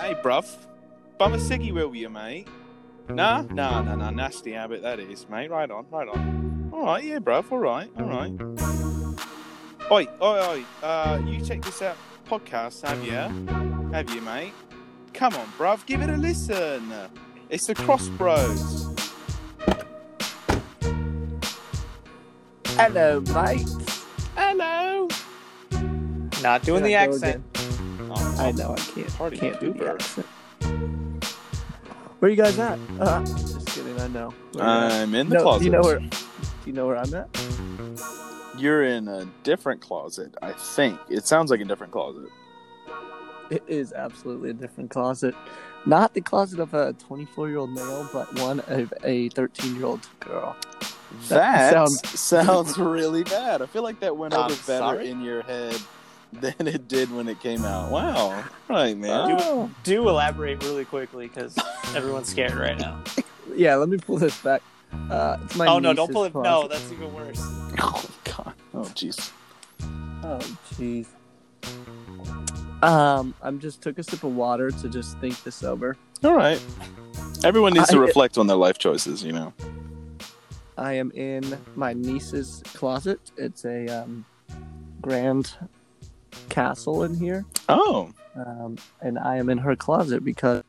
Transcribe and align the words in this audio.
Hey, 0.00 0.14
bruv. 0.14 0.46
Bum 1.18 1.34
a 1.34 1.38
ciggy, 1.38 1.72
will 1.72 1.92
you, 1.92 2.08
mate? 2.08 2.46
Nah, 3.08 3.42
nah, 3.50 3.82
nah, 3.82 3.96
nah. 3.96 4.10
Nasty 4.10 4.52
habit 4.52 4.82
that 4.82 5.00
is, 5.00 5.28
mate. 5.28 5.50
Right 5.50 5.68
on, 5.68 5.86
right 5.90 6.06
on. 6.06 6.70
All 6.72 6.84
right, 6.84 7.02
yeah, 7.02 7.18
bruv. 7.18 7.50
All 7.50 7.58
right, 7.58 7.90
all 7.98 8.04
right. 8.04 8.32
Oi, 9.90 10.06
oi, 10.22 10.48
oi. 10.50 10.64
Uh, 10.86 11.20
you 11.26 11.44
check 11.44 11.62
this 11.62 11.82
out 11.82 11.96
podcast, 12.28 12.86
have 12.86 13.04
you? 13.04 13.90
Have 13.92 14.08
you, 14.14 14.20
mate? 14.20 14.52
Come 15.14 15.34
on, 15.34 15.46
bruv. 15.58 15.84
Give 15.84 16.00
it 16.00 16.10
a 16.10 16.16
listen. 16.16 16.92
It's 17.48 17.66
the 17.66 17.74
Cross 17.74 18.08
Bros. 18.10 18.94
Hello, 22.66 23.20
mate. 23.20 23.68
Hello. 24.36 25.08
Not 26.40 26.62
doing 26.62 26.84
the 26.84 26.90
Can 26.90 27.00
I 27.00 27.06
go 27.06 27.14
accent. 27.14 27.57
I 28.38 28.52
know 28.52 28.72
I 28.72 28.76
can't. 28.80 29.08
Party 29.16 29.36
can't 29.36 29.60
do 29.60 29.72
the 29.72 29.78
pooper. 29.80 29.94
accent. 29.94 31.24
Where 32.20 32.30
you 32.30 32.36
guys 32.36 32.58
at? 32.58 32.78
Uh, 32.98 33.24
just 33.24 33.66
kidding. 33.68 33.98
I 34.00 34.08
know. 34.08 34.30
Where 34.52 34.64
you 34.64 34.70
at? 34.70 34.92
I'm 34.92 35.14
in 35.14 35.28
the 35.28 35.36
No, 35.36 35.42
closet. 35.42 35.64
You 35.64 35.70
know 35.70 35.82
where? 35.82 35.98
Do 36.00 36.08
you 36.66 36.72
know 36.72 36.86
where 36.86 36.96
I'm 36.98 37.14
at? 37.14 37.28
You're 38.56 38.82
in 38.84 39.06
a 39.08 39.24
different 39.44 39.80
closet, 39.80 40.34
I 40.42 40.52
think. 40.52 40.98
It 41.08 41.26
sounds 41.26 41.50
like 41.50 41.60
a 41.60 41.64
different 41.64 41.92
closet. 41.92 42.28
It 43.50 43.62
is 43.68 43.92
absolutely 43.92 44.50
a 44.50 44.54
different 44.54 44.90
closet. 44.90 45.34
Not 45.86 46.12
the 46.14 46.20
closet 46.20 46.58
of 46.58 46.74
a 46.74 46.92
24 46.94 47.48
year 47.48 47.58
old 47.58 47.70
male, 47.70 48.08
but 48.12 48.38
one 48.40 48.60
of 48.66 48.92
a 49.04 49.28
13 49.30 49.76
year 49.76 49.86
old 49.86 50.06
girl. 50.20 50.56
That 51.28 51.38
That 51.38 51.72
sounds- 51.72 52.18
sounds 52.20 52.78
really 52.78 53.22
bad. 53.24 53.62
I 53.62 53.66
feel 53.66 53.82
like 53.82 54.00
that 54.00 54.16
went 54.16 54.34
I'm 54.34 54.46
over 54.46 54.54
better 54.66 54.78
sorry? 54.78 55.08
in 55.08 55.22
your 55.22 55.42
head 55.42 55.80
than 56.40 56.66
it 56.66 56.88
did 56.88 57.14
when 57.14 57.28
it 57.28 57.40
came 57.40 57.64
out. 57.64 57.90
Wow. 57.90 58.44
Right, 58.68 58.96
man. 58.96 59.36
Oh. 59.40 59.70
Do 59.82 60.08
elaborate 60.08 60.62
really 60.62 60.84
quickly 60.84 61.28
because 61.28 61.56
everyone's 61.94 62.28
scared 62.28 62.54
right 62.54 62.78
now. 62.78 63.02
Yeah, 63.56 63.74
let 63.76 63.88
me 63.88 63.96
pull 63.96 64.18
this 64.18 64.40
back. 64.42 64.62
Uh, 65.10 65.38
it's 65.42 65.56
my 65.56 65.66
oh 65.66 65.80
no, 65.80 65.92
don't 65.92 66.12
pull 66.12 66.24
it. 66.24 66.34
No, 66.34 66.68
that's 66.68 66.92
even 66.92 67.12
worse. 67.12 67.40
Oh, 67.80 68.04
God. 68.24 68.52
Oh, 68.74 68.82
jeez. 68.94 69.32
Oh, 70.22 70.38
jeez. 70.74 71.06
Um, 72.82 73.34
I'm 73.42 73.58
just 73.58 73.82
took 73.82 73.98
a 73.98 74.02
sip 74.04 74.22
of 74.22 74.36
water 74.36 74.70
to 74.70 74.88
just 74.88 75.18
think 75.18 75.42
this 75.42 75.64
over. 75.64 75.96
All 76.22 76.34
right. 76.34 76.62
Everyone 77.42 77.72
needs 77.72 77.88
to 77.88 77.96
I- 77.96 78.00
reflect 78.00 78.38
on 78.38 78.46
their 78.46 78.56
life 78.56 78.78
choices, 78.78 79.24
you 79.24 79.32
know. 79.32 79.52
I 80.76 80.92
am 80.92 81.10
in 81.12 81.58
my 81.74 81.92
niece's 81.94 82.62
closet. 82.66 83.32
It's 83.36 83.64
a 83.64 83.88
um, 83.88 84.24
grand 85.00 85.52
castle 86.48 87.02
in 87.04 87.14
here, 87.14 87.44
Oh, 87.68 88.10
um, 88.34 88.76
and 89.00 89.18
I 89.18 89.36
am 89.36 89.48
in 89.50 89.58
her 89.58 89.76
closet 89.76 90.24
because 90.24 90.62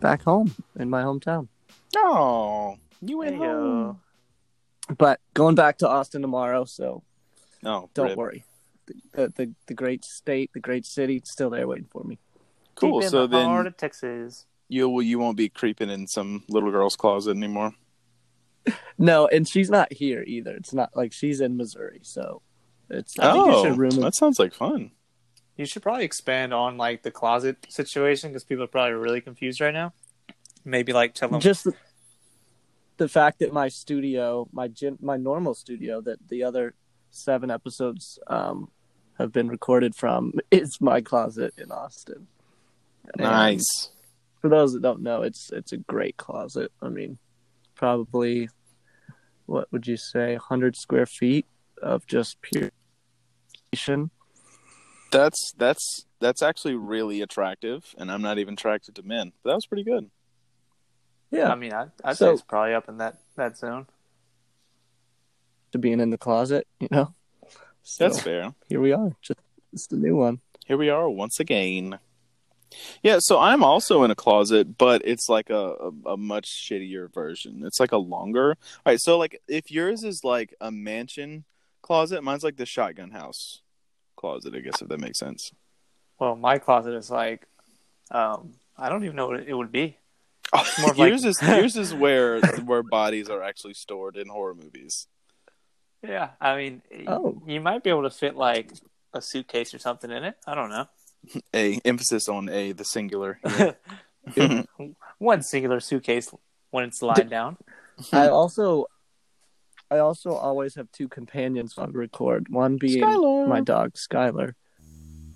back 0.00 0.22
home 0.22 0.54
in 0.78 0.88
my 0.90 1.02
hometown. 1.02 1.48
oh, 1.96 2.76
you 3.00 3.18
went 3.18 3.32
Hey, 3.32 3.38
home. 3.38 4.00
But 4.98 5.20
going 5.34 5.54
back 5.54 5.78
to 5.78 5.88
Austin 5.88 6.22
tomorrow, 6.22 6.64
so 6.64 7.02
Oh, 7.64 7.88
don't 7.94 8.08
rip. 8.08 8.18
worry. 8.18 8.44
The, 8.86 8.94
the 9.12 9.32
the 9.36 9.54
the 9.68 9.74
great 9.74 10.04
state, 10.04 10.50
the 10.52 10.60
great 10.60 10.84
city, 10.86 11.16
it's 11.16 11.30
still 11.30 11.50
there 11.50 11.66
waiting 11.68 11.86
for 11.90 12.02
me. 12.02 12.18
Cool. 12.74 12.98
Deep 13.00 13.04
in 13.06 13.10
So 13.10 13.26
the 13.26 13.38
heart 13.46 13.66
then 13.66 13.66
of 13.68 13.76
Texas. 13.76 14.46
you 14.68 15.00
you 15.00 15.18
won't 15.18 15.36
be 15.36 15.48
creeping 15.48 15.90
in 15.90 16.06
some 16.06 16.42
little 16.48 16.70
girl's 16.70 16.96
closet 16.96 17.36
anymore. 17.36 17.72
No, 18.98 19.26
and 19.28 19.48
she's 19.48 19.70
not 19.70 19.90
here 19.90 20.22
either. 20.26 20.54
It's 20.54 20.74
not 20.74 20.94
like 20.94 21.14
she's 21.14 21.40
in 21.40 21.56
Missouri, 21.56 22.00
so 22.02 22.42
it's. 22.90 23.18
I 23.18 23.32
think 23.32 23.46
oh, 23.46 23.62
you 23.62 23.68
should 23.68 23.78
room 23.78 23.92
it. 23.92 24.00
that 24.00 24.14
sounds 24.14 24.38
like 24.38 24.54
fun. 24.54 24.90
You 25.56 25.66
should 25.66 25.82
probably 25.82 26.04
expand 26.04 26.54
on 26.54 26.76
like 26.76 27.02
the 27.02 27.10
closet 27.10 27.66
situation 27.68 28.30
because 28.30 28.44
people 28.44 28.64
are 28.64 28.68
probably 28.68 28.94
really 28.94 29.20
confused 29.20 29.60
right 29.60 29.74
now. 29.74 29.92
Maybe 30.64 30.92
like 30.92 31.14
tell 31.14 31.28
them. 31.28 31.40
just 31.40 31.64
the, 31.64 31.74
the 32.96 33.08
fact 33.08 33.40
that 33.40 33.52
my 33.52 33.68
studio, 33.68 34.48
my 34.52 34.68
gym, 34.68 34.98
my 35.00 35.16
normal 35.16 35.54
studio 35.54 36.00
that 36.02 36.28
the 36.28 36.44
other 36.44 36.74
seven 37.10 37.50
episodes 37.50 38.18
um, 38.26 38.70
have 39.18 39.32
been 39.32 39.48
recorded 39.48 39.94
from 39.94 40.32
is 40.50 40.80
my 40.80 41.00
closet 41.00 41.54
in 41.58 41.70
Austin. 41.70 42.26
And 43.14 43.22
Nice. 43.22 43.90
For 44.40 44.48
those 44.48 44.72
that 44.72 44.82
don't 44.82 45.02
know, 45.02 45.22
it's 45.22 45.50
it's 45.52 45.72
a 45.72 45.76
great 45.76 46.16
closet. 46.16 46.72
I 46.80 46.88
mean, 46.88 47.18
probably 47.74 48.48
what 49.50 49.70
would 49.72 49.86
you 49.86 49.96
say, 49.96 50.36
hundred 50.36 50.76
square 50.76 51.06
feet 51.06 51.44
of 51.82 52.06
just 52.06 52.40
pure. 52.40 52.70
That's 55.12 55.52
that's 55.56 56.06
that's 56.20 56.42
actually 56.42 56.74
really 56.74 57.20
attractive, 57.22 57.94
and 57.98 58.10
I'm 58.12 58.22
not 58.22 58.38
even 58.38 58.54
attracted 58.54 58.94
to 58.96 59.02
men. 59.02 59.32
But 59.42 59.50
that 59.50 59.54
was 59.56 59.66
pretty 59.66 59.84
good. 59.84 60.10
Yeah, 61.30 61.50
I 61.50 61.54
mean, 61.54 61.72
I, 61.72 61.86
I'd 62.04 62.16
So- 62.16 62.26
say 62.26 62.32
it's 62.32 62.42
probably 62.42 62.74
up 62.74 62.88
in 62.88 62.98
that 62.98 63.18
that 63.36 63.56
zone. 63.56 63.86
to 65.72 65.78
being 65.78 66.00
in 66.00 66.10
the 66.10 66.18
closet, 66.18 66.66
you 66.80 66.88
know. 66.90 67.14
So 67.82 68.04
That's 68.04 68.20
fair. 68.20 68.54
here 68.68 68.80
we 68.80 68.92
are, 68.92 69.12
just 69.22 69.40
it's 69.72 69.86
the 69.86 69.96
new 69.96 70.16
one. 70.16 70.40
Here 70.66 70.76
we 70.76 70.90
are 70.90 71.08
once 71.08 71.40
again. 71.40 71.98
Yeah, 73.02 73.18
so 73.20 73.38
I'm 73.38 73.64
also 73.64 74.04
in 74.04 74.10
a 74.12 74.14
closet, 74.14 74.76
but 74.78 75.02
it's 75.04 75.28
like 75.28 75.48
a, 75.50 75.54
a, 76.04 76.10
a 76.10 76.16
much 76.16 76.46
shittier 76.48 77.12
version. 77.12 77.62
It's 77.64 77.80
like 77.80 77.90
a 77.92 77.96
longer. 77.96 78.50
All 78.50 78.82
right, 78.92 79.00
so 79.00 79.16
like 79.18 79.40
if 79.48 79.70
yours 79.72 80.04
is 80.04 80.22
like 80.24 80.54
a 80.60 80.70
mansion 80.70 81.44
closet, 81.82 82.22
mine's 82.22 82.44
like 82.44 82.56
the 82.56 82.66
shotgun 82.66 83.10
house 83.10 83.62
closet. 84.16 84.54
I 84.54 84.60
guess 84.60 84.80
if 84.82 84.88
that 84.88 85.00
makes 85.00 85.18
sense. 85.18 85.52
Well, 86.18 86.36
my 86.36 86.58
closet 86.58 86.94
is 86.94 87.10
like, 87.10 87.46
um, 88.10 88.54
I 88.76 88.88
don't 88.88 89.04
even 89.04 89.16
know 89.16 89.28
what 89.28 89.40
it 89.40 89.54
would 89.54 89.72
be. 89.72 89.96
more 90.80 90.90
of 90.90 90.98
like- 90.98 91.12
is 91.12 91.40
yours 91.42 91.76
is 91.76 91.94
where 91.94 92.40
where 92.64 92.82
bodies 92.82 93.28
are 93.28 93.42
actually 93.42 93.74
stored 93.74 94.16
in 94.16 94.28
horror 94.28 94.54
movies. 94.54 95.06
Yeah, 96.02 96.30
I 96.40 96.56
mean, 96.56 96.82
Oh. 97.06 97.42
you 97.46 97.60
might 97.60 97.84
be 97.84 97.90
able 97.90 98.02
to 98.04 98.10
fit 98.10 98.34
like 98.34 98.72
a 99.12 99.20
suitcase 99.20 99.74
or 99.74 99.78
something 99.78 100.10
in 100.10 100.24
it. 100.24 100.34
I 100.46 100.54
don't 100.54 100.70
know. 100.70 100.86
A 101.54 101.78
emphasis 101.84 102.28
on 102.28 102.48
a 102.48 102.72
the 102.72 102.84
singular. 102.84 103.38
One 105.18 105.42
singular 105.42 105.80
suitcase 105.80 106.30
when 106.70 106.84
it's 106.84 107.02
lying 107.02 107.28
down. 107.28 107.58
I 108.12 108.28
also, 108.28 108.86
I 109.90 109.98
also 109.98 110.30
always 110.30 110.76
have 110.76 110.90
two 110.92 111.08
companions 111.08 111.76
on 111.76 111.92
record. 111.92 112.48
One 112.48 112.76
being 112.76 113.02
Skylar. 113.02 113.48
my 113.48 113.60
dog 113.60 113.94
Skylar, 113.94 114.54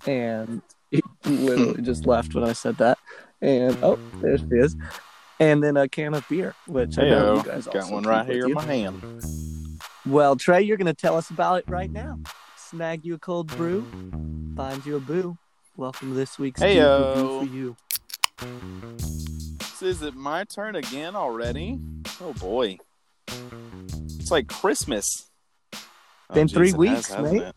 and 0.07 0.61
he 0.91 1.01
literally 1.25 1.81
just 1.81 2.05
left 2.05 2.33
when 2.33 2.45
I 2.45 2.53
said 2.53 2.77
that. 2.77 2.97
And 3.41 3.77
oh, 3.83 3.99
there 4.21 4.37
she 4.37 4.45
is. 4.51 4.77
And 5.41 5.61
then 5.61 5.75
a 5.75 5.89
can 5.89 6.13
of 6.13 6.25
beer, 6.29 6.55
which 6.67 6.97
I 6.97 7.09
know 7.09 7.35
you 7.35 7.43
guys 7.43 7.65
got 7.65 7.75
also 7.75 7.93
one 7.95 8.03
right 8.03 8.25
here 8.25 8.45
in 8.45 8.53
my 8.53 8.63
hand. 8.63 9.01
Well, 10.05 10.37
Trey, 10.37 10.61
you're 10.61 10.77
going 10.77 10.85
to 10.85 10.93
tell 10.93 11.17
us 11.17 11.29
about 11.29 11.59
it 11.59 11.65
right 11.67 11.91
now. 11.91 12.19
Snag 12.55 13.03
you 13.03 13.15
a 13.15 13.19
cold 13.19 13.47
brew, 13.47 13.85
find 14.55 14.85
you 14.85 14.95
a 14.95 14.99
boo. 15.01 15.37
Welcome 15.75 16.11
to 16.11 16.15
this 16.15 16.39
week's 16.39 16.61
Dude 16.61 16.77
Heyo. 16.77 17.15
Brewview 17.15 17.39
for 17.39 17.53
you. 17.53 17.75
So 19.75 19.87
is 19.87 20.01
it 20.01 20.15
my 20.15 20.45
turn 20.45 20.77
again 20.77 21.17
already? 21.17 21.77
Oh 22.21 22.31
boy. 22.33 22.77
It's 24.25 24.31
like 24.31 24.47
Christmas. 24.47 25.29
Oh, 25.71 26.33
Been 26.33 26.47
three 26.47 26.69
it 26.69 26.75
weeks, 26.77 27.09
hasn't 27.13 27.31
mate. 27.31 27.41
it? 27.43 27.55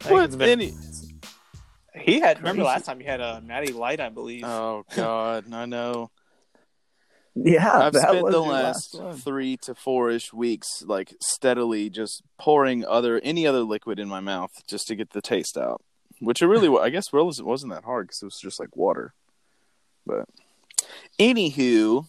I 0.00 0.04
think 0.04 0.10
What? 0.14 0.24
it's 0.24 0.36
been- 0.36 0.48
Any- 0.48 0.72
He 2.02 2.18
had 2.20 2.38
remember 2.38 2.62
last 2.62 2.86
time 2.86 2.98
you 2.98 3.06
had 3.06 3.20
a 3.20 3.42
Natty 3.42 3.74
Light, 3.74 4.00
I 4.00 4.08
believe. 4.08 4.42
Oh 4.42 4.86
god, 4.96 5.52
I 5.52 5.66
know. 5.66 6.10
Yeah, 7.34 7.78
I've 7.78 7.92
that 7.92 8.08
spent 8.08 8.22
was 8.24 8.32
the 8.32 8.42
your 8.42 8.50
last 8.50 8.96
three 9.22 9.58
to 9.58 9.74
four 9.74 10.08
ish 10.08 10.32
weeks 10.32 10.82
like 10.86 11.12
steadily 11.20 11.90
just 11.90 12.22
pouring 12.38 12.86
other 12.86 13.20
any 13.22 13.46
other 13.46 13.60
liquid 13.60 13.98
in 14.00 14.08
my 14.08 14.20
mouth 14.20 14.52
just 14.66 14.86
to 14.86 14.96
get 14.96 15.10
the 15.10 15.20
taste 15.20 15.58
out. 15.58 15.82
Which 16.20 16.40
it 16.40 16.46
really, 16.46 16.74
I 16.80 16.88
guess, 16.88 17.12
really 17.12 17.30
wasn't 17.42 17.72
that 17.74 17.84
hard 17.84 18.06
because 18.06 18.22
it 18.22 18.24
was 18.26 18.40
just 18.40 18.58
like 18.58 18.74
water. 18.74 19.12
But 20.06 20.24
anywho, 21.20 22.06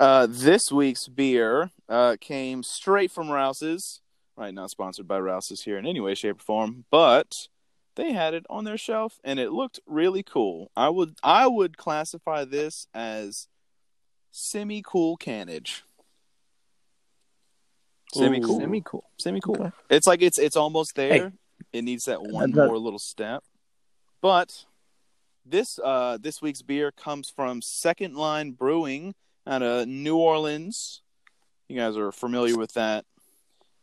uh, 0.00 0.26
this 0.28 0.70
week's 0.70 1.08
beer 1.08 1.70
uh, 1.88 2.16
came 2.20 2.62
straight 2.62 3.10
from 3.10 3.30
Rouse's. 3.30 4.00
Right, 4.36 4.52
not 4.52 4.70
sponsored 4.70 5.08
by 5.08 5.18
Rouse's 5.18 5.62
here 5.62 5.78
in 5.78 5.86
any 5.86 6.00
way, 6.00 6.14
shape, 6.14 6.36
or 6.36 6.42
form, 6.42 6.84
but 6.90 7.48
they 7.96 8.12
had 8.12 8.34
it 8.34 8.44
on 8.50 8.64
their 8.64 8.76
shelf 8.76 9.18
and 9.24 9.40
it 9.40 9.50
looked 9.50 9.80
really 9.86 10.22
cool. 10.22 10.70
I 10.76 10.90
would 10.90 11.14
I 11.22 11.46
would 11.46 11.76
classify 11.76 12.44
this 12.44 12.86
as 12.94 13.48
semi 14.30 14.82
cool 14.86 15.16
cannage. 15.16 15.82
Semi 18.12 18.40
cool. 18.40 18.60
Semi 18.60 18.80
cool. 18.82 19.04
Semi 19.18 19.40
cool. 19.40 19.56
Okay. 19.58 19.70
It's 19.90 20.06
like 20.06 20.22
it's 20.22 20.38
it's 20.38 20.56
almost 20.56 20.94
there. 20.94 21.12
Hey. 21.12 21.30
It 21.72 21.82
needs 21.82 22.04
that 22.04 22.22
one 22.22 22.52
that- 22.52 22.66
more 22.66 22.78
little 22.78 22.98
step. 22.98 23.42
But 24.20 24.66
this 25.44 25.78
uh 25.82 26.18
this 26.20 26.40
week's 26.42 26.62
beer 26.62 26.92
comes 26.92 27.30
from 27.30 27.62
Second 27.62 28.14
Line 28.14 28.52
Brewing 28.52 29.14
out 29.46 29.62
of 29.62 29.88
New 29.88 30.16
Orleans. 30.16 31.02
You 31.68 31.76
guys 31.76 31.96
are 31.96 32.12
familiar 32.12 32.56
with 32.56 32.72
that. 32.74 33.04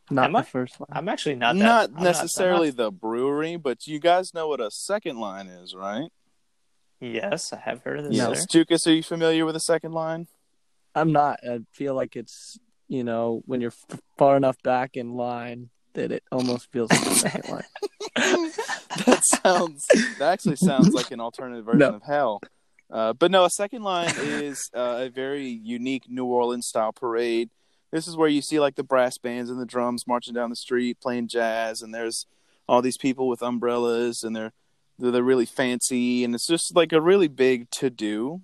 Not 0.10 0.25
Am 0.25 0.33
the 0.33 0.39
I? 0.39 0.44
first 0.44 0.80
line. 0.80 0.88
I'm 0.92 1.10
actually 1.10 1.36
not 1.36 1.56
that. 1.56 1.63
not 1.63 1.89
I'm 1.98 2.04
necessarily 2.04 2.69
I'm 2.69 2.75
the 2.75 2.92
brewery, 2.92 3.56
but 3.57 3.88
you 3.88 4.00
guys 4.00 4.33
know 4.33 4.48
what 4.48 4.60
a 4.62 4.69
second 4.71 5.18
line 5.19 5.48
is, 5.48 5.74
right? 5.75 6.10
Yes, 7.00 7.51
I 7.51 7.57
have 7.57 7.81
heard 7.83 8.00
of 8.00 8.06
this. 8.06 8.15
Yes. 8.15 8.42
sir. 8.50 8.63
Jukas, 8.63 8.88
are 8.88 8.92
you 8.94 9.04
familiar 9.04 9.45
with 9.45 9.56
the 9.56 9.60
second 9.60 9.92
line? 9.94 10.27
I'm 10.95 11.12
not. 11.12 11.39
I 11.48 11.60
feel 11.71 11.95
like 11.95 12.15
it's 12.15 12.57
you 12.88 13.04
know 13.04 13.42
when 13.45 13.60
you're 13.62 13.74
f- 13.92 14.00
far 14.18 14.38
enough 14.38 14.62
back 14.63 14.95
in 14.95 15.13
line 15.13 15.69
that 15.94 16.12
it 16.12 16.24
almost 16.31 16.71
feels 16.71 16.92
like 16.92 17.04
the 17.04 17.15
second 17.15 17.50
line. 17.51 17.63
that 19.06 19.21
sounds 19.25 19.86
that 20.19 20.31
actually 20.33 20.56
sounds 20.56 20.94
like 20.94 21.12
an 21.12 21.19
alternative 21.19 21.65
version 21.65 21.80
No. 21.80 21.89
of 21.95 22.04
hell. 22.04 22.42
Uh, 22.94 23.12
but 23.12 23.31
no, 23.31 23.44
a 23.44 23.50
second 23.50 23.81
line 23.81 24.13
is 24.19 24.69
uh, 24.75 25.06
a 25.06 25.10
very 25.10 25.48
unique 25.48 26.04
New 26.07 26.25
Orleans 26.25 26.68
style 26.68 26.94
parade. 26.94 27.50
This 27.92 28.07
is 28.07 28.16
where 28.16 28.30
you 28.30 28.40
see 28.42 28.60
like 28.60 28.75
the 28.75 28.84
brass 28.84 29.18
bands 29.18 29.50
and 29.50 29.60
the 29.60 29.66
drums 29.66 30.06
marching 30.06 30.36
down 30.36 30.51
the 30.51 30.56
street 30.56 31.00
playing 31.01 31.28
jazz, 31.28 31.81
and 31.81 31.92
there's 31.92 32.28
all 32.69 32.84
these 32.84 32.98
people 32.98 33.28
with 33.28 33.42
umbrellas, 33.42 34.22
and 34.24 34.36
they're 34.36 34.54
they're, 35.00 35.10
they're 35.10 35.24
really 35.24 35.48
fancy, 35.48 36.24
and 36.24 36.36
it's 36.36 36.45
just 36.45 36.75
like 36.75 36.94
a 36.94 37.01
really 37.01 37.28
big 37.28 37.69
to 37.72 37.90
do. 37.90 38.42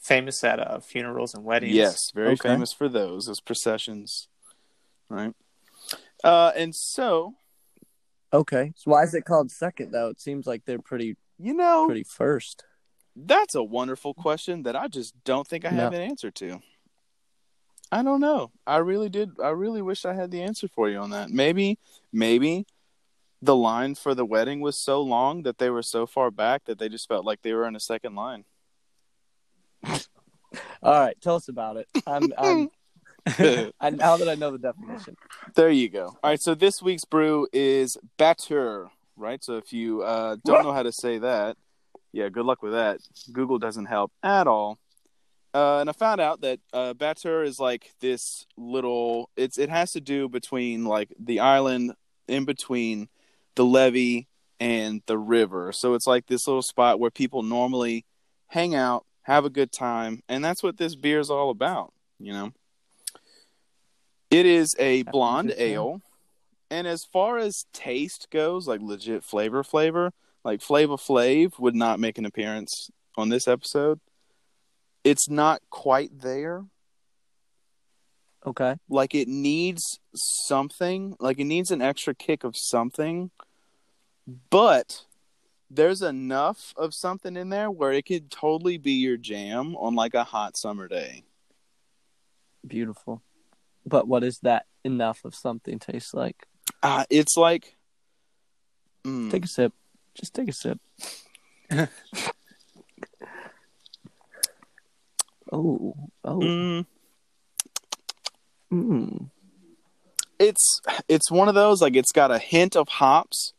Famous 0.00 0.42
at 0.42 0.58
uh, 0.58 0.80
funerals 0.80 1.32
and 1.32 1.44
weddings. 1.44 1.74
Yes, 1.74 2.10
very 2.12 2.30
Okay. 2.32 2.48
famous 2.48 2.72
for 2.72 2.88
those 2.88 3.26
those 3.26 3.40
processions, 3.40 4.26
right? 5.08 5.34
Uh, 6.24 6.50
and 6.56 6.74
so 6.74 7.34
Okay, 8.32 8.72
so 8.76 8.90
why 8.90 9.04
is 9.04 9.14
it 9.14 9.24
called 9.24 9.52
second 9.52 9.92
though? 9.92 10.08
It 10.08 10.20
seems 10.20 10.46
like 10.48 10.64
they're 10.64 10.80
pretty 10.80 11.16
you 11.38 11.54
know, 11.54 11.86
pretty 11.86 12.04
first. 12.04 12.64
That's 13.26 13.54
a 13.54 13.62
wonderful 13.62 14.14
question 14.14 14.62
that 14.62 14.76
I 14.76 14.88
just 14.88 15.14
don't 15.24 15.46
think 15.46 15.64
I 15.64 15.70
have 15.70 15.92
No. 15.92 15.98
an 15.98 16.02
answer 16.02 16.30
to. 16.30 16.60
I 17.92 18.02
don't 18.02 18.20
know. 18.20 18.52
I 18.66 18.76
really 18.78 19.08
did. 19.08 19.32
I 19.42 19.48
really 19.50 19.82
wish 19.82 20.04
I 20.04 20.14
had 20.14 20.30
the 20.30 20.42
answer 20.42 20.68
for 20.68 20.88
you 20.88 20.98
on 20.98 21.10
that. 21.10 21.30
Maybe, 21.30 21.78
maybe 22.12 22.66
the 23.42 23.56
line 23.56 23.94
for 23.94 24.14
the 24.14 24.24
wedding 24.24 24.60
was 24.60 24.76
so 24.78 25.02
long 25.02 25.42
that 25.42 25.58
they 25.58 25.70
were 25.70 25.82
so 25.82 26.06
far 26.06 26.30
back 26.30 26.64
that 26.66 26.78
they 26.78 26.88
just 26.88 27.08
felt 27.08 27.24
like 27.24 27.42
they 27.42 27.52
were 27.52 27.66
in 27.66 27.74
a 27.74 27.80
second 27.80 28.14
line. 28.14 28.44
All 29.84 29.98
right, 30.82 31.20
tell 31.20 31.36
us 31.36 31.48
about 31.48 31.76
it. 31.76 31.88
I'm, 32.06 32.32
I'm 32.38 32.70
I, 33.80 33.90
now 33.90 34.16
that 34.16 34.28
I 34.28 34.34
know 34.34 34.50
the 34.52 34.58
definition. 34.58 35.16
There 35.54 35.70
you 35.70 35.88
go. 35.88 36.06
All 36.22 36.30
right. 36.30 36.40
So 36.40 36.54
this 36.54 36.80
week's 36.82 37.04
brew 37.04 37.46
is 37.52 37.98
Batture, 38.18 38.88
right? 39.16 39.42
So 39.44 39.56
if 39.56 39.72
you 39.72 40.02
uh, 40.02 40.36
don't 40.44 40.64
know 40.64 40.72
how 40.72 40.82
to 40.82 40.92
say 40.92 41.18
that, 41.18 41.56
yeah, 42.12 42.28
good 42.28 42.44
luck 42.44 42.62
with 42.62 42.72
that. 42.72 43.00
Google 43.32 43.58
doesn't 43.58 43.86
help 43.86 44.12
at 44.22 44.46
all. 44.46 44.78
Uh, 45.52 45.78
and 45.80 45.90
I 45.90 45.92
found 45.92 46.20
out 46.20 46.42
that 46.42 46.60
uh, 46.72 46.94
Batture 46.94 47.44
is 47.44 47.58
like 47.58 47.90
this 48.00 48.46
little. 48.56 49.30
It's 49.36 49.58
it 49.58 49.68
has 49.68 49.92
to 49.92 50.00
do 50.00 50.28
between 50.28 50.84
like 50.84 51.12
the 51.18 51.40
island 51.40 51.94
in 52.28 52.44
between 52.44 53.08
the 53.56 53.64
levee 53.64 54.28
and 54.60 55.02
the 55.06 55.18
river. 55.18 55.72
So 55.72 55.94
it's 55.94 56.06
like 56.06 56.26
this 56.26 56.46
little 56.46 56.62
spot 56.62 57.00
where 57.00 57.10
people 57.10 57.42
normally 57.42 58.04
hang 58.48 58.74
out, 58.74 59.04
have 59.22 59.44
a 59.44 59.50
good 59.50 59.72
time, 59.72 60.22
and 60.28 60.44
that's 60.44 60.62
what 60.62 60.78
this 60.78 60.94
beer 60.94 61.18
is 61.18 61.30
all 61.30 61.50
about. 61.50 61.92
You 62.20 62.32
know. 62.32 62.52
It 64.30 64.46
is 64.46 64.76
a 64.78 65.02
blonde 65.02 65.52
ale, 65.58 66.02
and 66.70 66.86
as 66.86 67.04
far 67.04 67.38
as 67.38 67.66
taste 67.72 68.28
goes, 68.30 68.68
like 68.68 68.80
legit 68.80 69.24
flavor, 69.24 69.64
flavor, 69.64 70.12
like 70.44 70.62
Flava 70.62 70.96
Flav 70.96 71.58
would 71.58 71.74
not 71.74 72.00
make 72.00 72.18
an 72.18 72.24
appearance 72.24 72.90
on 73.16 73.28
this 73.28 73.46
episode. 73.46 74.00
It's 75.04 75.28
not 75.28 75.60
quite 75.70 76.20
there. 76.20 76.64
Okay, 78.46 78.76
Like 78.88 79.14
it 79.14 79.28
needs 79.28 80.00
something, 80.14 81.14
like 81.20 81.38
it 81.38 81.44
needs 81.44 81.70
an 81.70 81.82
extra 81.82 82.14
kick 82.14 82.42
of 82.42 82.54
something, 82.56 83.30
but 84.48 85.04
there's 85.70 86.00
enough 86.00 86.72
of 86.76 86.94
something 86.94 87.36
in 87.36 87.50
there 87.50 87.70
where 87.70 87.92
it 87.92 88.06
could 88.06 88.30
totally 88.30 88.78
be 88.78 88.92
your 88.92 89.18
jam 89.18 89.76
on 89.76 89.94
like 89.94 90.14
a 90.14 90.24
hot 90.24 90.56
summer 90.56 90.88
day. 90.88 91.22
beautiful. 92.66 93.22
But 93.86 94.08
what 94.08 94.24
is 94.24 94.38
that 94.42 94.64
enough 94.84 95.24
of 95.24 95.34
something 95.34 95.78
taste 95.78 96.14
like? 96.14 96.46
Uh, 96.82 97.04
it's 97.10 97.36
like, 97.36 97.76
mm, 99.04 99.30
Take 99.30 99.44
a 99.44 99.48
sip. 99.48 99.72
Just 100.20 100.34
take 100.34 100.48
a 100.50 100.52
sip. 100.52 100.78
oh, 105.50 105.94
oh, 106.22 106.38
mm, 106.38 106.84
mm. 108.70 109.30
it's 110.38 110.80
it's 111.08 111.30
one 111.30 111.48
of 111.48 111.54
those 111.54 111.80
like 111.80 111.96
it's 111.96 112.12
got 112.12 112.30
a 112.30 112.38
hint 112.38 112.76
of 112.76 112.86
hops, 112.88 113.54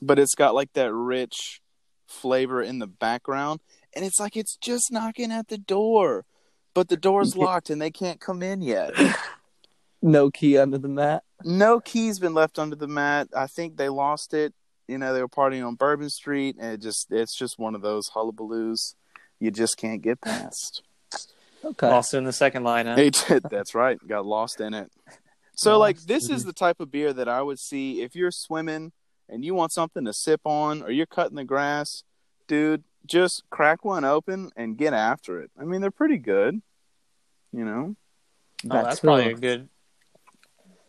but 0.00 0.18
it's 0.18 0.34
got 0.34 0.56
like 0.56 0.72
that 0.72 0.92
rich 0.92 1.60
flavor 2.08 2.60
in 2.60 2.80
the 2.80 2.88
background, 2.88 3.60
and 3.94 4.04
it's 4.04 4.18
like 4.18 4.36
it's 4.36 4.56
just 4.56 4.90
knocking 4.90 5.30
at 5.30 5.46
the 5.46 5.58
door, 5.58 6.24
but 6.74 6.88
the 6.88 6.96
door's 6.96 7.36
locked 7.36 7.70
and 7.70 7.80
they 7.80 7.92
can't 7.92 8.20
come 8.20 8.42
in 8.42 8.60
yet. 8.60 8.92
no 10.02 10.32
key 10.32 10.58
under 10.58 10.78
the 10.78 10.88
mat. 10.88 11.22
no 11.44 11.78
key's 11.78 12.18
been 12.18 12.34
left 12.34 12.58
under 12.58 12.74
the 12.74 12.88
mat. 12.88 13.28
I 13.36 13.46
think 13.46 13.76
they 13.76 13.88
lost 13.88 14.34
it. 14.34 14.52
You 14.92 14.98
know, 14.98 15.12
they 15.14 15.20
were 15.20 15.28
partying 15.28 15.66
on 15.66 15.74
Bourbon 15.74 16.10
Street, 16.10 16.56
and 16.60 16.74
it 16.74 16.80
just 16.82 17.08
it's 17.10 17.36
just 17.36 17.58
one 17.58 17.74
of 17.74 17.82
those 17.82 18.10
hullabaloos 18.10 18.94
you 19.40 19.50
just 19.50 19.76
can't 19.76 20.02
get 20.02 20.20
past. 20.20 20.82
Okay, 21.64 21.88
Also 21.88 22.18
in 22.18 22.24
the 22.24 22.32
second 22.32 22.64
line, 22.64 22.86
huh? 22.86 22.96
Hey, 22.96 23.10
that's 23.50 23.74
right. 23.74 23.98
Got 24.06 24.26
lost 24.26 24.60
in 24.60 24.74
it. 24.74 24.90
So, 25.54 25.78
like, 25.78 25.96
Lost 25.96 26.08
this 26.08 26.28
in 26.28 26.36
is 26.36 26.44
the 26.44 26.52
type 26.52 26.80
of 26.80 26.90
beer 26.90 27.12
that 27.12 27.28
I 27.28 27.40
would 27.42 27.58
see 27.58 28.02
if 28.02 28.14
you're 28.14 28.30
swimming 28.30 28.92
and 29.28 29.44
you 29.44 29.54
want 29.54 29.72
something 29.72 30.04
to 30.04 30.12
sip 30.12 30.40
on, 30.44 30.82
or 30.82 30.90
you're 30.90 31.06
cutting 31.06 31.36
the 31.36 31.44
grass, 31.44 32.02
dude. 32.48 32.84
Just 33.06 33.42
crack 33.50 33.84
one 33.84 34.04
open 34.04 34.50
and 34.56 34.76
get 34.76 34.92
after 34.92 35.40
it. 35.40 35.50
I 35.58 35.64
mean, 35.64 35.80
they're 35.80 35.90
pretty 35.90 36.18
good. 36.18 36.62
You 37.52 37.64
know, 37.64 37.96
Oh, 38.64 38.68
that's 38.82 39.00
probably 39.00 39.30
a 39.30 39.34
good. 39.34 39.68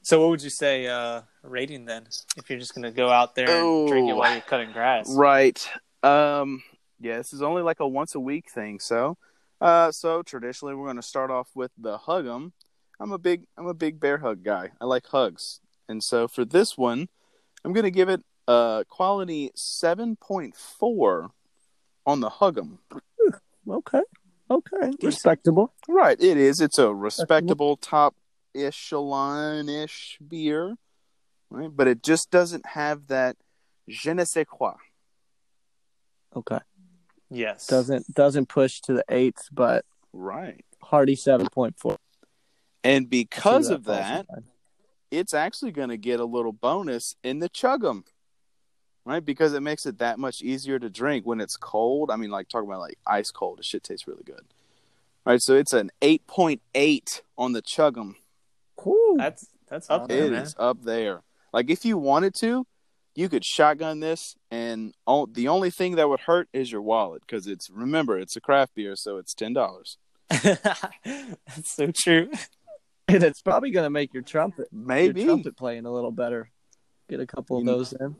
So, 0.03 0.19
what 0.21 0.29
would 0.31 0.43
you 0.43 0.49
say 0.49 0.87
uh, 0.87 1.21
rating 1.43 1.85
then? 1.85 2.07
If 2.37 2.49
you're 2.49 2.59
just 2.59 2.75
gonna 2.75 2.91
go 2.91 3.09
out 3.09 3.35
there 3.35 3.49
and 3.49 3.87
drink 3.87 4.09
it 4.09 4.13
Oh. 4.13 4.17
while 4.17 4.31
you're 4.33 4.41
cutting 4.41 4.71
grass, 4.71 5.09
right? 5.15 5.57
Um, 6.03 6.61
yeah, 6.99 7.17
this 7.17 7.31
is 7.33 7.41
only 7.41 7.61
like 7.61 7.79
a 7.79 7.87
once 7.87 8.13
a 8.13 8.19
week 8.19 8.51
thing. 8.51 8.79
So, 8.79 9.17
uh, 9.61 9.91
so 9.91 10.21
traditionally 10.21 10.75
we're 10.75 10.85
going 10.87 10.97
to 10.97 11.01
start 11.01 11.31
off 11.31 11.47
with 11.55 11.71
the 11.77 11.97
hug 11.97 12.27
'em. 12.27 12.51
I'm 12.99 13.11
a 13.13 13.17
big 13.17 13.45
I'm 13.57 13.67
a 13.67 13.73
big 13.73 13.99
bear 14.01 14.17
hug 14.17 14.43
guy. 14.43 14.71
I 14.81 14.85
like 14.85 15.07
hugs, 15.07 15.61
and 15.87 16.03
so 16.03 16.27
for 16.27 16.43
this 16.43 16.77
one, 16.77 17.07
I'm 17.63 17.71
going 17.73 17.85
to 17.85 17.91
give 17.91 18.09
it 18.09 18.21
a 18.47 18.83
quality 18.89 19.51
seven 19.55 20.17
point 20.17 20.57
four 20.57 21.31
on 22.05 22.19
the 22.19 22.29
hug 22.29 22.57
'em. 22.57 22.79
Okay, 23.69 24.01
okay, 24.51 24.91
respectable. 25.01 25.73
Right, 25.87 26.19
it 26.21 26.35
is. 26.37 26.59
It's 26.59 26.77
a 26.77 26.93
respectable 26.93 27.77
top 27.77 28.15
echelon 28.55 29.69
ish 29.69 30.17
beer, 30.25 30.77
right? 31.49 31.69
But 31.75 31.87
it 31.87 32.03
just 32.03 32.31
doesn't 32.31 32.65
have 32.67 33.07
that 33.07 33.37
je 33.87 34.13
ne 34.13 34.23
sais 34.25 34.45
quoi. 34.47 34.73
Okay, 36.35 36.59
yes, 37.29 37.67
doesn't 37.67 38.13
doesn't 38.13 38.47
push 38.49 38.79
to 38.81 38.93
the 38.93 39.03
eights, 39.09 39.49
but 39.51 39.85
Right, 40.11 40.63
hearty 40.81 41.15
seven 41.15 41.47
point 41.49 41.75
four. 41.77 41.97
and 42.83 43.09
because 43.09 43.69
of 43.69 43.85
that, 43.85 44.25
it's 45.11 45.33
actually 45.33 45.71
going 45.71 45.89
to 45.89 45.97
get 45.97 46.19
a 46.19 46.25
little 46.25 46.51
bonus 46.53 47.15
in 47.23 47.39
the 47.39 47.49
chug 47.49 47.83
'em, 47.85 48.03
right? 49.05 49.23
Because 49.23 49.53
it 49.53 49.61
makes 49.61 49.85
it 49.85 49.99
that 49.99 50.17
much 50.19 50.41
easier 50.41 50.79
to 50.79 50.89
drink 50.89 51.25
when 51.25 51.39
it's 51.41 51.55
cold. 51.57 52.09
I 52.11 52.15
mean, 52.15 52.29
like 52.31 52.47
talking 52.49 52.67
about 52.69 52.79
like 52.81 52.97
ice 53.05 53.31
cold, 53.31 53.59
the 53.59 53.63
shit 53.63 53.83
tastes 53.83 54.07
really 54.07 54.23
good. 54.23 54.45
Right, 55.25 55.41
so 55.41 55.53
it's 55.55 55.73
an 55.73 55.89
eight 56.01 56.25
point 56.27 56.61
eight 56.75 57.21
on 57.37 57.53
the 57.53 57.61
chug 57.61 57.95
'em. 59.13 59.17
That's 59.17 59.47
that's 59.69 59.89
up 59.89 60.07
there, 60.07 60.25
It 60.25 60.31
man. 60.31 60.41
is 60.43 60.55
up 60.59 60.83
there. 60.83 61.21
Like 61.53 61.69
if 61.69 61.85
you 61.85 61.97
wanted 61.97 62.33
to, 62.39 62.65
you 63.15 63.29
could 63.29 63.45
shotgun 63.45 63.99
this, 63.99 64.35
and 64.51 64.93
all, 65.05 65.27
the 65.27 65.47
only 65.47 65.69
thing 65.69 65.95
that 65.95 66.09
would 66.09 66.21
hurt 66.21 66.47
is 66.53 66.71
your 66.71 66.81
wallet 66.81 67.21
because 67.25 67.45
it's 67.47 67.69
remember 67.69 68.17
it's 68.19 68.35
a 68.35 68.41
craft 68.41 68.75
beer, 68.75 68.95
so 68.95 69.17
it's 69.17 69.33
ten 69.33 69.53
dollars. 69.53 69.97
that's 70.29 71.37
so 71.65 71.91
true. 71.95 72.29
And 73.09 73.21
it's 73.21 73.41
probably 73.41 73.69
going 73.71 73.83
to 73.85 73.89
make 73.89 74.13
your 74.13 74.23
trumpet, 74.23 74.69
Maybe 74.71 75.21
your 75.21 75.31
trumpet 75.31 75.57
playing 75.57 75.85
a 75.85 75.91
little 75.91 76.09
better. 76.09 76.49
Get 77.09 77.19
a 77.19 77.27
couple 77.27 77.57
of 77.57 77.63
You- 77.65 77.69
those 77.69 77.91
in. 77.91 78.15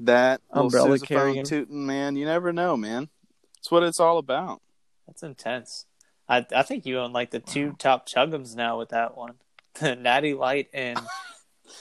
that 0.00 0.40
little 0.50 0.64
Umbrella 0.68 0.96
sousaphone 0.96 1.06
carrying. 1.06 1.44
tooting, 1.44 1.84
man. 1.86 2.16
You 2.16 2.24
never 2.24 2.50
know, 2.50 2.74
man. 2.78 3.10
It's 3.58 3.70
what 3.70 3.82
it's 3.82 4.00
all 4.00 4.16
about. 4.16 4.62
That's 5.06 5.22
intense. 5.22 5.84
I 6.30 6.46
I 6.56 6.62
think 6.62 6.86
you 6.86 6.98
own 6.98 7.12
like 7.12 7.30
the 7.30 7.40
two 7.40 7.74
top 7.78 8.08
chugums 8.08 8.56
now 8.56 8.78
with 8.78 8.88
that 8.88 9.18
one, 9.18 9.34
the 9.80 9.94
Natty 9.96 10.34
Light 10.34 10.68
and 10.72 10.98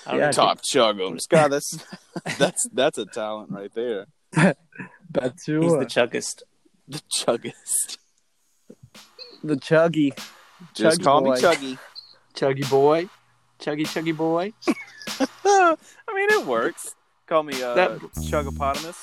I 0.06 0.12
don't 0.12 0.20
Yeah. 0.20 0.32
Top 0.32 0.62
chuggums, 0.64 1.26
God, 1.30 1.50
that's 1.52 1.78
that's 2.38 2.68
that's 2.74 2.98
a 2.98 3.06
talent 3.06 3.52
right 3.52 3.72
there. 3.74 4.06
Batu, 5.10 5.62
He's 5.62 5.74
the 5.74 5.86
chuggest. 5.86 6.42
The 6.88 7.02
chuggist. 7.16 7.98
the 9.44 9.56
chuggy, 9.56 10.18
Just 10.74 11.00
Chuggy 11.00 11.04
call 11.04 11.22
boy. 11.22 11.36
me 11.36 11.42
Chuggy. 11.42 11.78
chuggy 12.36 12.70
boy, 12.70 13.10
chuggy 13.60 13.86
chuggy 13.86 14.16
boy. 14.16 14.54
I 15.46 15.76
mean, 16.14 16.30
it 16.32 16.46
works. 16.46 16.96
Call 17.28 17.44
me 17.44 17.62
uh, 17.62 17.74
That- 17.76 18.00
Chugopotamus. 18.00 18.98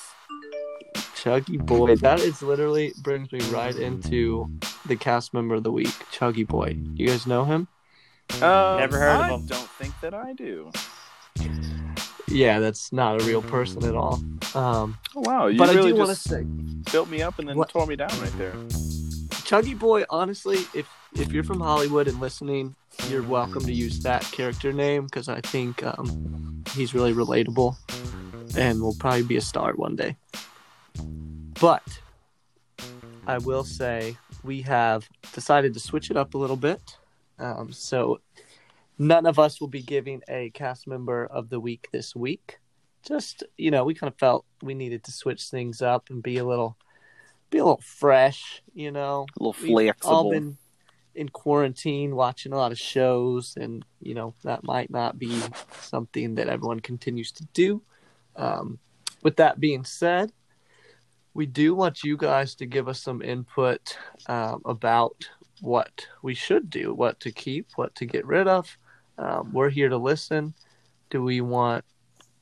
Chuggy 1.15 1.63
Boy. 1.65 1.95
That 1.97 2.19
is 2.21 2.41
literally 2.41 2.93
brings 3.01 3.31
me 3.33 3.39
right 3.51 3.75
into 3.75 4.49
the 4.85 4.95
cast 4.95 5.33
member 5.33 5.55
of 5.55 5.63
the 5.63 5.71
week, 5.71 5.87
Chuggy 6.13 6.47
Boy. 6.47 6.77
You 6.95 7.07
guys 7.07 7.27
know 7.27 7.43
him? 7.43 7.67
Uh, 8.35 8.77
Never 8.79 8.97
heard 8.97 9.15
of 9.15 9.21
I 9.21 9.29
him. 9.29 9.45
Don't 9.45 9.69
think 9.71 9.93
that 10.01 10.13
I 10.13 10.33
do. 10.33 10.71
Yeah, 12.27 12.59
that's 12.59 12.93
not 12.93 13.21
a 13.21 13.25
real 13.25 13.41
person 13.41 13.83
at 13.83 13.95
all. 13.95 14.21
Um, 14.55 14.97
Oh, 15.15 15.21
wow, 15.21 15.47
you 15.47 15.57
but 15.57 15.69
I 15.69 15.73
do 15.73 15.95
want 15.95 16.09
to 16.09 16.15
just 16.15 16.23
say, 16.29 16.43
built 16.91 17.09
me 17.09 17.21
up 17.21 17.39
and 17.39 17.49
then 17.49 17.57
What- 17.57 17.69
tore 17.69 17.85
me 17.87 17.95
down 17.95 18.09
right 18.21 18.37
there. 18.37 18.53
Chuggy 19.49 19.77
Boy. 19.77 20.05
Honestly, 20.09 20.59
if 20.75 20.87
if 21.15 21.31
you're 21.31 21.43
from 21.43 21.59
Hollywood 21.59 22.07
and 22.07 22.19
listening, 22.19 22.75
you're 23.09 23.23
welcome 23.23 23.63
to 23.65 23.73
use 23.73 23.99
that 24.01 24.21
character 24.31 24.71
name 24.71 25.05
because 25.05 25.27
I 25.27 25.41
think 25.41 25.81
um, 25.83 26.63
he's 26.75 26.93
really 26.93 27.13
relatable 27.15 27.75
and 28.55 28.79
will 28.79 28.95
probably 28.99 29.23
be 29.23 29.35
a 29.37 29.41
star 29.41 29.73
one 29.73 29.95
day. 29.95 30.17
But 31.59 31.81
I 33.25 33.39
will 33.39 33.63
say 33.63 34.17
we 34.43 34.61
have 34.61 35.09
decided 35.33 35.73
to 35.73 35.79
switch 35.79 36.11
it 36.11 36.17
up 36.17 36.35
a 36.35 36.37
little 36.37 36.55
bit. 36.55 36.97
Um, 37.39 37.71
so 37.71 38.19
none 38.97 39.25
of 39.25 39.39
us 39.39 39.59
will 39.61 39.67
be 39.67 39.81
giving 39.81 40.21
a 40.27 40.49
cast 40.51 40.87
member 40.87 41.25
of 41.25 41.49
the 41.49 41.59
week 41.59 41.87
this 41.91 42.15
week. 42.15 42.59
Just 43.03 43.43
you 43.57 43.71
know, 43.71 43.83
we 43.85 43.93
kind 43.93 44.11
of 44.11 44.19
felt 44.19 44.45
we 44.61 44.73
needed 44.73 45.03
to 45.05 45.11
switch 45.11 45.43
things 45.49 45.81
up 45.81 46.09
and 46.09 46.21
be 46.21 46.37
a 46.37 46.45
little, 46.45 46.77
be 47.49 47.59
a 47.59 47.63
little 47.63 47.81
fresh. 47.83 48.61
You 48.73 48.91
know, 48.91 49.25
A 49.39 49.43
little 49.43 49.55
We've 49.61 49.85
flexible. 49.87 50.15
all 50.15 50.29
been 50.29 50.57
in 51.15 51.27
quarantine 51.29 52.15
watching 52.15 52.53
a 52.53 52.55
lot 52.57 52.71
of 52.71 52.77
shows 52.79 53.57
and 53.59 53.83
you 53.99 54.13
know 54.13 54.33
that 54.43 54.63
might 54.63 54.89
not 54.89 55.17
be 55.17 55.41
something 55.81 56.35
that 56.35 56.47
everyone 56.47 56.79
continues 56.79 57.31
to 57.31 57.45
do 57.53 57.81
um, 58.35 58.77
with 59.23 59.35
that 59.35 59.59
being 59.59 59.83
said 59.83 60.31
we 61.33 61.45
do 61.45 61.73
want 61.73 62.03
you 62.03 62.15
guys 62.15 62.53
to 62.55 62.65
give 62.65 62.87
us 62.87 63.01
some 63.01 63.21
input 63.21 63.97
um, 64.27 64.61
about 64.65 65.27
what 65.61 66.07
we 66.21 66.33
should 66.33 66.69
do 66.69 66.93
what 66.93 67.19
to 67.19 67.31
keep 67.31 67.67
what 67.75 67.93
to 67.95 68.05
get 68.05 68.25
rid 68.25 68.47
of 68.47 68.77
um, 69.17 69.51
we're 69.53 69.69
here 69.69 69.89
to 69.89 69.97
listen 69.97 70.53
do 71.09 71.21
we 71.21 71.41
want 71.41 71.83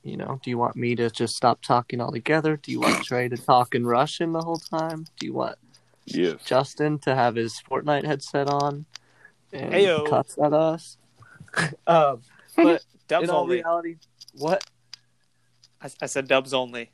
you 0.02 0.16
know 0.16 0.40
do 0.42 0.50
you 0.50 0.58
want 0.58 0.76
me 0.76 0.94
to 0.94 1.10
just 1.10 1.36
stop 1.36 1.60
talking 1.62 2.00
altogether 2.00 2.56
do 2.56 2.70
you 2.70 2.80
want 2.80 3.04
trey 3.04 3.28
to 3.28 3.36
talk 3.36 3.74
in 3.74 3.86
russian 3.86 4.32
the 4.32 4.42
whole 4.42 4.58
time 4.58 5.04
do 5.18 5.26
you 5.26 5.32
want 5.32 5.56
yes. 6.06 6.42
Justin 6.44 6.98
to 7.00 7.14
have 7.14 7.34
his 7.34 7.60
Fortnite 7.68 8.04
headset 8.04 8.48
on 8.48 8.86
and 9.52 9.72
Heyo. 9.72 10.08
cuts 10.08 10.36
at 10.42 10.52
us. 10.52 10.96
um, 11.86 12.22
but 12.56 12.84
Dubs 13.06 13.24
in 13.24 13.30
all 13.30 13.42
only. 13.42 13.56
reality, 13.56 13.96
what 14.34 14.62
I, 15.80 15.88
I 16.02 16.06
said 16.06 16.28
dubs 16.28 16.52
only. 16.52 16.90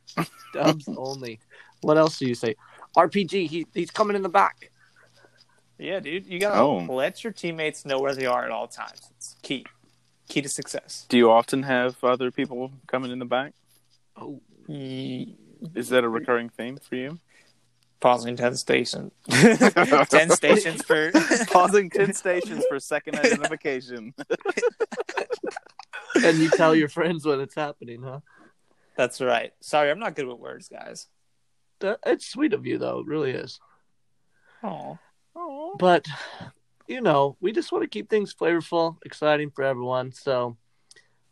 dubs 0.52 0.88
only? 0.97 1.40
What 1.81 1.99
else 1.99 2.19
do 2.19 2.26
you 2.26 2.35
say? 2.35 2.54
RPG, 2.97 3.49
he 3.49 3.66
he's 3.75 3.90
coming 3.90 4.14
in 4.16 4.23
the 4.23 4.28
back. 4.28 4.71
Yeah, 5.78 6.00
dude, 6.00 6.26
you 6.26 6.38
gotta 6.38 6.61
Oh. 6.61 6.78
let 6.93 7.25
your 7.25 7.33
teammates 7.33 7.85
know 7.85 7.99
where 7.99 8.14
they 8.14 8.26
are 8.26 8.45
at 8.45 8.50
all 8.50 8.69
times. 8.69 9.00
It's 9.16 9.37
key, 9.43 9.66
key 10.28 10.40
to 10.43 10.49
success. 10.49 11.04
Do 11.09 11.16
you 11.16 11.31
often 11.31 11.64
have 11.64 12.02
other 12.04 12.31
people 12.31 12.73
coming 12.87 13.11
in 13.11 13.19
the 13.19 13.25
back? 13.25 13.54
Oh, 14.16 14.40
Is 14.69 15.88
that 15.88 16.04
a 16.04 16.09
recurring 16.09 16.49
theme 16.49 16.76
for 16.78 16.95
you? 16.95 17.19
Pausing 18.00 18.37
ten 18.37 18.54
stations. 18.57 19.12
ten 19.31 20.31
stations 20.31 20.83
for. 20.85 21.11
Pausing 21.50 21.88
10 21.90 22.12
stations 22.12 22.62
for 22.69 22.78
second 22.78 23.16
identification. 23.19 24.12
and 26.23 26.38
you 26.38 26.50
tell 26.50 26.75
your 26.75 26.88
friends 26.90 27.25
when 27.25 27.40
it's 27.40 27.54
happening, 27.54 28.02
huh? 28.02 28.21
That's 28.97 29.21
right. 29.23 29.52
Sorry, 29.61 29.90
I'm 29.90 29.99
not 29.99 30.14
good 30.16 30.26
with 30.26 30.38
words, 30.38 30.69
guys. 30.69 31.07
It's 31.81 32.26
sweet 32.26 32.52
of 32.52 32.66
you, 32.66 32.78
though. 32.78 33.00
It 33.00 33.07
really 33.07 33.31
is. 33.33 33.59
Oh, 34.62 34.99
But 35.78 36.07
you 36.87 37.00
know, 37.00 37.37
we 37.40 37.52
just 37.52 37.73
want 37.73 37.83
to 37.83 37.88
keep 37.88 38.11
things 38.11 38.35
flavorful, 38.35 38.97
exciting 39.04 39.50
for 39.50 39.64
everyone. 39.64 40.12
So 40.12 40.57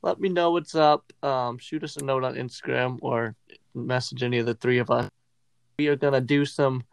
let 0.03 0.19
me 0.19 0.29
know 0.29 0.51
what's 0.53 0.75
up. 0.75 1.13
Um, 1.23 1.59
shoot 1.59 1.85
us 1.85 1.97
a 1.97 2.05
note 2.05 2.25
on 2.25 2.35
Instagram 2.35 2.99
or 3.03 3.37
message 3.75 4.23
any 4.23 4.39
of 4.39 4.47
the 4.47 4.55
three 4.55 4.79
of 4.79 4.91
us. 4.91 5.09
We 5.79 5.89
are 5.89 5.97
gonna 5.97 6.21
do 6.21 6.45
some 6.45 6.85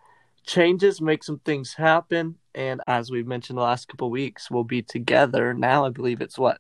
changes, 0.46 1.02
make 1.02 1.24
some 1.24 1.40
things 1.40 1.74
happen, 1.74 2.36
and 2.56 2.82
as 2.88 3.12
we've 3.12 3.28
mentioned 3.28 3.58
the 3.58 3.64
last 3.64 3.88
couple 3.88 4.08
of 4.08 4.12
weeks, 4.12 4.50
we'll 4.50 4.64
be 4.64 4.82
together. 4.82 5.54
Now 5.54 5.86
I 5.86 5.90
believe 5.90 6.22
it's 6.22 6.38
what 6.38 6.60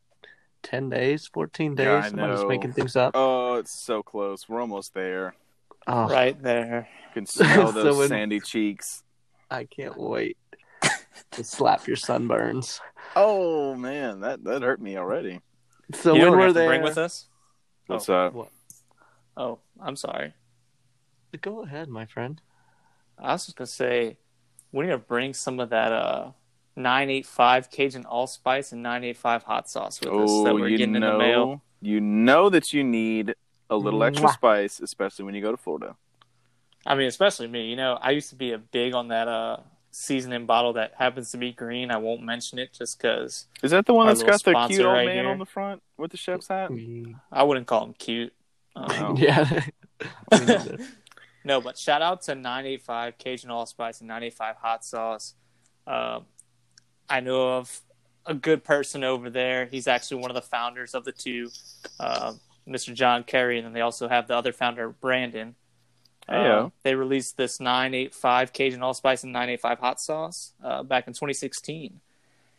ten 0.64 0.90
days, 0.90 1.28
fourteen 1.28 1.76
days. 1.76 1.86
Yeah, 1.86 2.02
I 2.04 2.08
Am 2.08 2.20
I 2.20 2.34
just 2.34 2.48
making 2.48 2.74
things 2.74 2.96
up? 2.96 3.12
Oh, 3.16 3.56
it's 3.56 3.72
so 3.72 4.04
close. 4.04 4.48
We're 4.48 4.62
almost 4.62 4.94
there. 4.94 5.34
Oh, 5.88 6.08
right 6.08 6.42
there. 6.42 6.88
You 7.08 7.14
can 7.14 7.26
smell 7.26 7.68
So 7.74 7.84
those 7.84 7.98
when- 7.98 8.08
sandy 8.10 8.40
cheeks. 8.40 9.04
I 9.52 9.64
can't 9.64 9.98
wait 9.98 10.38
to 10.49 10.49
slap 11.32 11.88
your 11.88 11.98
sunburns. 11.98 12.80
Oh 13.16 13.76
man, 13.76 14.22
that 14.22 14.44
that 14.44 14.62
hurt 14.62 14.82
me 14.82 14.98
already. 14.98 15.42
So 15.94 16.14
you 16.14 16.20
know 16.20 16.32
when 16.32 16.32
what 16.32 16.38
we're 16.38 16.38
we 16.38 16.44
have 16.44 16.54
to 16.54 16.60
there, 16.60 16.68
bring 16.70 16.82
with 16.84 16.98
us? 16.98 17.28
What's 17.88 18.06
that? 18.06 18.34
What? 18.34 18.50
Oh, 19.36 19.60
I'm 19.82 19.96
sorry. 19.96 20.34
Go 21.42 21.64
ahead, 21.64 21.90
my 21.90 22.06
friend. 22.06 22.42
I 23.18 23.34
was 23.34 23.46
just 23.46 23.58
gonna 23.58 23.68
say 23.68 24.18
we 24.72 24.86
need 24.86 24.92
to 24.92 24.98
bring 24.98 25.34
some 25.34 25.60
of 25.60 25.70
that 25.70 25.92
uh 25.92 26.32
985 26.76 27.70
Cajun 27.72 28.06
allspice 28.06 28.72
and 28.72 28.82
985 28.84 29.44
hot 29.44 29.70
sauce 29.70 30.00
with 30.00 30.10
us 30.10 30.16
that 30.16 30.22
Oh, 30.22 30.54
we're 30.54 30.70
you 30.70 30.78
getting 30.78 30.96
in 30.96 31.02
the 31.02 31.18
mail. 31.18 31.62
you 31.82 32.00
know 32.00 32.50
that 32.50 32.74
you 32.74 32.84
need 32.84 33.36
a 33.70 33.76
little 33.76 34.04
extra 34.04 34.30
Mwah. 34.30 34.34
spice, 34.34 34.80
especially 34.80 35.26
when 35.26 35.36
you 35.36 35.42
go 35.42 35.52
to 35.52 35.58
Florida. 35.58 35.96
I 36.86 36.96
mean, 36.96 37.08
especially 37.08 37.48
me. 37.48 37.66
You 37.70 37.76
know, 37.76 37.98
I 38.02 38.12
used 38.12 38.30
to 38.30 38.36
be 38.36 38.54
a 38.54 38.58
big 38.58 38.94
on 38.94 39.10
that 39.10 39.28
uh 39.28 39.58
seasoning 39.92 40.46
bottle 40.46 40.74
that 40.74 40.94
happens 40.98 41.32
to 41.32 41.38
be 41.38 41.52
green. 41.52 41.92
I 41.92 41.98
won't 41.98 42.22
mention 42.22 42.60
it 42.60 42.74
just 42.74 42.98
because 42.98 43.48
Is 43.64 43.72
that 43.72 43.86
the 43.86 43.94
one 43.94 44.08
that's 44.08 44.24
got 44.24 44.44
the 44.44 44.54
cute 44.68 44.86
old 44.86 44.94
right 44.94 45.06
man 45.08 45.16
here. 45.26 45.30
on 45.30 45.40
the 45.40 45.46
front 45.46 45.82
with 45.98 46.12
the 46.12 46.18
chef's 46.18 46.48
hat? 46.48 46.72
I 47.32 47.44
wouldn't 47.44 47.68
call 47.68 47.86
him 47.86 47.94
cute. 47.94 48.34
Um. 48.76 49.16
Yeah. 49.20 49.64
We 50.32 50.38
need 50.40 50.48
to- 50.48 50.80
No, 51.44 51.60
but 51.62 51.78
shout 51.78 52.02
out 52.02 52.22
to 52.24 52.36
985 52.36 53.18
Cajun 53.18 53.50
Allspice 53.50 54.00
and 54.02 54.08
985 54.08 54.56
Hot 54.58 54.86
Sauce. 54.86 55.34
Um, 55.88 56.26
I 57.10 57.20
know 57.22 57.58
of 57.58 57.82
a 58.26 58.34
good 58.34 58.64
person 58.64 59.04
over 59.04 59.30
there. 59.30 59.66
He's 59.66 59.88
actually 59.88 60.22
one 60.22 60.30
of 60.30 60.36
the 60.36 60.42
founders 60.42 60.94
of 60.94 61.04
the 61.06 61.12
two, 61.12 61.50
uh, 62.00 62.34
Mr. 62.68 62.94
John 62.94 63.24
Kerry, 63.24 63.58
and 63.58 63.66
then 63.66 63.74
they 63.74 63.82
also 63.82 64.08
have 64.08 64.28
the 64.28 64.36
other 64.36 64.54
founder, 64.54 64.90
Brandon. 64.90 65.56
Uh, 66.30 66.70
they 66.84 66.96
released 66.96 67.38
this 67.38 67.60
985 67.60 68.54
Cajun 68.54 68.84
Allspice 68.84 69.24
and 69.24 69.34
985 69.34 69.80
Hot 69.80 70.02
Sauce 70.02 70.54
uh, 70.64 70.84
back 70.84 71.08
in 71.08 71.14
2016. 71.14 72.00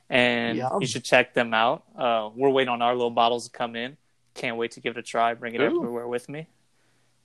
And 0.08 0.58
Yum. 0.58 0.78
you 0.80 0.86
should 0.86 1.04
check 1.04 1.34
them 1.34 1.54
out. 1.54 1.84
Uh, 1.96 2.30
we're 2.34 2.50
waiting 2.50 2.70
on 2.70 2.82
our 2.82 2.94
little 2.94 3.10
bottles 3.10 3.44
to 3.44 3.50
come 3.50 3.76
in. 3.76 3.96
Can't 4.34 4.56
wait 4.56 4.72
to 4.72 4.80
give 4.80 4.96
it 4.96 4.98
a 4.98 5.02
try. 5.02 5.34
Bring 5.34 5.54
it 5.54 5.60
Ooh. 5.60 5.66
everywhere 5.66 6.08
with 6.08 6.28
me. 6.28 6.48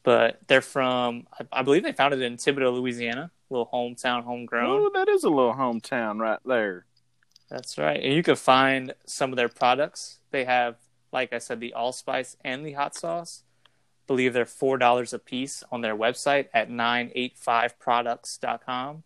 But 0.04 0.40
they're 0.48 0.62
from, 0.62 1.26
I, 1.34 1.60
I 1.60 1.62
believe 1.64 1.82
they 1.82 1.94
founded 1.94 2.22
it 2.22 2.26
in 2.26 2.38
Thibodaux, 2.38 2.76
Louisiana. 2.76 3.32
little 3.50 3.68
hometown, 3.74 4.24
homegrown. 4.24 4.70
Oh, 4.70 4.92
that 4.94 5.10
is 5.10 5.24
a 5.24 5.30
little 5.30 5.56
hometown 5.56 6.20
right 6.20 6.40
there. 6.46 6.86
That's 7.50 7.78
right. 7.80 8.04
And 8.04 8.14
you 8.14 8.22
can 8.22 8.36
find 8.36 8.94
some 9.06 9.32
of 9.32 9.38
their 9.38 9.50
products. 9.50 10.20
They 10.30 10.46
have, 10.46 10.76
like 11.12 11.34
I 11.34 11.40
said, 11.40 11.60
the 11.60 11.74
allspice 11.74 12.38
and 12.44 12.64
the 12.64 12.74
hot 12.74 12.96
sauce. 12.96 13.44
Believe 14.08 14.34
they're 14.34 14.46
four 14.46 14.78
dollars 14.78 15.14
a 15.14 15.20
piece 15.20 15.64
on 15.72 15.82
their 15.82 15.96
website 15.96 16.48
at 16.54 16.70
985products.com. 16.70 19.04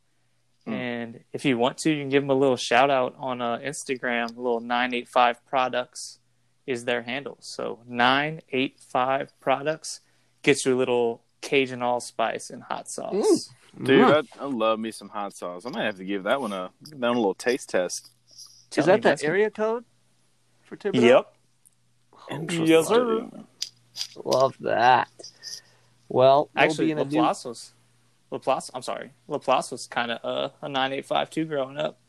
Hmm. 0.66 0.74
And 0.74 1.24
if 1.32 1.46
you 1.46 1.58
want 1.58 1.78
to, 1.80 1.92
you 1.92 2.02
can 2.02 2.10
give 2.10 2.24
them 2.24 2.30
a 2.30 2.34
little 2.36 2.58
shout 2.58 2.90
out 2.90 3.16
on 3.18 3.42
uh, 3.42 3.60
Instagram. 3.60 4.36
A 4.36 4.42
little 4.42 4.60
985 4.60 5.46
products 5.46 6.20
is 6.68 6.84
their 6.86 7.04
handle. 7.04 7.38
So 7.40 7.80
985 7.88 9.40
products 9.40 10.02
gets 10.44 10.66
you 10.66 10.76
a 10.76 10.78
little 10.78 11.24
Cajun 11.42 11.82
allspice 11.82 12.50
and 12.50 12.64
hot 12.64 12.90
sauce. 12.90 13.50
Dude, 13.82 14.02
Mm. 14.02 14.28
I, 14.40 14.44
I 14.44 14.48
love 14.48 14.80
me 14.80 14.92
some 14.92 15.08
hot 15.10 15.34
sauce. 15.36 15.66
I 15.66 15.70
might 15.70 15.86
have 15.86 15.98
to 15.98 16.04
give 16.04 16.24
that 16.24 16.42
one 16.42 16.52
a 16.52 16.72
that 16.90 17.00
one 17.00 17.12
a 17.16 17.20
little 17.20 17.36
taste 17.36 17.70
test. 17.70 18.10
Tell 18.72 18.84
Is 18.84 18.88
me 18.88 18.98
that 19.00 19.20
the 19.20 19.26
area 19.26 19.50
code 19.52 19.86
for 20.64 20.76
Thibodaux? 20.76 21.02
Yep. 21.02 21.34
Yes, 22.68 22.88
sir. 22.88 23.30
Love 24.24 24.56
that. 24.62 25.10
Well, 26.08 26.50
we'll 26.56 26.64
Actually, 26.64 26.86
be 26.88 26.92
in 26.92 26.98
a 27.00 27.06
new- 27.06 27.20
Laplace 27.22 27.46
was 27.46 27.74
Laplace. 28.32 28.72
I'm 28.74 28.82
sorry, 28.82 29.12
Laplace 29.28 29.72
was 29.72 29.88
kind 29.88 30.12
of 30.12 30.20
uh, 30.24 30.50
a 30.62 30.70
nine 30.70 30.94
eight 30.94 31.06
five 31.06 31.30
two 31.30 31.46
growing 31.46 31.78
up. 31.78 32.00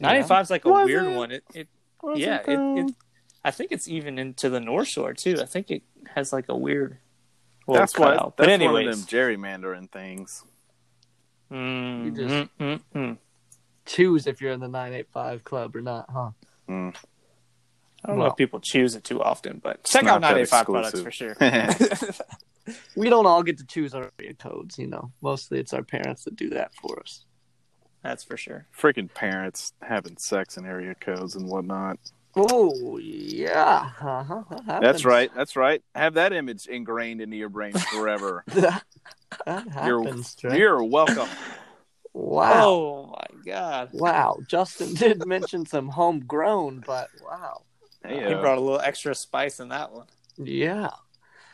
Nine 0.00 0.16
eight 0.22 0.26
five 0.26 0.42
is 0.44 0.50
like 0.50 0.64
a 0.64 0.70
Was 0.70 0.86
weird 0.86 1.06
it? 1.06 1.16
one. 1.16 1.30
It, 1.32 1.44
it 1.54 1.68
yeah, 2.14 2.40
it, 2.46 2.58
it. 2.86 2.94
I 3.44 3.50
think 3.50 3.72
it's 3.72 3.88
even 3.88 4.18
into 4.18 4.48
the 4.50 4.60
North 4.60 4.88
Shore 4.88 5.12
too. 5.14 5.36
I 5.40 5.46
think 5.46 5.70
it 5.70 5.82
has 6.14 6.32
like 6.32 6.48
a 6.48 6.56
weird. 6.56 6.98
little 7.66 7.80
that's 7.80 7.98
what. 7.98 8.12
cutout. 8.14 8.36
That's 8.36 8.46
But 8.46 8.60
one 8.60 8.60
anyways, 8.62 8.98
of 9.02 9.06
them 9.08 9.18
gerrymandering 9.20 9.90
things. 9.90 10.44
mm, 11.50 12.04
You 12.06 12.10
just- 12.12 12.34
mm, 12.34 12.48
mm, 12.60 12.80
mm. 12.94 13.18
choose 13.84 14.26
if 14.26 14.40
you're 14.40 14.52
in 14.52 14.60
the 14.60 14.68
985 14.68 15.44
club 15.44 15.76
or 15.76 15.80
not, 15.80 16.08
huh? 16.12 16.30
I 18.06 18.10
don't 18.10 18.18
know 18.20 18.26
if 18.26 18.36
people 18.36 18.60
choose 18.60 18.94
it 18.94 19.02
too 19.02 19.20
often, 19.20 19.60
but 19.62 19.82
check 19.82 20.04
out 20.04 20.20
that 20.20 20.32
nine 20.32 20.42
eight 20.42 20.48
five 20.48 20.66
products 20.66 21.00
for 21.00 21.10
sure. 21.10 21.36
we 22.96 23.10
don't 23.10 23.26
all 23.26 23.42
get 23.42 23.58
to 23.58 23.66
choose 23.66 23.94
our 23.94 24.12
area 24.20 24.34
codes, 24.34 24.78
you 24.78 24.86
know. 24.86 25.10
Mostly 25.20 25.58
it's 25.58 25.72
our 25.72 25.82
parents 25.82 26.22
that 26.24 26.36
do 26.36 26.50
that 26.50 26.72
for 26.80 27.00
us. 27.00 27.24
That's 28.04 28.22
for 28.22 28.36
sure. 28.36 28.66
Freaking 28.78 29.12
parents 29.12 29.72
having 29.82 30.16
sex 30.18 30.56
in 30.56 30.66
area 30.66 30.94
codes 30.94 31.34
and 31.34 31.48
whatnot. 31.48 31.98
Oh 32.36 32.98
yeah, 32.98 33.90
uh-huh. 34.00 34.42
that 34.66 34.82
That's 34.82 35.04
right. 35.04 35.30
That's 35.34 35.56
right. 35.56 35.82
Have 35.94 36.14
that 36.14 36.32
image 36.32 36.66
ingrained 36.66 37.20
into 37.20 37.36
your 37.36 37.48
brain 37.48 37.72
forever. 37.72 38.44
that 38.48 38.84
you're 39.84 40.54
you're 40.54 40.84
welcome. 40.84 41.28
Wow, 42.12 42.62
Oh 42.64 43.06
my 43.06 43.42
god. 43.44 43.90
wow. 43.92 44.38
Justin 44.46 44.94
did 44.94 45.26
mention 45.26 45.66
some 45.66 45.88
homegrown, 45.88 46.82
but 46.86 47.08
wow, 47.22 47.62
Hey, 48.06 48.28
He 48.28 48.34
brought 48.34 48.58
a 48.58 48.60
little 48.60 48.80
extra 48.80 49.14
spice 49.14 49.60
in 49.60 49.68
that 49.70 49.92
one. 49.92 50.06
yeah. 50.38 50.90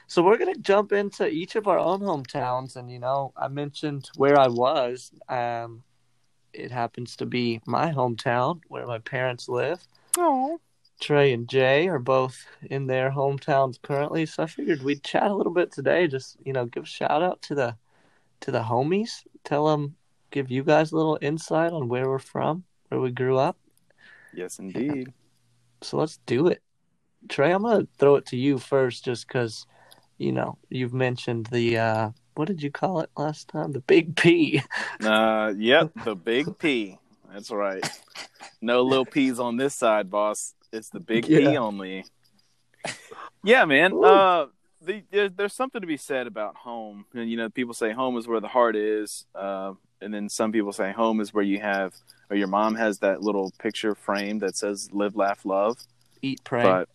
So 0.09 0.23
we're 0.23 0.37
gonna 0.37 0.57
jump 0.57 0.93
into 0.93 1.27
each 1.27 1.57
of 1.57 1.67
our 1.67 1.79
own 1.79 2.01
hometowns, 2.01 2.77
and 2.77 2.91
you 2.91 2.99
know, 2.99 3.33
I 3.37 3.49
mentioned 3.49 4.11
where 4.17 4.39
I 4.39 4.49
was. 4.49 5.11
Um, 5.29 5.85
it 6.53 6.71
happens 6.71 7.17
to 7.17 7.25
be 7.27 7.63
my 7.67 7.93
hometown 7.93 8.61
where 8.69 8.87
my 8.87 8.99
parents 8.99 9.49
live. 9.49 9.81
aw. 10.19 10.59
Trey 11.01 11.33
and 11.33 11.49
Jay 11.49 11.89
are 11.89 11.99
both 11.99 12.47
in 12.63 12.87
their 12.87 13.11
hometowns 13.11 13.81
currently, 13.81 14.27
so 14.27 14.43
I 14.43 14.47
figured 14.47 14.83
we'd 14.83 15.03
chat 15.03 15.31
a 15.31 15.35
little 15.35 15.53
bit 15.53 15.73
today. 15.73 16.07
Just 16.07 16.37
you 16.45 16.53
know, 16.53 16.67
give 16.67 16.83
a 16.85 16.87
shout 16.87 17.23
out 17.23 17.41
to 17.43 17.55
the 17.55 17.77
to 18.41 18.51
the 18.51 18.61
homies. 18.63 19.25
Tell 19.45 19.67
them, 19.67 19.97
give 20.31 20.51
you 20.51 20.63
guys 20.63 20.93
a 20.93 20.97
little 20.97 21.19
insight 21.23 21.73
on 21.73 21.89
where 21.89 22.07
we're 22.09 22.19
from, 22.19 22.65
where 22.89 23.01
we 23.01 23.11
grew 23.11 23.39
up. 23.39 23.57
Yes, 24.35 24.59
indeed. 24.59 25.13
So 25.83 25.99
let's 25.99 26.19
do 26.27 26.47
it. 26.49 26.63
Trey, 27.29 27.53
I'm 27.53 27.63
gonna 27.63 27.87
throw 27.99 28.17
it 28.17 28.27
to 28.27 28.37
you 28.37 28.59
first, 28.59 29.05
just 29.05 29.29
because 29.29 29.67
you 30.19 30.33
know 30.33 30.59
you've 30.71 30.95
mentioned 30.95 31.47
the 31.47 31.79
uh, 31.79 32.11
what 32.35 32.49
did 32.49 32.63
you 32.63 32.71
call 32.71 33.01
it 33.01 33.11
last 33.17 33.49
time? 33.49 33.73
The 33.73 33.81
Big 33.81 34.17
P. 34.17 34.63
Uh, 35.03 35.53
yep, 35.57 35.91
the 36.05 36.15
big 36.15 36.59
P. 36.59 36.97
That's 37.33 37.51
right. 37.51 37.85
No 38.61 38.83
little 38.83 39.05
P's 39.05 39.41
on 39.41 39.57
this 39.57 39.75
side, 39.75 40.11
boss. 40.11 40.55
It's 40.73 40.91
the 40.91 41.01
big 41.01 41.27
P 41.27 41.57
only. 41.57 42.05
Yeah, 43.43 43.65
man. 43.65 43.93
Ooh. 43.93 44.05
Uh, 44.05 44.47
the, 44.81 45.03
there, 45.11 45.29
there's 45.29 45.53
something 45.53 45.81
to 45.81 45.87
be 45.87 45.97
said 45.97 46.27
about 46.27 46.57
home. 46.57 47.07
And 47.15 47.31
you 47.31 47.37
know, 47.37 47.49
people 47.49 47.75
say 47.75 47.93
home 47.93 48.17
is 48.17 48.29
where 48.29 48.41
the 48.41 48.49
heart 48.49 48.77
is. 48.77 49.27
Uh, 49.35 49.75
and 50.03 50.13
then 50.13 50.29
some 50.29 50.53
people 50.53 50.73
say 50.73 50.93
home 50.93 51.21
is 51.21 51.33
where 51.33 51.45
you 51.45 51.61
have, 51.61 51.95
or 52.31 52.37
your 52.37 52.49
mom 52.49 52.75
has 52.75 52.99
that 52.99 53.23
little 53.23 53.53
picture 53.59 53.95
frame 53.95 54.41
that 54.41 54.57
says 54.57 54.91
"Live, 54.93 55.17
Laugh, 55.17 55.45
Love." 55.45 55.79
Eat, 56.23 56.41
pray. 56.45 56.63
But 56.63 56.89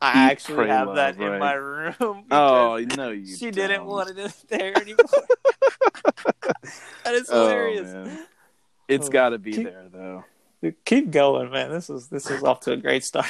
I 0.00 0.10
Eat, 0.26 0.30
actually 0.32 0.56
pray, 0.56 0.68
have 0.68 0.86
love, 0.88 0.96
that 0.96 1.20
in 1.20 1.38
my 1.38 1.54
room. 1.54 2.24
oh 2.30 2.78
no, 2.96 3.10
you 3.10 3.36
she 3.36 3.50
didn't 3.50 3.78
don't. 3.80 3.86
want 3.86 4.10
it 4.18 4.32
there 4.48 4.76
anymore. 4.76 5.06
that 7.04 7.14
is 7.14 7.28
Oh, 7.30 7.40
hilarious. 7.48 7.92
man. 7.92 8.26
It's 8.88 9.08
Oh. 9.08 9.10
got 9.10 9.30
to 9.30 9.38
be 9.38 9.52
Keep- 9.52 9.64
there 9.66 9.86
though. 9.90 10.24
Keep 10.86 11.10
going, 11.10 11.50
man. 11.50 11.70
This 11.70 11.90
is 11.90 12.08
this 12.08 12.30
is 12.30 12.42
off 12.42 12.60
to 12.60 12.72
a 12.72 12.76
great 12.78 13.04
start. 13.04 13.28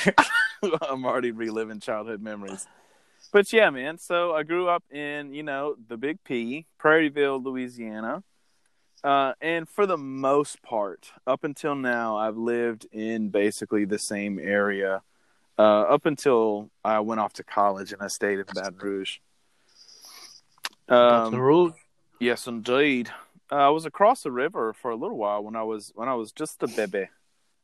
I'm 0.82 1.04
already 1.04 1.32
reliving 1.32 1.80
childhood 1.80 2.22
memories. 2.22 2.66
But 3.32 3.52
yeah, 3.52 3.70
man. 3.70 3.98
So 3.98 4.32
I 4.34 4.44
grew 4.44 4.68
up 4.68 4.84
in, 4.92 5.34
you 5.34 5.42
know, 5.42 5.74
the 5.88 5.96
Big 5.96 6.22
P, 6.22 6.66
Prairieville, 6.80 7.42
Louisiana. 7.44 8.22
Uh, 9.04 9.34
and 9.42 9.68
for 9.68 9.84
the 9.84 9.98
most 9.98 10.62
part, 10.62 11.12
up 11.26 11.44
until 11.44 11.74
now, 11.74 12.16
I've 12.16 12.38
lived 12.38 12.86
in 12.90 13.28
basically 13.28 13.84
the 13.84 13.98
same 13.98 14.38
area. 14.38 15.02
Uh, 15.58 15.82
up 15.82 16.06
until 16.06 16.70
I 16.82 17.00
went 17.00 17.20
off 17.20 17.34
to 17.34 17.44
college 17.44 17.92
and 17.92 18.00
I 18.00 18.08
stayed 18.08 18.38
in 18.38 18.46
Baton 18.54 18.78
Rouge. 18.78 19.18
Um, 20.88 21.34
rule. 21.34 21.74
yes, 22.18 22.46
indeed. 22.46 23.10
Uh, 23.52 23.56
I 23.56 23.68
was 23.68 23.84
across 23.84 24.22
the 24.22 24.32
river 24.32 24.72
for 24.72 24.90
a 24.90 24.96
little 24.96 25.18
while 25.18 25.44
when 25.44 25.54
I 25.54 25.62
was 25.62 25.92
when 25.94 26.08
I 26.08 26.14
was 26.14 26.32
just 26.32 26.62
a 26.62 26.66
baby, 26.66 27.08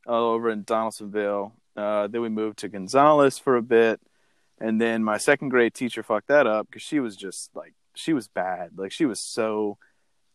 uh, 0.07 0.11
over 0.11 0.51
in 0.51 0.63
Donaldsonville. 0.63 1.55
Uh, 1.75 2.07
then 2.07 2.21
we 2.21 2.29
moved 2.29 2.59
to 2.59 2.69
Gonzales 2.69 3.39
for 3.39 3.57
a 3.57 3.63
bit, 3.63 4.01
and 4.61 4.79
then 4.79 5.03
my 5.03 5.17
second 5.17 5.49
grade 5.49 5.73
teacher 5.73 6.03
fucked 6.03 6.29
that 6.29 6.47
up 6.47 6.67
because 6.67 6.83
she 6.83 7.01
was 7.01 7.17
just 7.17 7.51
like 7.57 7.75
she 7.95 8.13
was 8.13 8.29
bad. 8.29 8.73
Like 8.77 8.93
she 8.93 9.07
was 9.07 9.21
so 9.21 9.79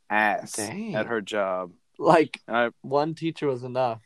ass 0.09 0.53
Dang. 0.53 0.95
at 0.95 1.07
her 1.07 1.21
job. 1.21 1.71
Like 1.97 2.41
I, 2.47 2.69
one 2.81 3.15
teacher 3.15 3.47
was 3.47 3.63
enough. 3.63 4.01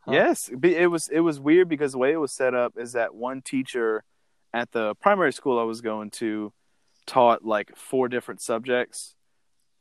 Huh. 0.00 0.12
Yes, 0.12 0.50
but 0.54 0.70
it 0.70 0.88
was 0.88 1.08
it 1.08 1.20
was 1.20 1.40
weird 1.40 1.68
because 1.68 1.92
the 1.92 1.98
way 1.98 2.12
it 2.12 2.18
was 2.20 2.32
set 2.32 2.54
up 2.54 2.74
is 2.76 2.92
that 2.92 3.14
one 3.14 3.40
teacher 3.40 4.04
at 4.52 4.70
the 4.72 4.94
primary 4.96 5.32
school 5.32 5.58
I 5.58 5.62
was 5.64 5.80
going 5.80 6.10
to 6.12 6.52
taught 7.06 7.44
like 7.44 7.74
four 7.76 8.08
different 8.08 8.42
subjects, 8.42 9.14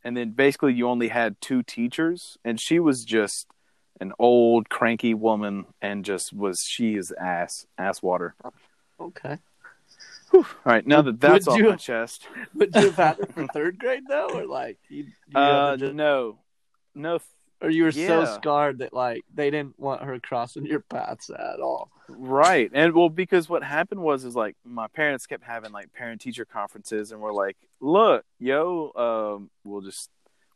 and 0.03 0.15
then 0.15 0.31
basically 0.31 0.73
you 0.73 0.87
only 0.87 1.09
had 1.09 1.35
two 1.41 1.61
teachers, 1.63 2.37
and 2.45 2.59
she 2.59 2.79
was 2.79 3.03
just 3.03 3.47
an 3.99 4.13
old 4.17 4.69
cranky 4.69 5.13
woman, 5.13 5.65
and 5.81 6.05
just 6.05 6.31
was 6.31 6.61
she 6.61 6.95
is 6.95 7.11
ass 7.19 7.65
ass 7.77 8.01
water. 8.01 8.35
Okay. 8.99 9.37
All 10.33 10.45
right, 10.65 10.87
now 10.87 11.03
that 11.03 11.19
that's 11.19 11.45
Would 11.45 11.51
off 11.51 11.59
you- 11.59 11.69
my 11.69 11.75
chest, 11.75 12.27
Would 12.55 12.73
you 12.73 12.89
have 12.89 12.95
had 12.95 13.17
her 13.17 13.25
for 13.33 13.47
third 13.47 13.77
grade 13.77 14.03
though, 14.09 14.29
or 14.33 14.45
like 14.47 14.77
you 14.89 15.05
uh, 15.35 15.77
just- 15.77 15.93
no, 15.93 16.39
no, 16.95 17.19
or 17.61 17.69
you 17.69 17.83
were 17.83 17.91
so 17.91 18.25
scarred 18.25 18.79
that 18.79 18.93
like 18.93 19.21
they 19.33 19.49
didn't 19.49 19.79
want 19.79 20.03
her 20.03 20.19
crossing 20.19 20.65
your 20.65 20.81
paths 20.81 21.29
at 21.29 21.59
all? 21.61 21.89
Right. 22.09 22.69
And 22.73 22.93
well, 22.93 23.09
because 23.09 23.47
what 23.47 23.63
happened 23.63 24.01
was, 24.01 24.25
is 24.25 24.35
like 24.35 24.55
my 24.65 24.87
parents 24.87 25.25
kept 25.25 25.43
having 25.43 25.71
like 25.71 25.93
parent 25.93 26.21
teacher 26.21 26.45
conferences 26.45 27.11
and 27.11 27.21
we're 27.21 27.33
like, 27.33 27.57
look, 27.79 28.25
yo, 28.39 28.91
um, 28.95 29.49
we'll 29.63 29.81
just, 29.81 30.09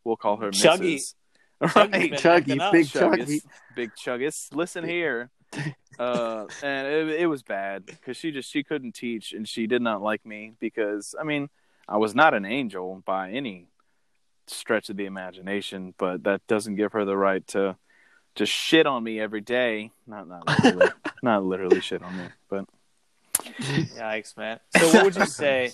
we'll 0.04 0.16
call 0.16 0.36
her 0.36 0.50
Chuggy. 0.50 0.96
Mrs. 0.96 1.14
Right. 1.60 2.12
Chuggy, 2.12 2.70
big 2.70 2.86
Chuggus, 2.86 2.92
Chuggy. 2.92 3.40
big 3.74 3.90
Chuggus. 3.94 4.54
Listen 4.54 4.84
here. 4.84 5.30
Uh, 5.98 6.46
and 6.62 6.86
it, 6.86 7.22
it 7.22 7.26
was 7.26 7.42
bad 7.42 7.84
because 7.84 8.16
she 8.16 8.30
just, 8.30 8.48
she 8.48 8.62
couldn't 8.62 8.94
teach 8.94 9.32
and 9.32 9.48
she 9.48 9.66
did 9.66 9.82
not 9.82 10.00
like 10.00 10.24
me 10.24 10.52
because, 10.60 11.12
I 11.18 11.24
mean, 11.24 11.48
I 11.88 11.96
was 11.96 12.14
not 12.14 12.34
an 12.34 12.44
angel 12.44 13.02
by 13.04 13.30
any 13.32 13.66
stretch 14.48 14.90
of 14.90 14.96
the 14.96 15.06
imagination, 15.06 15.94
but 15.98 16.24
that 16.24 16.46
doesn't 16.46 16.76
give 16.76 16.92
her 16.92 17.04
the 17.04 17.16
right 17.16 17.46
to, 17.48 17.76
to 18.36 18.46
shit 18.46 18.86
on 18.86 19.02
me 19.02 19.20
every 19.20 19.40
day. 19.40 19.92
Not, 20.06 20.28
not 20.28 20.48
literally, 20.48 20.92
not 21.22 21.44
literally 21.44 21.80
shit 21.80 22.02
on 22.02 22.16
me, 22.16 22.24
but 22.48 22.66
Yikes, 23.60 24.36
man. 24.36 24.60
So 24.76 24.92
what 24.92 25.04
would 25.04 25.16
you 25.16 25.26
say? 25.26 25.72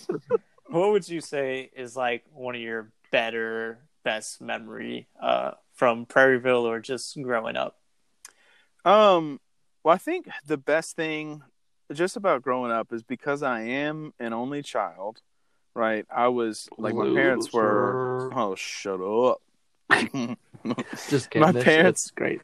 what 0.68 0.90
would 0.90 1.08
you 1.08 1.20
say 1.20 1.70
is 1.74 1.96
like 1.96 2.24
one 2.32 2.54
of 2.54 2.60
your 2.60 2.90
better, 3.10 3.78
best 4.02 4.40
memory 4.40 5.08
uh, 5.20 5.52
from 5.74 6.06
Prairieville 6.06 6.62
or 6.62 6.80
just 6.80 7.20
growing 7.22 7.56
up? 7.56 7.78
Um, 8.84 9.40
well, 9.82 9.94
I 9.94 9.98
think 9.98 10.28
the 10.46 10.58
best 10.58 10.96
thing 10.96 11.42
just 11.92 12.16
about 12.16 12.42
growing 12.42 12.72
up 12.72 12.92
is 12.92 13.02
because 13.02 13.42
I 13.42 13.62
am 13.62 14.12
an 14.18 14.32
only 14.32 14.62
child, 14.62 15.20
right? 15.74 16.06
I 16.14 16.28
was 16.28 16.68
like 16.78 16.94
my 16.94 17.12
parents 17.12 17.52
were. 17.52 18.30
Oh, 18.34 18.54
shut 18.54 19.00
up. 19.00 19.40
Just 21.08 21.30
kidding. 21.30 21.42
My 21.42 21.50
It's- 21.50 21.64
parents- 21.64 22.10
great. 22.10 22.40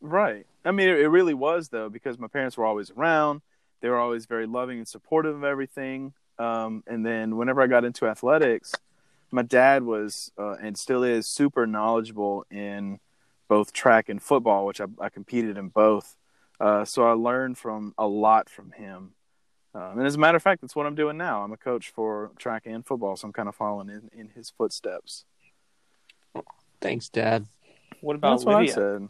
right. 0.00 0.46
I 0.64 0.70
mean, 0.70 0.88
it, 0.88 0.98
it 1.00 1.08
really 1.08 1.34
was 1.34 1.68
though 1.70 1.88
because 1.88 2.18
my 2.18 2.26
parents 2.26 2.56
were 2.56 2.66
always 2.66 2.90
around. 2.90 3.40
They 3.80 3.88
were 3.88 3.98
always 3.98 4.26
very 4.26 4.46
loving 4.46 4.78
and 4.78 4.88
supportive 4.88 5.36
of 5.36 5.44
everything. 5.44 6.12
Um, 6.38 6.82
and 6.86 7.04
then 7.06 7.36
whenever 7.36 7.62
I 7.62 7.66
got 7.68 7.84
into 7.84 8.06
athletics, 8.06 8.74
my 9.30 9.42
dad 9.42 9.82
was 9.82 10.30
uh, 10.38 10.56
and 10.60 10.76
still 10.76 11.02
is 11.04 11.26
super 11.26 11.66
knowledgeable 11.66 12.44
in 12.50 12.98
both 13.48 13.72
track 13.72 14.08
and 14.08 14.22
football, 14.22 14.66
which 14.66 14.80
I, 14.80 14.86
I 15.00 15.08
competed 15.08 15.56
in 15.56 15.68
both. 15.68 16.16
Uh, 16.60 16.84
so 16.84 17.08
I 17.08 17.12
learned 17.12 17.56
from 17.56 17.94
a 17.96 18.06
lot 18.06 18.50
from 18.50 18.72
him. 18.72 19.12
Um, 19.78 19.98
and 19.98 20.06
as 20.06 20.16
a 20.16 20.18
matter 20.18 20.36
of 20.36 20.42
fact, 20.42 20.60
that's 20.60 20.74
what 20.74 20.86
I'm 20.86 20.96
doing 20.96 21.16
now. 21.16 21.42
I'm 21.42 21.52
a 21.52 21.56
coach 21.56 21.90
for 21.90 22.32
track 22.36 22.64
and 22.66 22.84
football, 22.84 23.14
so 23.16 23.26
I'm 23.26 23.32
kind 23.32 23.48
of 23.48 23.54
following 23.54 23.88
in, 23.88 24.10
in 24.12 24.28
his 24.30 24.50
footsteps. 24.50 25.24
Thanks, 26.80 27.08
Dad. 27.08 27.46
What 28.00 28.16
about 28.16 28.38
That's 28.38 28.44
what 28.44 28.56
I 28.56 28.60
Lydia? 28.60 28.74
said. 28.74 29.08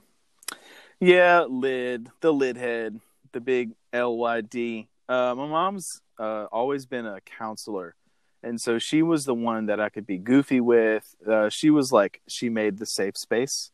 Yeah, 1.00 1.44
lid, 1.48 2.10
the 2.20 2.32
lid 2.32 2.58
head, 2.58 3.00
the 3.32 3.40
big 3.40 3.72
L 3.94 4.16
Y 4.18 4.40
D. 4.42 4.88
Uh, 5.08 5.34
my 5.34 5.46
mom's 5.46 6.02
uh, 6.18 6.44
always 6.52 6.84
been 6.84 7.06
a 7.06 7.20
counselor, 7.22 7.94
and 8.42 8.60
so 8.60 8.78
she 8.78 9.02
was 9.02 9.24
the 9.24 9.34
one 9.34 9.66
that 9.66 9.80
I 9.80 9.88
could 9.88 10.06
be 10.06 10.18
goofy 10.18 10.60
with. 10.60 11.14
Uh, 11.26 11.48
she 11.48 11.70
was 11.70 11.92
like 11.92 12.20
she 12.28 12.50
made 12.50 12.78
the 12.78 12.84
safe 12.86 13.16
space, 13.16 13.70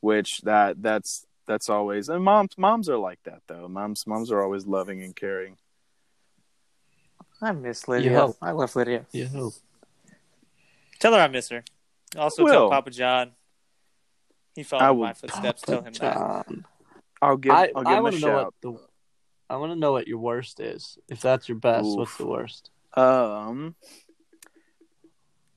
which 0.00 0.40
that 0.40 0.82
that's 0.82 1.24
that's 1.46 1.68
always 1.68 2.08
and 2.08 2.24
moms 2.24 2.56
moms 2.56 2.88
are 2.88 2.98
like 2.98 3.20
that 3.24 3.42
though. 3.46 3.68
Moms 3.68 4.06
moms 4.06 4.32
are 4.32 4.42
always 4.42 4.66
loving 4.66 5.02
and 5.02 5.14
caring. 5.14 5.56
I 7.42 7.52
miss 7.52 7.88
Lydia. 7.88 8.12
Yeah. 8.12 8.32
I 8.40 8.52
love 8.52 8.74
Lydia. 8.76 9.04
Yeah. 9.12 9.26
Tell 11.00 11.12
her 11.12 11.20
I 11.20 11.28
miss 11.28 11.48
her. 11.48 11.64
Also, 12.16 12.44
Will. 12.44 12.52
tell 12.52 12.70
Papa 12.70 12.90
John. 12.90 13.32
He 14.54 14.60
I 14.60 14.64
followed 14.64 15.00
my 15.00 15.12
footsteps. 15.12 15.62
Tell 15.62 15.82
him 15.82 15.92
that. 15.94 16.46
I'll 17.20 17.36
give 17.36 17.52
I, 17.52 17.72
I'll 17.74 17.82
give 17.82 17.92
I 17.92 17.92
him 17.94 17.98
a 17.98 18.02
want 18.02 18.14
to 18.14 18.20
know 18.20 18.26
shout. 18.26 18.44
what 18.44 18.54
the 18.60 18.78
I 19.50 19.56
want 19.56 19.72
to 19.72 19.76
know 19.78 19.92
what 19.92 20.08
your 20.08 20.18
worst 20.18 20.60
is. 20.60 20.98
If 21.08 21.20
that's 21.20 21.48
your 21.48 21.58
best, 21.58 21.86
what's 21.86 22.16
the 22.16 22.26
worst? 22.26 22.70
Um, 22.94 23.74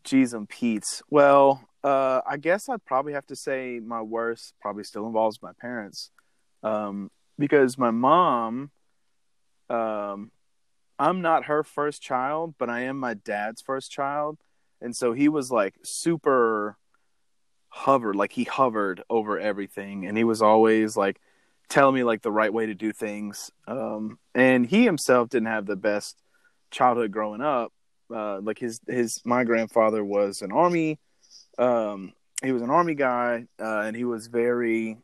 Geez, 0.04 0.34
and 0.34 0.48
Pete's. 0.50 1.02
Well, 1.10 1.68
uh, 1.84 2.22
I 2.28 2.38
guess 2.38 2.68
I'd 2.68 2.84
probably 2.86 3.14
have 3.14 3.26
to 3.28 3.36
say 3.36 3.80
my 3.84 4.02
worst 4.02 4.54
probably 4.62 4.84
still 4.84 5.08
involves 5.08 5.42
my 5.42 5.52
parents, 5.60 6.12
um, 6.64 7.10
because 7.40 7.78
my 7.78 7.92
mom, 7.92 8.72
um, 9.70 10.32
I'm 10.98 11.22
not 11.22 11.46
her 11.46 11.64
first 11.64 12.02
child, 12.02 12.56
but 12.58 12.70
I 12.70 12.82
am 12.82 12.98
my 12.98 13.14
dad's 13.14 13.62
first 13.62 13.92
child, 13.92 14.38
and 14.82 14.96
so 14.96 15.14
he 15.14 15.30
was 15.30 15.52
like 15.52 15.76
super 15.84 16.78
hovered, 17.70 18.16
like 18.16 18.32
he 18.32 18.46
hovered 18.46 19.04
over 19.10 19.40
everything, 19.40 20.06
and 20.06 20.18
he 20.18 20.24
was 20.24 20.42
always 20.42 20.96
like 20.96 21.20
telling 21.70 21.96
me 21.96 22.04
like 22.04 22.22
the 22.22 22.32
right 22.32 22.54
way 22.54 22.66
to 22.68 22.74
do 22.74 22.94
things. 22.94 23.52
Um, 23.68 24.20
and 24.34 24.66
he 24.66 24.86
himself 24.86 25.30
didn't 25.30 25.48
have 25.48 25.66
the 25.66 25.76
best 25.76 26.22
childhood 26.72 27.12
growing 27.12 27.42
up. 27.42 27.72
Uh, 28.14 28.40
like 28.42 28.60
his 28.60 28.80
his 28.88 29.22
my 29.26 29.44
grandfather 29.44 30.04
was 30.04 30.42
an 30.42 30.52
army. 30.52 31.00
Um, 31.58 32.14
he 32.44 32.52
was 32.52 32.62
an 32.62 32.70
army 32.70 32.96
guy, 32.96 33.48
uh, 33.60 33.80
and 33.82 33.96
he 33.96 34.06
was 34.06 34.28
very. 34.28 34.98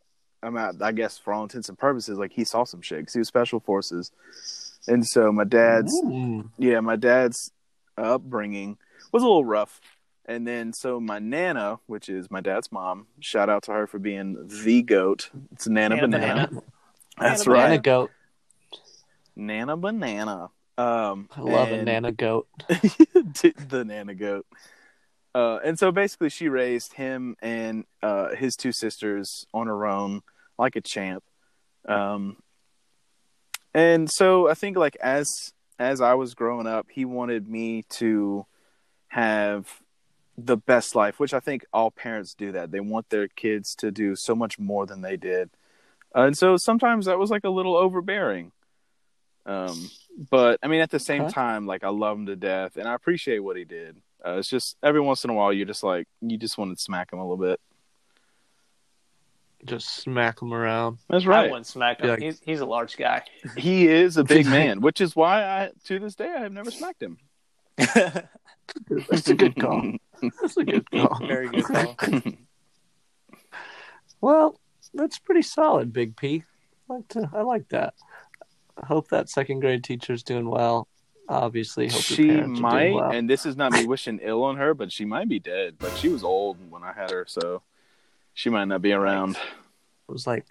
I'm 0.43 0.57
at, 0.57 0.81
I 0.81 0.91
guess 0.91 1.19
for 1.19 1.33
all 1.33 1.43
intents 1.43 1.69
and 1.69 1.77
purposes, 1.77 2.17
like 2.17 2.31
he 2.31 2.45
saw 2.45 2.63
some 2.63 2.81
shit 2.81 2.99
because 2.99 3.13
he 3.13 3.19
was 3.19 3.27
special 3.27 3.59
forces, 3.59 4.11
and 4.87 5.05
so 5.05 5.31
my 5.31 5.43
dad's 5.43 5.93
Ooh. 6.05 6.49
yeah, 6.57 6.79
my 6.79 6.95
dad's 6.95 7.51
upbringing 7.97 8.77
was 9.11 9.23
a 9.23 9.25
little 9.25 9.45
rough. 9.45 9.81
And 10.25 10.47
then 10.47 10.71
so 10.71 10.99
my 10.99 11.19
nana, 11.19 11.79
which 11.87 12.07
is 12.07 12.29
my 12.29 12.41
dad's 12.41 12.71
mom, 12.71 13.07
shout 13.19 13.49
out 13.49 13.63
to 13.63 13.71
her 13.71 13.87
for 13.87 13.99
being 13.99 14.47
the 14.47 14.81
goat. 14.83 15.29
It's 15.51 15.67
Nana 15.67 15.95
Nana 15.95 16.07
Banana. 16.07 16.47
Banana. 16.47 16.63
That's 17.19 17.45
Nana 17.45 17.57
right. 17.57 17.69
Nana 17.69 17.81
goat. 17.81 18.11
Nana 19.35 19.77
Banana. 19.77 20.49
Um 20.77 21.27
I 21.35 21.41
love 21.41 21.71
a 21.71 21.83
Nana 21.83 22.11
goat. 22.11 22.47
the 22.67 23.83
Nana 23.85 24.15
goat. 24.15 24.45
Uh, 25.33 25.59
and 25.63 25.79
so 25.79 25.91
basically, 25.91 26.29
she 26.29 26.49
raised 26.49 26.93
him 26.93 27.35
and 27.41 27.85
uh, 28.03 28.35
his 28.35 28.55
two 28.55 28.71
sisters 28.71 29.45
on 29.53 29.67
her 29.67 29.85
own, 29.85 30.21
like 30.59 30.75
a 30.75 30.81
champ. 30.81 31.23
Um, 31.87 32.37
and 33.73 34.09
so 34.09 34.49
I 34.49 34.53
think, 34.53 34.77
like 34.77 34.97
as 35.01 35.53
as 35.79 36.01
I 36.01 36.13
was 36.13 36.33
growing 36.35 36.67
up, 36.67 36.87
he 36.91 37.05
wanted 37.05 37.47
me 37.47 37.83
to 37.91 38.45
have 39.09 39.81
the 40.37 40.57
best 40.57 40.95
life, 40.95 41.19
which 41.19 41.33
I 41.33 41.39
think 41.39 41.65
all 41.73 41.91
parents 41.91 42.33
do. 42.33 42.51
That 42.51 42.71
they 42.71 42.79
want 42.79 43.09
their 43.09 43.27
kids 43.27 43.75
to 43.75 43.91
do 43.91 44.15
so 44.15 44.35
much 44.35 44.59
more 44.59 44.85
than 44.85 45.01
they 45.01 45.17
did, 45.17 45.49
uh, 46.15 46.21
and 46.23 46.37
so 46.37 46.57
sometimes 46.57 47.05
that 47.05 47.19
was 47.19 47.31
like 47.31 47.43
a 47.43 47.49
little 47.49 47.75
overbearing. 47.75 48.51
Um, 49.45 49.89
but 50.29 50.59
I 50.61 50.67
mean, 50.67 50.81
at 50.81 50.91
the 50.91 50.99
same 50.99 51.23
Okay. 51.23 51.33
time, 51.33 51.65
like 51.65 51.83
I 51.83 51.89
love 51.89 52.17
him 52.17 52.25
to 52.27 52.35
death, 52.35 52.77
and 52.77 52.87
I 52.87 52.93
appreciate 52.93 53.39
what 53.39 53.57
he 53.57 53.65
did. 53.65 53.97
Uh, 54.25 54.33
it's 54.37 54.49
just 54.49 54.77
every 54.83 55.01
once 55.01 55.23
in 55.23 55.29
a 55.31 55.33
while, 55.33 55.51
you 55.51 55.65
just 55.65 55.83
like 55.83 56.07
you 56.21 56.37
just 56.37 56.57
want 56.57 56.77
to 56.77 56.81
smack 56.81 57.11
him 57.11 57.19
a 57.19 57.23
little 57.23 57.37
bit. 57.37 57.59
Just 59.65 59.95
smack 59.97 60.41
him 60.41 60.53
around. 60.53 60.97
That's 61.09 61.25
I 61.25 61.29
right. 61.29 61.49
wouldn't 61.49 61.67
smack 61.67 61.99
him. 62.01 62.09
Yeah. 62.09 62.15
He's 62.17 62.41
he's 62.43 62.59
a 62.61 62.65
large 62.65 62.97
guy. 62.97 63.23
He 63.57 63.87
is 63.87 64.17
a 64.17 64.23
big 64.23 64.45
man, 64.47 64.81
which 64.81 65.01
is 65.01 65.15
why 65.15 65.43
I 65.43 65.71
to 65.85 65.99
this 65.99 66.15
day 66.15 66.33
I 66.35 66.41
have 66.41 66.51
never 66.51 66.71
smacked 66.71 67.01
him. 67.01 67.17
That's 67.77 69.27
a 69.27 69.33
good 69.35 69.55
call. 69.55 69.93
That's 70.41 70.57
a 70.57 70.63
good 70.63 70.89
call. 70.89 71.19
Very 71.27 71.49
good 71.49 71.63
call. 71.65 71.95
Well, 74.19 74.59
that's 74.93 75.19
pretty 75.19 75.41
solid, 75.41 75.91
Big 75.93 76.15
P. 76.15 76.43
I 76.89 76.93
like 76.93 77.07
to, 77.09 77.29
I 77.33 77.41
like 77.41 77.69
that. 77.69 77.93
I 78.81 78.85
hope 78.85 79.09
that 79.09 79.29
second 79.29 79.59
grade 79.61 79.83
teacher's 79.83 80.23
doing 80.23 80.49
well. 80.49 80.87
Obviously, 81.27 81.87
hope 81.87 82.01
she 82.01 82.29
might, 82.29 82.93
well. 82.93 83.11
and 83.11 83.29
this 83.29 83.45
is 83.45 83.55
not 83.55 83.71
me 83.71 83.85
wishing 83.85 84.19
ill 84.21 84.43
on 84.43 84.57
her, 84.57 84.73
but 84.73 84.91
she 84.91 85.05
might 85.05 85.29
be 85.29 85.39
dead. 85.39 85.75
But 85.79 85.95
she 85.97 86.09
was 86.09 86.23
old 86.23 86.57
when 86.69 86.83
I 86.83 86.91
had 86.93 87.09
her, 87.11 87.25
so 87.27 87.61
she 88.33 88.49
might 88.49 88.65
not 88.65 88.81
be 88.81 88.93
around. 88.93 89.35
It 89.35 90.11
was 90.11 90.25
like 90.27 90.45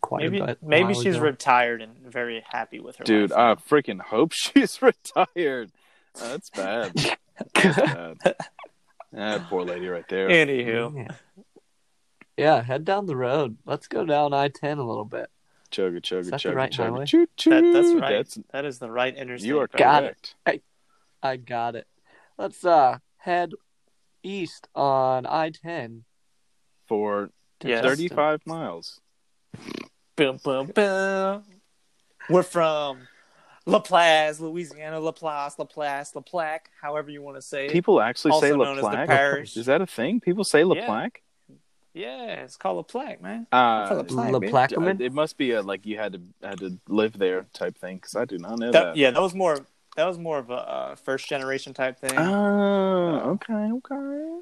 quite 0.00 0.22
Maybe 0.24 0.38
a 0.40 0.46
bit. 0.46 0.62
maybe 0.62 0.94
she's 0.94 1.16
ago. 1.16 1.24
retired 1.24 1.80
and 1.82 1.96
very 2.06 2.44
happy 2.48 2.78
with 2.80 2.96
her 2.96 3.04
Dude, 3.04 3.30
life. 3.30 3.58
I 3.68 3.74
freaking 3.74 4.00
hope 4.00 4.32
she's 4.34 4.80
retired. 4.82 5.72
Uh, 6.14 6.28
that's 6.28 6.50
bad. 6.50 6.92
That's 7.54 7.76
bad. 7.76 8.18
That 9.12 9.42
poor 9.48 9.62
lady 9.64 9.86
right 9.88 10.06
there. 10.08 10.28
Anywho, 10.28 11.06
Yeah. 11.08 11.44
yeah, 12.36 12.62
head 12.62 12.84
down 12.84 13.06
the 13.06 13.14
road. 13.16 13.56
Let's 13.64 13.86
go 13.88 14.04
down 14.04 14.34
I 14.34 14.48
ten 14.48 14.78
a 14.78 14.84
little 14.86 15.04
bit. 15.04 15.30
Chugga 15.70 16.00
chugga 16.02 16.18
Is 16.20 16.30
that 16.30 16.42
the 16.42 16.48
chugga 16.50 16.54
right 16.56 16.72
chugga 16.72 17.06
choo 17.06 17.26
choo. 17.36 17.50
that, 17.50 17.72
that's 17.72 17.94
right. 17.94 18.10
That's, 18.16 18.38
that 18.52 18.64
is 18.64 18.78
the 18.80 18.90
right 18.90 19.14
interstate. 19.16 19.46
you 19.48 19.60
are 19.60 19.68
brother. 19.68 19.84
Got 19.84 20.04
it. 20.04 20.34
correct. 20.44 20.62
I 21.22 21.36
got 21.36 21.76
it. 21.76 21.86
Let's 22.36 22.64
uh 22.64 22.98
head 23.18 23.52
east 24.22 24.68
on 24.74 25.24
I 25.26 25.50
ten. 25.50 26.04
For 26.88 27.30
Yes. 27.62 27.84
thirty-five 27.84 28.46
miles. 28.46 29.00
Boom, 30.16 30.38
boom, 30.42 30.66
boom. 30.68 31.44
We're 32.30 32.42
from 32.42 33.08
Laplace, 33.66 34.40
Louisiana. 34.40 35.00
Laplace, 35.00 35.58
Laplace, 35.58 36.14
Laplace, 36.14 36.60
however 36.80 37.10
you 37.10 37.22
want 37.22 37.36
to 37.36 37.42
say 37.42 37.66
it. 37.66 37.72
People 37.72 38.00
actually 38.00 38.32
Also 38.32 38.46
say 38.46 38.56
known 38.56 38.78
as 38.78 38.84
the 38.84 38.90
Laplace. 38.90 39.06
parish. 39.08 39.56
Is 39.56 39.66
that 39.66 39.80
a 39.80 39.86
thing? 39.86 40.20
People 40.20 40.44
say 40.44 40.64
Laplace. 40.64 41.12
yeah, 41.94 42.42
it's 42.44 42.56
called 42.56 42.76
Laplace, 42.78 43.20
man. 43.20 43.46
Uh, 43.52 43.88
Laplace. 43.92 44.32
maybe- 44.32 44.48
Laplaceman? 44.52 45.00
It 45.00 45.12
must 45.12 45.36
be 45.36 45.52
a 45.52 45.62
like 45.62 45.84
you 45.86 45.96
had 45.98 46.12
to 46.14 46.20
had 46.46 46.58
to 46.60 46.78
live 46.88 47.18
there 47.18 47.46
type 47.52 47.76
thing 47.76 47.96
because 47.96 48.14
I 48.16 48.24
do 48.24 48.38
not 48.38 48.58
know 48.58 48.70
That, 48.72 48.84
that. 48.84 48.96
yeah, 48.96 49.10
that 49.10 49.20
was 49.22 49.34
more. 49.34 49.58
That 49.96 50.06
was 50.06 50.16
more 50.18 50.38
of 50.38 50.48
a 50.50 50.54
uh, 50.54 50.94
first 50.94 51.28
generation 51.28 51.74
type 51.74 51.98
thing. 51.98 52.16
Oh, 52.16 53.36
okay, 53.40 53.52
okay. 53.52 54.40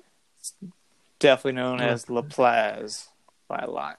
Definitely 1.19 1.53
known 1.61 1.81
as 1.81 2.09
Laplace 2.11 3.09
by 3.49 3.59
a 3.59 3.71
lot 3.71 3.99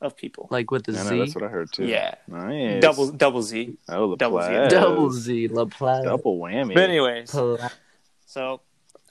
of 0.00 0.16
people. 0.16 0.48
Like 0.50 0.70
with 0.70 0.84
the 0.84 0.92
I 0.92 0.96
know 1.04 1.08
Z. 1.10 1.18
that's 1.18 1.34
what 1.34 1.44
I 1.44 1.48
heard 1.48 1.70
too. 1.72 1.84
Yeah, 1.86 2.14
nice. 2.26 2.82
double 2.82 3.12
double 3.12 3.42
Z. 3.42 3.76
oh, 3.88 4.16
double 4.16 4.40
Z. 4.42 4.48
Laplace. 4.48 4.70
Double 4.72 5.10
Z 5.10 5.48
La 5.48 5.60
Laplace. 5.62 6.04
double 6.04 6.38
whammy. 6.40 6.74
But 6.74 6.82
anyways, 6.90 7.30
Pla- 7.30 7.68
So 8.26 8.60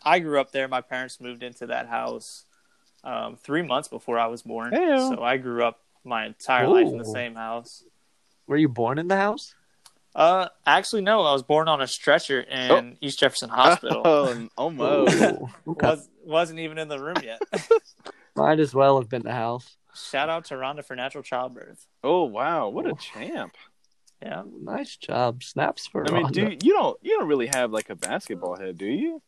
I 0.04 0.20
grew 0.20 0.40
up 0.42 0.52
there. 0.52 0.68
My 0.68 0.82
parents 0.82 1.22
moved 1.22 1.44
into 1.44 1.68
that 1.68 1.88
house 1.88 2.46
um, 3.04 3.38
three 3.38 3.62
months 3.62 3.88
before 3.88 4.20
I 4.20 4.28
was 4.28 4.42
born. 4.42 4.74
Hey-o. 4.74 5.10
So 5.16 5.24
I 5.24 5.38
grew 5.38 5.64
up 5.64 5.80
my 6.04 6.26
entire 6.26 6.68
life 6.68 6.88
in 6.88 6.98
the 6.98 7.08
Ooh. 7.08 7.14
same 7.14 7.36
house. 7.36 7.84
Were 8.48 8.58
you 8.58 8.68
born 8.68 8.98
in 8.98 9.08
the 9.08 9.16
house? 9.16 9.56
Uh, 10.14 10.48
actually, 10.66 11.02
no. 11.02 11.22
I 11.22 11.32
was 11.34 11.44
born 11.44 11.68
on 11.68 11.82
a 11.82 11.88
stretcher 11.88 12.42
in 12.42 12.98
East 13.02 13.20
Jefferson 13.20 13.50
Hospital. 13.50 14.02
Oh, 14.06 14.48
almost. 14.58 15.16
Ooh, 15.16 15.48
okay. 15.72 15.88
Was 15.88 16.10
wasn't 16.26 16.60
even 16.60 16.78
in 16.78 16.88
the 16.88 17.00
room 17.00 17.16
yet. 17.24 17.42
Might 18.36 18.60
as 18.60 18.74
well 18.74 19.00
have 19.00 19.10
been 19.10 19.24
the 19.24 19.34
house. 19.34 19.78
Shout 19.96 20.30
out 20.30 20.46
to 20.46 20.56
Rhonda 20.56 20.84
for 20.86 20.96
natural 20.96 21.24
childbirth. 21.24 21.86
oh 22.04 22.24
wow, 22.24 22.70
what 22.70 22.86
a 22.88 22.94
champ! 22.96 23.54
Yeah, 24.22 24.44
Nice 24.62 24.96
job. 24.98 25.44
Snaps 25.44 25.88
for 25.88 26.08
I 26.08 26.12
mean, 26.14 26.26
Rhonda. 26.26 26.32
do 26.34 26.42
you, 26.42 26.58
you 26.64 26.74
don't 26.74 26.98
you 27.02 27.18
don't 27.18 27.28
really 27.28 27.48
have 27.54 27.72
like 27.72 27.90
a 27.90 27.96
basketball 27.96 28.56
head, 28.58 28.78
do 28.78 28.86
you? 28.86 29.22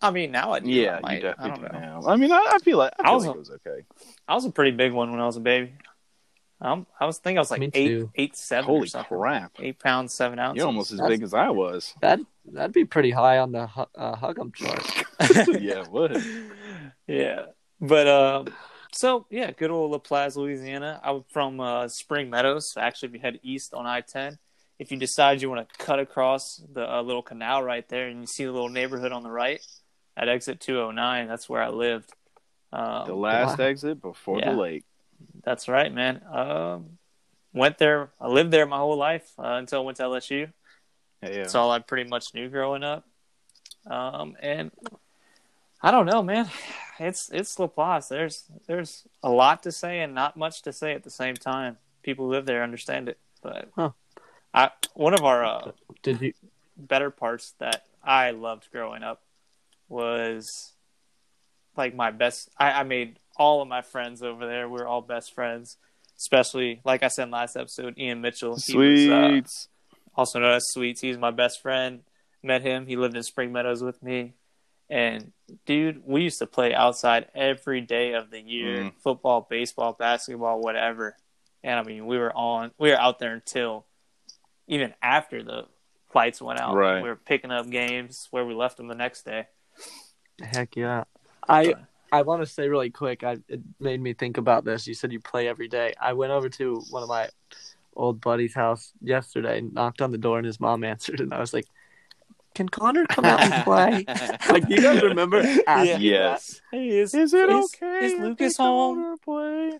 I 0.00 0.10
mean 0.10 0.30
now 0.30 0.52
I 0.52 0.60
do. 0.60 0.70
Yeah, 0.70 1.00
I 1.02 1.14
you 1.16 1.22
definitely 1.22 1.44
I 1.44 1.54
don't 1.54 1.72
do 1.72 1.78
know. 1.78 2.00
now. 2.02 2.02
I 2.06 2.16
mean, 2.16 2.30
I, 2.32 2.46
I 2.52 2.58
feel 2.58 2.78
like 2.78 2.92
I 2.98 3.10
I 3.10 3.14
was 3.14 3.24
like 3.26 3.34
a- 3.34 3.36
it 3.36 3.40
was 3.40 3.50
okay. 3.50 3.84
I 4.28 4.34
was 4.34 4.44
a 4.44 4.50
pretty 4.50 4.70
big 4.72 4.92
one 4.92 5.10
when 5.10 5.20
I 5.20 5.26
was 5.26 5.36
a 5.36 5.40
baby. 5.40 5.72
Um, 6.60 6.86
I 6.98 7.04
was 7.04 7.18
thinking 7.18 7.36
I 7.38 7.40
was 7.42 7.50
like 7.50 7.60
Me 7.60 7.70
eight, 7.74 7.88
too. 7.88 8.10
eight, 8.14 8.34
seven 8.36 8.64
or 8.70 8.76
Holy 8.76 8.88
something. 8.88 9.18
crap! 9.18 9.52
Eight 9.58 9.78
pounds, 9.78 10.14
seven 10.14 10.38
ounces. 10.38 10.56
You're 10.58 10.66
almost 10.66 10.90
as 10.92 10.98
That's- 10.98 11.18
big 11.18 11.22
as 11.22 11.34
I 11.34 11.50
was. 11.50 11.94
that 12.00 12.18
that'd 12.46 12.72
be 12.72 12.84
pretty 12.86 13.10
high 13.10 13.38
on 13.38 13.52
the 13.52 13.66
hu- 13.66 13.84
uh, 13.94 14.16
Hug'em 14.16 14.54
chart. 14.54 14.84
yeah, 15.60 15.82
it 15.82 15.90
would. 15.90 16.22
yeah. 17.06 17.46
But 17.80 18.08
um 18.08 18.46
so 18.92 19.26
yeah, 19.28 19.50
good 19.50 19.70
old 19.70 19.90
La 19.90 19.96
Laplace, 19.96 20.36
Louisiana. 20.36 20.98
I'm 21.04 21.24
from 21.30 21.60
uh, 21.60 21.88
Spring 21.88 22.30
Meadows. 22.30 22.70
So 22.72 22.80
actually, 22.80 23.08
if 23.08 23.14
you 23.14 23.20
head 23.20 23.38
east 23.42 23.74
on 23.74 23.84
I-10, 23.84 24.38
if 24.78 24.90
you 24.90 24.96
decide 24.96 25.42
you 25.42 25.50
want 25.50 25.68
to 25.68 25.84
cut 25.84 25.98
across 25.98 26.62
the 26.72 26.90
uh, 26.90 27.02
little 27.02 27.20
canal 27.22 27.62
right 27.62 27.86
there, 27.90 28.08
and 28.08 28.20
you 28.20 28.26
see 28.26 28.44
the 28.46 28.52
little 28.52 28.70
neighborhood 28.70 29.12
on 29.12 29.22
the 29.22 29.30
right 29.30 29.60
at 30.16 30.30
exit 30.30 30.60
209, 30.60 31.28
that's 31.28 31.46
where 31.46 31.62
I 31.62 31.68
lived. 31.68 32.10
Um, 32.72 33.06
The 33.06 33.14
last 33.14 33.58
Wow. 33.58 33.64
exit 33.66 34.00
before 34.00 34.38
Yeah. 34.38 34.52
the 34.52 34.56
lake. 34.56 34.84
That's 35.42 35.68
right, 35.68 35.92
man. 35.92 36.22
Um, 36.30 36.98
went 37.52 37.78
there. 37.78 38.10
I 38.20 38.28
lived 38.28 38.50
there 38.50 38.66
my 38.66 38.78
whole 38.78 38.96
life 38.96 39.30
uh, 39.38 39.54
until 39.54 39.80
I 39.82 39.84
went 39.84 39.96
to 39.98 40.04
LSU. 40.04 40.52
Yeah. 41.22 41.28
That's 41.30 41.54
all 41.54 41.70
I 41.70 41.78
pretty 41.78 42.08
much 42.08 42.34
knew 42.34 42.48
growing 42.48 42.82
up. 42.84 43.04
Um, 43.86 44.36
and 44.40 44.70
I 45.82 45.90
don't 45.90 46.06
know, 46.06 46.22
man. 46.22 46.48
It's 46.98 47.30
it's 47.30 47.58
Laplace. 47.58 48.08
There's 48.08 48.44
there's 48.66 49.04
a 49.22 49.30
lot 49.30 49.62
to 49.64 49.72
say 49.72 50.00
and 50.00 50.14
not 50.14 50.36
much 50.36 50.62
to 50.62 50.72
say 50.72 50.92
at 50.94 51.04
the 51.04 51.10
same 51.10 51.34
time. 51.36 51.76
People 52.02 52.24
who 52.26 52.30
live 52.32 52.46
there 52.46 52.62
understand 52.62 53.08
it, 53.08 53.18
but 53.42 53.68
Huh. 53.76 53.90
I 54.54 54.70
one 54.94 55.12
of 55.14 55.22
our 55.22 55.44
uh, 55.44 55.72
Did 56.02 56.20
you? 56.22 56.32
better 56.76 57.10
parts 57.10 57.54
that 57.58 57.84
I 58.02 58.30
loved 58.30 58.68
growing 58.72 59.02
up 59.02 59.22
was 59.88 60.72
like 61.76 61.94
my 61.94 62.10
best. 62.10 62.48
I, 62.58 62.72
I 62.80 62.82
made 62.82 63.18
all 63.38 63.62
of 63.62 63.68
my 63.68 63.82
friends 63.82 64.22
over 64.22 64.46
there. 64.46 64.68
We 64.68 64.80
are 64.80 64.86
all 64.86 65.02
best 65.02 65.34
friends. 65.34 65.76
Especially, 66.18 66.80
like 66.84 67.02
I 67.02 67.08
said 67.08 67.24
in 67.24 67.30
last 67.30 67.56
episode, 67.56 67.98
Ian 67.98 68.22
Mitchell. 68.22 68.56
He 68.56 68.76
was, 68.76 69.06
uh, 69.08 69.40
also 70.14 70.38
known 70.38 70.54
as 70.54 70.68
Sweets. 70.68 71.02
He's 71.02 71.18
my 71.18 71.30
best 71.30 71.60
friend. 71.60 72.00
Met 72.42 72.62
him. 72.62 72.86
He 72.86 72.96
lived 72.96 73.16
in 73.16 73.22
Spring 73.22 73.52
Meadows 73.52 73.82
with 73.82 74.02
me, 74.02 74.34
And 74.88 75.32
dude, 75.66 76.02
we 76.06 76.22
used 76.22 76.38
to 76.38 76.46
play 76.46 76.72
outside 76.72 77.26
every 77.34 77.80
day 77.80 78.12
of 78.14 78.30
the 78.30 78.40
year, 78.40 78.84
Mm. 78.84 78.92
football, 79.02 79.46
baseball, 79.50 79.92
basketball, 79.92 80.60
whatever. 80.60 81.16
And 81.64 81.78
I 81.78 81.82
mean, 81.82 82.06
we 82.06 82.16
were 82.18 82.32
on, 82.32 82.70
we 82.78 82.90
were 82.90 82.96
out 83.00 83.18
there 83.18 83.34
until 83.34 83.84
even 84.68 84.94
after 85.02 85.42
the 85.42 85.66
lights 86.14 86.40
went 86.40 86.60
out. 86.60 86.76
Right. 86.76 87.02
We 87.02 87.08
were 87.08 87.16
picking 87.16 87.50
up 87.50 87.68
games 87.68 88.28
where 88.30 88.46
we 88.46 88.54
left 88.54 88.76
them 88.76 88.86
the 88.86 88.94
next 88.94 89.24
day. 89.24 89.48
Heck 90.40 90.76
yeah. 90.76 91.04
I 91.48 91.74
I 92.12 92.22
want 92.22 92.42
to 92.42 92.46
say 92.46 92.68
really 92.68 92.90
quick. 92.90 93.24
I 93.24 93.38
it 93.48 93.60
made 93.80 94.00
me 94.00 94.14
think 94.14 94.36
about 94.38 94.64
this. 94.64 94.86
You 94.86 94.94
said 94.94 95.12
you 95.12 95.20
play 95.20 95.48
every 95.48 95.68
day. 95.68 95.94
I 96.00 96.12
went 96.12 96.32
over 96.32 96.48
to 96.50 96.82
one 96.90 97.02
of 97.02 97.08
my 97.08 97.28
old 97.94 98.20
buddy's 98.20 98.54
house 98.54 98.92
yesterday, 99.02 99.60
knocked 99.60 100.00
on 100.02 100.12
the 100.12 100.18
door, 100.18 100.38
and 100.38 100.46
his 100.46 100.60
mom 100.60 100.84
answered, 100.92 101.20
and 101.20 101.32
I 101.34 101.40
was 101.40 101.52
like, 101.54 101.66
"Can 102.54 102.68
Connor 102.68 103.06
come 103.06 103.24
out 103.24 103.40
and 103.40 103.64
play?" 103.64 104.04
like 104.50 104.68
you 104.68 104.80
guys 104.80 105.02
remember? 105.02 105.38
asking 105.66 106.00
Yes. 106.02 106.60
Hey, 106.72 106.88
is, 106.98 107.14
Is 107.14 107.34
it 107.34 107.48
is- 107.50 107.74
okay? 107.82 108.06
Is 108.06 108.20
Lucas 108.20 108.56
they 108.56 108.62
home? 108.62 109.16
Play? 109.24 109.78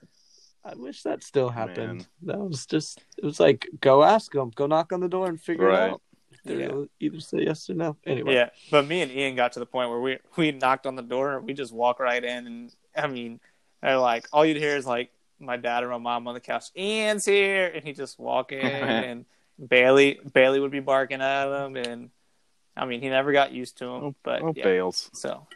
I 0.64 0.74
wish 0.74 1.02
that 1.04 1.22
still 1.22 1.48
happened. 1.48 1.98
Man. 1.98 2.06
That 2.22 2.38
was 2.40 2.66
just. 2.66 3.00
It 3.18 3.24
was 3.24 3.38
like, 3.38 3.68
go 3.80 4.02
ask 4.02 4.32
them, 4.32 4.50
go 4.56 4.66
knock 4.66 4.92
on 4.92 4.98
the 4.98 5.08
door, 5.08 5.28
and 5.28 5.40
figure 5.40 5.66
Right. 5.68 5.84
it 5.88 5.90
out. 5.92 6.02
They're 6.46 6.60
Yeah. 6.60 6.68
gonna 6.68 6.88
either 7.00 7.20
say 7.20 7.38
yes 7.44 7.68
or 7.70 7.74
no. 7.74 7.96
Anyway, 8.06 8.34
Yeah, 8.34 8.50
but 8.70 8.86
me 8.86 9.02
and 9.02 9.10
Ian 9.12 9.34
got 9.36 9.52
to 9.52 9.58
the 9.60 9.66
point 9.66 9.90
where 9.90 10.00
we 10.00 10.18
we 10.36 10.52
knocked 10.52 10.86
on 10.86 10.94
the 10.96 11.02
door 11.02 11.36
and 11.36 11.46
we 11.46 11.52
just 11.54 11.72
walk 11.72 12.00
right 12.00 12.22
in, 12.22 12.46
and 12.46 12.74
I 12.96 13.06
mean, 13.08 13.40
they're 13.82 13.98
like 13.98 14.26
all 14.32 14.44
you'd 14.46 14.56
hear 14.56 14.76
is 14.76 14.86
like 14.86 15.10
my 15.38 15.56
dad 15.56 15.84
or 15.84 15.88
my 15.88 15.98
mom 15.98 16.26
on 16.28 16.34
the 16.34 16.40
couch, 16.40 16.64
Ian's 16.76 17.24
here, 17.26 17.70
and 17.74 17.84
he 17.84 17.92
just 17.92 18.18
walk 18.18 18.52
in, 18.52 18.60
and 18.62 19.24
Bailey 19.68 20.18
Bailey 20.32 20.60
would 20.60 20.70
be 20.70 20.80
barking 20.80 21.20
at 21.20 21.48
him, 21.66 21.76
and 21.76 22.10
I 22.76 22.86
mean 22.86 23.00
he 23.02 23.08
never 23.08 23.32
got 23.32 23.52
used 23.52 23.78
to 23.78 23.84
him, 23.86 24.02
Oh, 24.04 24.14
but 24.22 24.42
Oh, 24.42 24.52
yeah. 24.56 24.64
Bales. 24.64 25.10
So, 25.12 25.46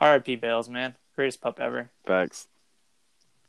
R.I.P. 0.00 0.36
Bales, 0.36 0.68
man, 0.68 0.94
greatest 1.14 1.40
pup 1.40 1.58
ever, 1.60 1.90
Facts. 2.06 2.48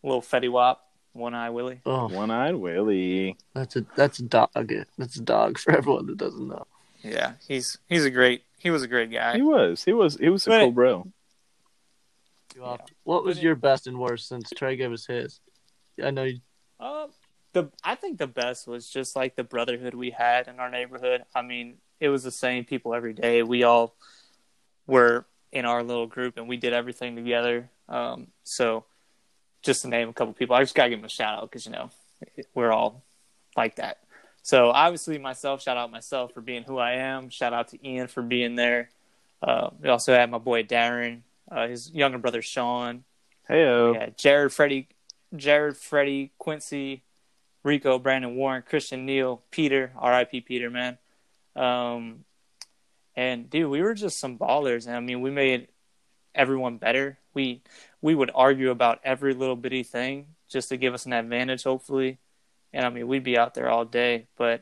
little 0.04 0.21
Fetty 0.21 0.50
Wap, 0.52 0.84
one 1.13 1.34
eye 1.34 1.50
Willie. 1.50 1.82
oh, 1.86 2.08
One 2.10 2.30
eyed 2.32 2.56
Willie. 2.56 3.38
that's 3.54 3.76
a 3.76 3.86
that's 3.95 4.19
a 4.19 4.23
dog. 4.23 4.50
That's 4.97 5.15
a 5.17 5.21
dog 5.21 5.58
for 5.58 5.76
everyone 5.76 6.06
that 6.08 6.17
doesn't 6.17 6.47
know. 6.47 6.65
Yeah, 7.02 7.34
he's 7.48 7.78
he's 7.88 8.06
a 8.06 8.12
great 8.12 8.44
he 8.58 8.70
was 8.70 8.84
a 8.84 8.88
great 8.88 9.12
guy. 9.12 9.36
He 9.36 9.42
was. 9.42 9.84
He 9.84 9.94
was. 9.94 10.16
He 10.18 10.30
was 10.30 10.46
a 10.48 10.50
But- 10.50 10.60
cool 10.62 10.72
bro. 10.72 11.08
You 12.56 12.78
What 13.04 13.24
was 13.24 13.42
your 13.42 13.56
best 13.56 13.86
and 13.86 14.00
worst 14.00 14.28
since 14.28 14.50
Trey 14.50 14.76
gave 14.76 14.92
us 14.92 15.06
his? 15.06 15.40
I 16.04 16.10
know 16.10 16.24
you. 16.24 16.40
Um, 16.80 17.10
the 17.54 17.70
I 17.84 17.94
think 17.96 18.18
the 18.18 18.26
best 18.28 18.68
was 18.68 18.90
just 18.90 19.16
like 19.16 19.36
the 19.36 19.44
brotherhood 19.44 19.94
we 19.94 20.10
had 20.12 20.48
in 20.48 20.60
our 20.60 20.70
neighborhood. 20.70 21.24
I 21.36 21.44
mean, 21.44 21.78
it 22.00 22.10
was 22.10 22.24
the 22.24 22.32
same 22.32 22.66
people 22.66 22.96
every 22.96 23.14
day. 23.14 23.44
We 23.44 23.62
all 23.64 23.96
were 24.88 25.26
in 25.52 25.66
our 25.66 25.84
little 25.84 26.08
group 26.08 26.38
and 26.38 26.48
we 26.48 26.58
did 26.58 26.74
everything 26.74 27.16
together. 27.16 27.70
Um, 27.88 28.28
so 28.44 28.86
just 29.62 29.84
to 29.84 29.88
name 29.88 30.10
a 30.10 30.14
couple 30.14 30.34
people, 30.34 30.56
I 30.56 30.62
just 30.62 30.74
gotta 30.76 30.90
give 30.90 31.00
them 31.00 31.06
a 31.06 31.10
shout 31.10 31.38
out 31.38 31.50
because 31.52 31.66
you 31.68 31.72
know 31.72 31.90
we're 32.56 32.72
all 32.72 33.04
like 33.56 33.76
that. 33.76 34.00
So 34.48 34.70
obviously 34.70 35.18
myself, 35.18 35.62
shout 35.62 35.76
out 35.76 35.92
myself 35.92 36.34
for 36.34 36.40
being 36.40 36.64
who 36.64 36.78
I 36.78 36.94
am. 36.94 37.30
Shout 37.30 37.52
out 37.52 37.68
to 37.70 37.86
Ian 37.86 38.08
for 38.08 38.22
being 38.22 38.56
there. 38.56 38.90
Uh, 39.44 39.72
we 39.82 39.90
also 39.90 40.14
had 40.14 40.32
my 40.32 40.38
boy 40.38 40.64
Darren, 40.64 41.24
uh, 41.52 41.68
his 41.68 41.92
younger 41.92 42.18
brother 42.18 42.42
Sean, 42.42 43.04
Heyo. 43.50 43.94
yeah, 43.94 44.10
Jared, 44.16 44.54
Freddie, 44.54 44.88
Jared, 45.36 45.76
Freddie, 45.76 46.32
Quincy, 46.38 47.04
Rico, 47.64 48.00
Brandon, 48.00 48.38
Warren, 48.38 48.64
Christian, 48.66 49.06
Neal, 49.06 49.42
Peter, 49.52 49.92
R.I.P. 49.98 50.40
Peter, 50.40 50.70
man. 50.70 50.98
Um, 51.54 52.24
and 53.18 53.50
dude, 53.50 53.70
we 53.70 53.82
were 53.82 53.96
just 53.96 54.18
some 54.18 54.38
ballers, 54.38 54.88
and 54.88 54.96
I 54.96 55.02
mean, 55.02 55.20
we 55.20 55.30
made 55.30 55.68
everyone 56.34 56.78
better. 56.78 57.18
We 57.34 57.64
we 58.02 58.16
would 58.16 58.32
argue 58.34 58.72
about 58.72 59.02
every 59.04 59.34
little 59.34 59.58
bitty 59.58 59.84
thing 59.84 60.28
just 60.48 60.70
to 60.70 60.78
give 60.78 60.94
us 60.94 61.06
an 61.06 61.12
advantage, 61.12 61.66
hopefully. 61.66 62.20
And 62.78 62.86
I 62.86 62.90
mean, 62.90 63.08
we'd 63.08 63.24
be 63.24 63.40
out 63.40 63.56
there 63.56 63.70
all 63.70 63.86
day. 63.86 64.28
But 64.38 64.62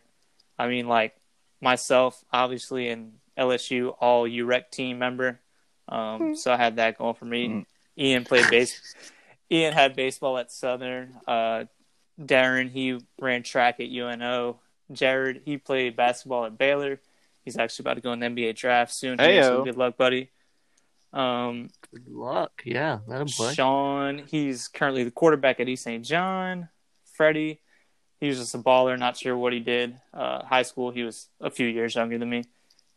I 0.57 0.69
mean, 0.69 0.87
like 0.87 1.13
myself, 1.59 2.23
obviously, 2.31 2.87
and 2.87 3.13
LSU, 3.37 3.93
all 3.99 4.23
UREC 4.25 4.71
team 4.71 4.99
member. 4.99 5.41
Um, 5.89 6.33
so 6.37 6.53
I 6.53 6.55
had 6.57 6.77
that 6.77 6.97
going 6.97 7.15
for 7.15 7.25
me. 7.25 7.47
Mhm. 7.49 7.65
Ian 7.97 8.23
played 8.23 8.49
base. 8.49 8.95
Ian 9.51 9.73
had 9.73 9.95
baseball 9.97 10.37
at 10.37 10.49
Southern. 10.49 11.19
Uh, 11.27 11.65
Darren 12.17 12.69
he 12.69 12.97
ran 13.19 13.43
track 13.43 13.81
at 13.81 13.89
UNO. 13.89 14.61
Jared 14.91 15.41
he 15.43 15.57
played 15.57 15.97
basketball 15.97 16.45
at 16.45 16.57
Baylor. 16.57 17.01
He's 17.43 17.57
actually 17.57 17.83
about 17.83 17.95
to 17.95 18.01
go 18.01 18.13
in 18.13 18.19
the 18.21 18.27
NBA 18.27 18.53
draft 18.55 18.93
soon. 18.93 19.19
here, 19.19 19.43
so 19.43 19.59
Heyo. 19.61 19.65
good 19.65 19.75
luck, 19.77 19.97
buddy. 19.97 20.29
Um, 21.13 21.69
Good 21.91 22.07
luck. 22.07 22.61
Yeah, 22.65 22.99
let 23.07 23.21
him 23.21 23.27
play. 23.27 23.53
Sean, 23.53 24.19
he's 24.27 24.67
currently 24.67 25.03
the 25.03 25.11
quarterback 25.11 25.59
at 25.59 25.67
East 25.69 25.83
St. 25.83 26.03
John. 26.03 26.69
Freddie, 27.13 27.61
he 28.19 28.27
was 28.27 28.39
just 28.39 28.55
a 28.55 28.59
baller, 28.59 28.97
not 28.97 29.17
sure 29.17 29.37
what 29.37 29.53
he 29.53 29.59
did. 29.59 29.99
Uh, 30.13 30.43
high 30.45 30.63
school, 30.63 30.91
he 30.91 31.03
was 31.03 31.27
a 31.41 31.49
few 31.49 31.67
years 31.67 31.95
younger 31.95 32.17
than 32.17 32.29
me. 32.29 32.45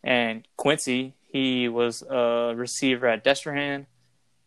And 0.03 0.47
Quincy, 0.57 1.15
he 1.33 1.69
was 1.69 2.03
a 2.03 2.55
receiver 2.57 3.07
at 3.07 3.25
Destrehan. 3.25 3.87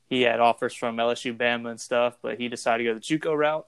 He 0.08 0.24
had 0.24 0.40
offers 0.40 0.74
from 0.74 0.98
LSU, 0.98 1.36
Bama, 1.36 1.72
and 1.72 1.80
stuff, 1.80 2.18
but 2.22 2.38
he 2.38 2.48
decided 2.48 2.84
to 2.84 2.90
go 2.90 2.94
the 2.96 3.00
JUCO 3.00 3.38
route. 3.38 3.68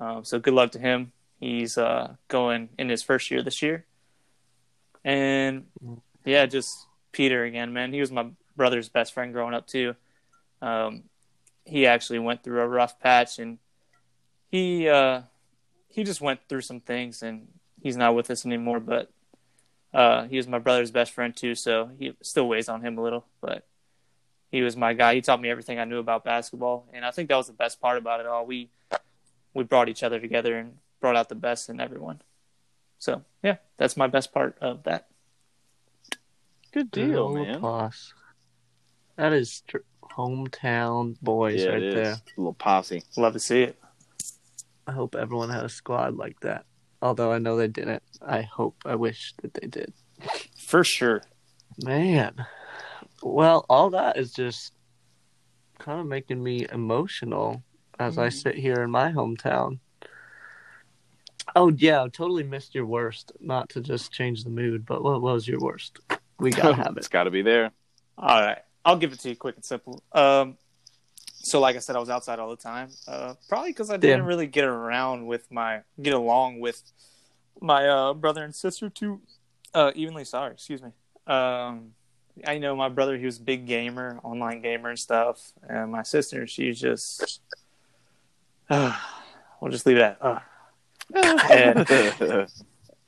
Um, 0.00 0.24
so 0.24 0.38
good 0.38 0.54
luck 0.54 0.72
to 0.72 0.78
him. 0.78 1.12
He's 1.40 1.78
uh, 1.78 2.14
going 2.28 2.68
in 2.78 2.88
his 2.88 3.02
first 3.02 3.30
year 3.30 3.42
this 3.42 3.62
year. 3.62 3.84
And 5.04 5.66
yeah, 6.24 6.46
just 6.46 6.86
Peter 7.12 7.44
again, 7.44 7.72
man. 7.72 7.92
He 7.92 8.00
was 8.00 8.10
my 8.10 8.26
brother's 8.56 8.88
best 8.88 9.12
friend 9.12 9.32
growing 9.32 9.54
up 9.54 9.66
too. 9.66 9.94
Um, 10.62 11.04
he 11.64 11.86
actually 11.86 12.18
went 12.18 12.42
through 12.42 12.60
a 12.60 12.68
rough 12.68 12.98
patch, 13.00 13.38
and 13.38 13.58
he 14.50 14.88
uh, 14.88 15.22
he 15.94 16.04
just 16.04 16.20
went 16.20 16.40
through 16.48 16.62
some 16.62 16.80
things, 16.80 17.22
and 17.22 17.46
he's 17.82 17.96
not 17.96 18.14
with 18.14 18.30
us 18.30 18.44
anymore. 18.44 18.80
But 18.80 19.10
uh, 19.92 20.24
he 20.24 20.36
was 20.36 20.48
my 20.48 20.58
brother's 20.58 20.90
best 20.90 21.12
friend 21.12 21.34
too, 21.34 21.54
so 21.54 21.90
he 21.98 22.14
still 22.22 22.48
weighs 22.48 22.68
on 22.68 22.82
him 22.82 22.98
a 22.98 23.02
little. 23.02 23.24
But 23.40 23.64
he 24.50 24.62
was 24.62 24.76
my 24.76 24.92
guy. 24.92 25.14
He 25.14 25.20
taught 25.20 25.40
me 25.40 25.50
everything 25.50 25.78
I 25.78 25.84
knew 25.84 25.98
about 25.98 26.24
basketball, 26.24 26.86
and 26.92 27.04
I 27.04 27.10
think 27.12 27.28
that 27.28 27.36
was 27.36 27.46
the 27.46 27.52
best 27.52 27.80
part 27.80 27.96
about 27.98 28.20
it 28.20 28.26
all. 28.26 28.44
We 28.44 28.70
we 29.54 29.62
brought 29.64 29.88
each 29.88 30.02
other 30.02 30.18
together 30.18 30.58
and 30.58 30.78
brought 31.00 31.16
out 31.16 31.28
the 31.28 31.34
best 31.36 31.68
in 31.68 31.80
everyone. 31.80 32.20
So 32.98 33.22
yeah, 33.42 33.56
that's 33.76 33.96
my 33.96 34.08
best 34.08 34.32
part 34.32 34.58
of 34.60 34.82
that. 34.84 35.06
Good 36.72 36.90
deal, 36.90 37.28
Round 37.28 37.38
of 37.40 37.46
man. 37.46 37.56
applause. 37.56 38.12
That 39.16 39.32
is 39.32 39.62
tr- 39.68 39.78
hometown 40.02 41.16
boys 41.22 41.62
yeah, 41.62 41.68
right 41.70 41.82
it 41.82 41.88
is. 41.88 41.94
there. 41.94 42.12
A 42.12 42.20
little 42.36 42.54
posse. 42.54 43.04
Love 43.16 43.34
to 43.34 43.38
see 43.38 43.62
it. 43.62 43.78
I 44.86 44.92
hope 44.92 45.14
everyone 45.14 45.50
had 45.50 45.64
a 45.64 45.68
squad 45.68 46.16
like 46.16 46.40
that. 46.40 46.64
Although 47.00 47.32
I 47.32 47.38
know 47.38 47.56
they 47.56 47.68
didn't. 47.68 48.02
I 48.26 48.42
hope, 48.42 48.76
I 48.84 48.94
wish 48.94 49.34
that 49.42 49.54
they 49.54 49.66
did. 49.66 49.92
For 50.58 50.84
sure. 50.84 51.22
Man. 51.82 52.44
Well, 53.22 53.66
all 53.68 53.90
that 53.90 54.16
is 54.16 54.32
just 54.32 54.72
kind 55.78 56.00
of 56.00 56.06
making 56.06 56.42
me 56.42 56.66
emotional 56.70 57.62
as 57.98 58.18
I 58.18 58.28
Mhm. 58.28 58.32
sit 58.32 58.54
here 58.56 58.82
in 58.82 58.90
my 58.90 59.12
hometown. 59.12 59.78
Oh, 61.56 61.68
yeah, 61.68 62.02
I 62.02 62.08
totally 62.08 62.42
missed 62.42 62.74
your 62.74 62.86
worst. 62.86 63.32
Not 63.40 63.68
to 63.70 63.80
just 63.80 64.12
change 64.12 64.44
the 64.44 64.50
mood, 64.50 64.84
but 64.86 65.02
what 65.02 65.20
was 65.20 65.46
your 65.46 65.60
worst? 65.60 65.98
We 66.38 66.50
gotta 66.50 66.74
have 66.82 66.96
it. 66.96 66.98
it's 66.98 67.08
got 67.08 67.24
to 67.24 67.30
be 67.30 67.42
there. 67.42 67.70
All 68.18 68.40
right, 68.40 68.58
I'll 68.84 68.96
give 68.96 69.12
it 69.12 69.20
to 69.20 69.28
you 69.28 69.36
quick 69.36 69.56
and 69.56 69.64
simple. 69.64 70.02
Um, 70.12 70.56
so 71.44 71.60
like 71.60 71.76
I 71.76 71.78
said, 71.78 71.96
I 71.96 71.98
was 72.00 72.10
outside 72.10 72.38
all 72.38 72.50
the 72.50 72.56
time. 72.56 72.88
Uh, 73.06 73.34
probably 73.48 73.70
because 73.70 73.90
I 73.90 73.96
didn't 73.96 74.20
Damn. 74.20 74.26
really 74.26 74.46
get 74.46 74.64
around 74.64 75.26
with 75.26 75.50
my 75.50 75.80
get 76.00 76.14
along 76.14 76.60
with 76.60 76.82
my 77.60 77.88
uh, 77.88 78.14
brother 78.14 78.42
and 78.42 78.54
sister 78.54 78.88
too 78.88 79.20
uh, 79.74 79.92
evenly. 79.94 80.24
Sorry, 80.24 80.52
excuse 80.52 80.82
me. 80.82 80.90
Um, 81.26 81.92
I 82.46 82.58
know 82.58 82.74
my 82.74 82.88
brother; 82.88 83.16
he 83.16 83.26
was 83.26 83.38
a 83.38 83.42
big 83.42 83.66
gamer, 83.66 84.18
online 84.22 84.62
gamer 84.62 84.90
and 84.90 84.98
stuff. 84.98 85.52
And 85.68 85.92
my 85.92 86.02
sister, 86.02 86.46
she's 86.46 86.80
just. 86.80 87.40
we'll 88.70 89.70
just 89.70 89.86
leave 89.86 89.98
it 89.98 90.02
at. 90.02 90.18
Uh. 90.20 90.40
And- 91.14 92.48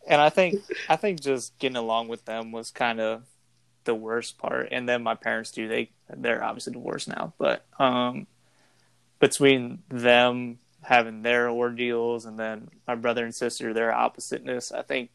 and 0.06 0.20
I 0.20 0.28
think 0.30 0.60
I 0.88 0.96
think 0.96 1.20
just 1.20 1.58
getting 1.58 1.76
along 1.76 2.08
with 2.08 2.24
them 2.24 2.52
was 2.52 2.70
kind 2.70 3.00
of 3.00 3.24
the 3.86 3.94
worst 3.94 4.36
part. 4.38 4.68
And 4.70 4.88
then 4.88 5.02
my 5.02 5.14
parents 5.14 5.50
do 5.50 5.66
they 5.66 5.90
they're 6.14 6.44
obviously 6.44 6.74
divorced 6.74 7.08
now, 7.08 7.32
but 7.38 7.64
um, 7.80 8.26
between 9.18 9.82
them 9.88 10.58
having 10.82 11.22
their 11.22 11.48
ordeals 11.48 12.26
and 12.26 12.38
then 12.38 12.68
my 12.86 12.94
brother 12.94 13.24
and 13.24 13.34
sister 13.34 13.72
their 13.72 13.90
oppositeness, 13.90 14.70
I 14.70 14.82
think 14.82 15.10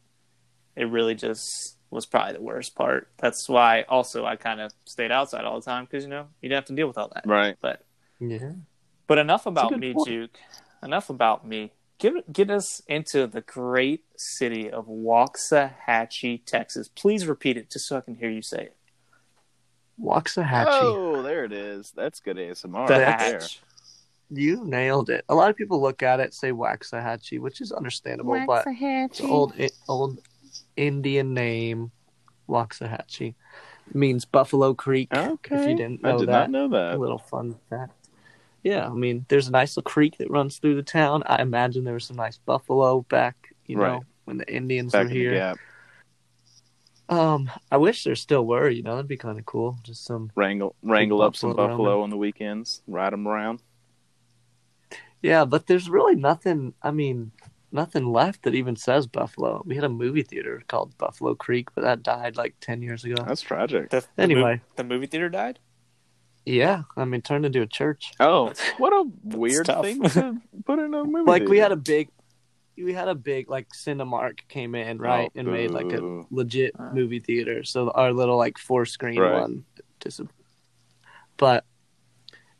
it 0.76 0.86
really 0.86 1.16
just 1.16 1.78
was 1.90 2.06
probably 2.06 2.34
the 2.34 2.42
worst 2.42 2.76
part. 2.76 3.10
That's 3.18 3.48
why 3.48 3.84
also 3.84 4.26
I 4.26 4.36
kind 4.36 4.60
of 4.62 4.72
stayed 4.86 5.12
outside 5.12 5.46
all 5.46 5.60
the 5.60 5.66
time 5.66 5.86
because 5.86 6.04
you 6.04 6.10
know 6.10 6.28
you 6.42 6.50
didn't 6.50 6.64
have 6.64 6.66
to 6.66 6.76
deal 6.76 6.88
with 6.88 6.98
all 6.98 7.12
that. 7.14 7.26
right. 7.28 7.56
But 7.62 7.86
Yeah. 8.20 8.54
but 9.08 9.18
enough 9.18 9.46
about 9.46 9.78
me, 9.78 9.94
point. 9.94 10.08
Juke. 10.08 10.40
Enough 10.84 11.10
about 11.10 11.46
me. 11.46 11.72
Get 12.02 12.34
get 12.34 12.50
us 12.50 12.82
into 12.88 13.28
the 13.28 13.42
great 13.42 14.04
city 14.18 14.72
of 14.72 14.88
Waxahachie, 14.88 16.44
Texas. 16.48 16.90
Please 16.90 17.28
repeat 17.28 17.58
it 17.58 17.70
just 17.70 17.88
so 17.88 17.98
I 17.98 18.02
can 18.02 18.16
hear 18.16 18.32
you 18.32 18.42
say 18.42 18.64
it. 18.64 18.76
Waxahachie. 20.02 20.66
Oh, 20.66 21.22
there 21.22 21.46
it 21.46 21.54
is. 21.54 21.94
That's 21.96 22.20
good 22.20 22.38
ASMR 22.38 22.88
The 22.88 22.94
right 22.96 23.20
there. 23.20 23.42
You 24.32 24.66
nailed 24.66 25.12
it. 25.12 25.26
A 25.30 25.36
lot 25.36 25.52
of 25.52 25.56
people 25.56 25.80
look 25.80 26.02
at 26.02 26.20
it 26.20 26.34
say 26.34 26.52
Waxahachie, 26.52 27.40
which 27.40 27.62
is 27.62 27.72
understandable, 27.72 28.42
but 28.48 28.66
it's 28.68 29.20
an 29.20 29.30
old 29.30 29.54
old 29.88 30.18
Indian 30.76 31.36
name. 31.36 31.92
Waxahachie 32.50 33.36
means 33.94 34.26
Buffalo 34.26 34.74
Creek. 34.74 35.10
Okay. 35.16 35.56
If 35.56 35.70
you 35.70 35.76
didn't 35.76 36.02
I 36.04 36.14
know 36.14 36.18
did 36.18 36.30
that, 36.30 36.50
not 36.50 36.50
know 36.50 36.68
that. 36.70 36.96
a 36.96 36.98
little 36.98 37.20
fun 37.20 37.58
fact. 37.70 38.01
Yeah, 38.64 38.88
I 38.88 38.94
mean, 38.94 39.26
there's 39.28 39.48
a 39.48 39.52
nice 39.52 39.76
little 39.76 39.90
creek 39.90 40.18
that 40.20 40.30
runs 40.30 40.58
through 40.58 40.76
the 40.76 40.84
town. 40.84 41.24
I 41.26 41.42
imagine 41.42 41.84
there 41.84 41.96
was 41.96 42.06
some 42.06 42.18
nice 42.18 42.38
buffalo 42.38 43.02
back, 43.10 43.56
you 43.66 43.76
know, 43.76 43.82
Right. 43.82 44.02
when 44.26 44.38
the 44.38 44.54
Indians 44.54 44.92
Back 44.92 45.06
were 45.08 45.10
here. 45.14 45.34
gap. 45.34 45.58
Um, 47.10 47.50
I 47.72 47.78
wish 47.78 48.04
there 48.04 48.16
still 48.16 48.46
were. 48.46 48.70
You 48.70 48.84
know, 48.84 48.96
that'd 48.96 49.08
be 49.08 49.18
kind 49.18 49.38
of 49.40 49.46
cool. 49.46 49.78
Just 49.84 50.06
some. 50.06 50.32
Wrangle 50.36 50.76
wrangle 50.82 51.22
up 51.22 51.36
some 51.36 51.56
buffalo 51.56 52.04
on 52.04 52.10
the 52.10 52.18
weekends. 52.18 52.84
Ride 52.88 53.14
them 53.14 53.28
around. 53.28 53.62
Yeah, 55.22 55.46
but 55.46 55.68
there's 55.68 55.90
really 55.90 56.16
nothing. 56.16 56.74
I 56.82 56.92
mean, 56.92 57.32
nothing 57.72 58.12
left 58.12 58.44
that 58.44 58.56
even 58.56 58.76
says 58.76 59.08
Buffalo. 59.08 59.62
We 59.66 59.76
had 59.76 59.84
a 59.84 59.90
movie 59.90 60.24
theater 60.24 60.64
called 60.68 60.98
Buffalo 60.98 61.36
Creek, 61.36 61.70
but 61.76 61.82
that 61.84 62.02
died 62.04 62.38
like 62.38 62.56
ten 62.62 62.82
years 62.82 63.04
ago. 63.04 63.16
That's 63.28 63.42
tragic. 63.42 63.90
The, 63.90 64.06
the 64.16 64.22
Anyway. 64.24 64.62
the 64.78 64.84
movie 64.84 65.06
theater 65.08 65.30
died. 65.30 65.60
Yeah, 66.46 66.84
I 66.98 67.06
mean, 67.06 67.22
turned 67.22 67.46
into 67.46 67.62
a 67.62 67.68
church. 67.68 68.12
Oh, 68.20 68.52
what 68.78 68.92
a 68.94 69.10
weird 69.24 69.66
tough. 69.68 69.84
thing 69.86 70.02
to 70.02 70.38
put 70.66 70.80
in 70.80 70.94
a 70.94 71.04
movie. 71.04 71.30
Like 71.30 71.48
we 71.48 71.60
had 71.60 71.72
a 71.72 71.76
big, 71.76 72.10
we 72.78 72.94
had 72.94 73.08
a 73.08 73.16
big 73.16 73.50
like 73.50 73.68
Cinemark 73.70 74.40
came 74.50 74.74
in 74.76 74.98
right 74.98 75.30
Oh, 75.36 75.40
and 75.40 75.48
made 75.52 75.72
like 75.72 75.92
a 75.94 76.24
legit 76.32 76.74
movie 76.94 77.20
theater. 77.20 77.64
So 77.64 77.92
our 77.92 78.12
little 78.12 78.38
like 78.38 78.58
four 78.58 78.86
screen 78.86 79.20
Right. 79.20 79.40
one, 79.42 79.66
dis- 80.00 80.20
but 81.38 81.64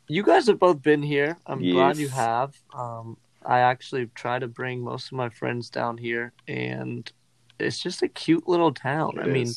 you 0.08 0.22
guys 0.22 0.46
have 0.46 0.58
both 0.58 0.82
been 0.82 1.02
here. 1.02 1.36
I'm 1.46 1.60
glad 1.60 1.96
you 1.96 2.08
have. 2.08 2.54
Um, 2.74 3.16
I 3.44 3.60
actually 3.60 4.06
try 4.14 4.38
to 4.38 4.46
bring 4.46 4.80
most 4.80 5.06
of 5.06 5.12
my 5.12 5.28
friends 5.28 5.70
down 5.70 5.98
here, 5.98 6.32
and 6.46 7.10
it's 7.58 7.82
just 7.82 8.02
a 8.02 8.08
cute 8.08 8.48
little 8.48 8.72
town. 8.72 9.18
I 9.18 9.22
It 9.22 9.28
mean. 9.28 9.52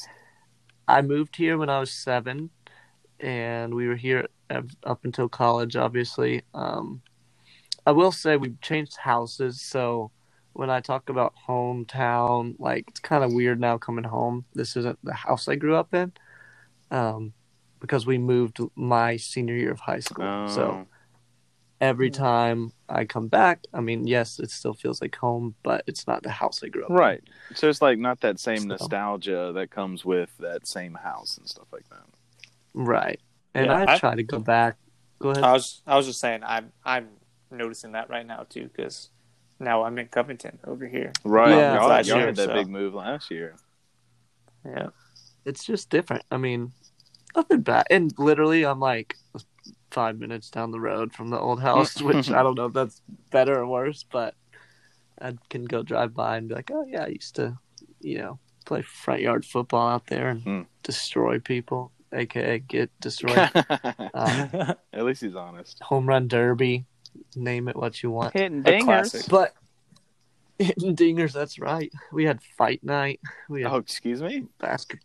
I 0.87 1.01
moved 1.01 1.35
here 1.35 1.57
when 1.57 1.69
I 1.69 1.79
was 1.79 1.91
seven, 1.91 2.51
and 3.19 3.73
we 3.73 3.87
were 3.87 3.95
here 3.95 4.27
up 4.49 5.03
until 5.05 5.27
college, 5.29 5.75
obviously. 5.75 6.43
Um, 6.53 7.01
I 7.85 7.91
will 7.91 8.11
say 8.11 8.37
we've 8.37 8.59
changed 8.61 8.97
houses, 8.97 9.61
so 9.61 10.11
when 10.53 10.69
I 10.69 10.79
talk 10.79 11.09
about 11.09 11.33
hometown, 11.47 12.55
like 12.59 12.85
it's 12.89 12.99
kind 12.99 13.23
of 13.23 13.33
weird 13.33 13.59
now 13.59 13.77
coming 13.77 14.05
home. 14.05 14.45
This 14.53 14.75
isn't 14.77 14.99
the 15.03 15.13
house 15.13 15.47
I 15.47 15.55
grew 15.55 15.75
up 15.75 15.93
in, 15.93 16.13
um, 16.91 17.33
because 17.79 18.05
we 18.05 18.17
moved 18.17 18.59
my 18.75 19.17
senior 19.17 19.55
year 19.55 19.71
of 19.71 19.79
high 19.81 19.99
school. 19.99 20.25
Oh, 20.25 20.47
So 20.47 20.87
every 21.81 22.09
time 22.09 22.71
I 22.87 23.03
come 23.05 23.27
back, 23.27 23.65
I 23.73 23.81
mean, 23.81 24.07
yes, 24.07 24.39
it 24.39 24.49
still 24.49 24.73
feels 24.73 25.01
like 25.01 25.15
home, 25.15 25.55
but 25.61 25.83
it's 25.87 26.07
not 26.07 26.23
the 26.23 26.29
house 26.31 26.63
I 26.63 26.69
grew 26.69 26.85
up 26.85 26.89
in. 26.89 26.95
right. 26.95 27.23
So 27.53 27.67
it's 27.69 27.81
like 27.81 27.99
not 27.99 28.21
that 28.21 28.39
same 28.39 28.59
So- 28.61 28.67
nostalgia 28.67 29.51
that 29.53 29.71
comes 29.71 30.05
with 30.05 30.35
that 30.39 30.65
same 30.67 30.93
house 30.95 31.37
and 31.37 31.47
stuff 31.47 31.67
like 31.73 31.87
that. 31.89 32.05
Right. 32.75 33.19
And 33.53 33.67
Yeah, 33.67 33.85
I, 33.87 33.93
I- 33.93 33.97
try 33.97 34.15
to 34.15 34.23
go 34.23 34.39
back. 34.39 34.75
Go 35.19 35.29
ahead. 35.29 35.43
I 35.43 35.53
was 35.53 35.81
I 35.87 35.95
was 35.95 36.05
just 36.05 36.19
saying 36.19 36.41
I'm 36.45 36.71
I'm 36.83 37.07
noticing 37.49 37.93
that 37.93 38.09
right 38.09 38.27
now 38.27 38.45
too 38.49 38.69
because 38.75 39.09
now 39.59 39.83
I'm 39.83 39.97
in 39.97 40.07
Covington 40.07 40.59
over 40.67 40.85
here. 40.85 41.13
Right. 41.23 41.49
Yeah. 41.51 41.75
Y'all, 41.75 42.01
y'all 42.05 42.17
year, 42.17 42.25
had 42.27 42.35
that 42.35 42.49
so- 42.49 42.53
big 42.53 42.67
move 42.67 42.93
last 42.93 43.31
year. 43.31 43.55
Yeah. 44.65 44.87
it's 45.45 45.63
just 45.63 45.89
different. 45.89 46.23
I 46.31 46.37
mean, 46.37 46.71
nothing 47.35 47.61
bad. 47.61 47.85
And 47.89 48.11
literally, 48.17 48.65
I'm 48.65 48.79
like 48.79 49.15
five 49.91 50.17
minutes 50.19 50.49
down 50.49 50.71
the 50.71 50.79
road 50.79 51.13
from 51.13 51.29
the 51.29 51.39
old 51.39 51.61
house, 51.61 52.01
which 52.01 52.29
I 52.31 52.43
don't 52.43 52.57
know 52.57 52.65
if 52.65 52.73
that's 52.73 53.01
better 53.31 53.59
or 53.59 53.67
worse, 53.67 54.03
but 54.03 54.33
I 55.21 55.35
can 55.49 55.63
go 55.65 55.83
drive 55.83 56.13
by 56.13 56.37
and 56.37 56.49
be 56.49 56.55
like, 56.55 56.71
oh, 56.73 56.83
yeah, 56.85 57.03
I 57.03 57.07
used 57.07 57.35
to, 57.35 57.57
you 58.01 58.17
know, 58.17 58.39
play 58.65 58.81
front 58.81 59.21
yard 59.21 59.45
football 59.45 59.87
out 59.87 60.07
there 60.07 60.29
and 60.29 60.41
Hmm. 60.43 60.61
destroy 60.83 61.39
people, 61.39 61.91
aka 62.15 62.59
get 62.59 62.89
destroyed. 62.99 63.37
uh, 63.55 64.73
At 64.93 65.05
least 65.05 65.21
he's 65.21 65.35
honest. 65.35 65.79
home 65.81 66.07
run 66.07 66.27
derby, 66.27 66.85
name 67.35 67.67
it 67.67 67.75
what 67.75 68.01
you 68.01 68.11
want. 68.11 68.33
Hitting 68.33 68.63
A. 68.65 69.03
But 69.29 69.53
hitting 70.59 70.95
dingers, 70.95 71.33
that's 71.33 71.59
right. 71.59 71.91
We 72.11 72.25
had 72.25 72.41
fight 72.57 72.83
night. 72.83 73.19
We 73.49 73.63
had 73.63 73.71
Oh, 73.71 73.77
excuse 73.77 74.21
me. 74.21 74.45
basket. 74.59 74.99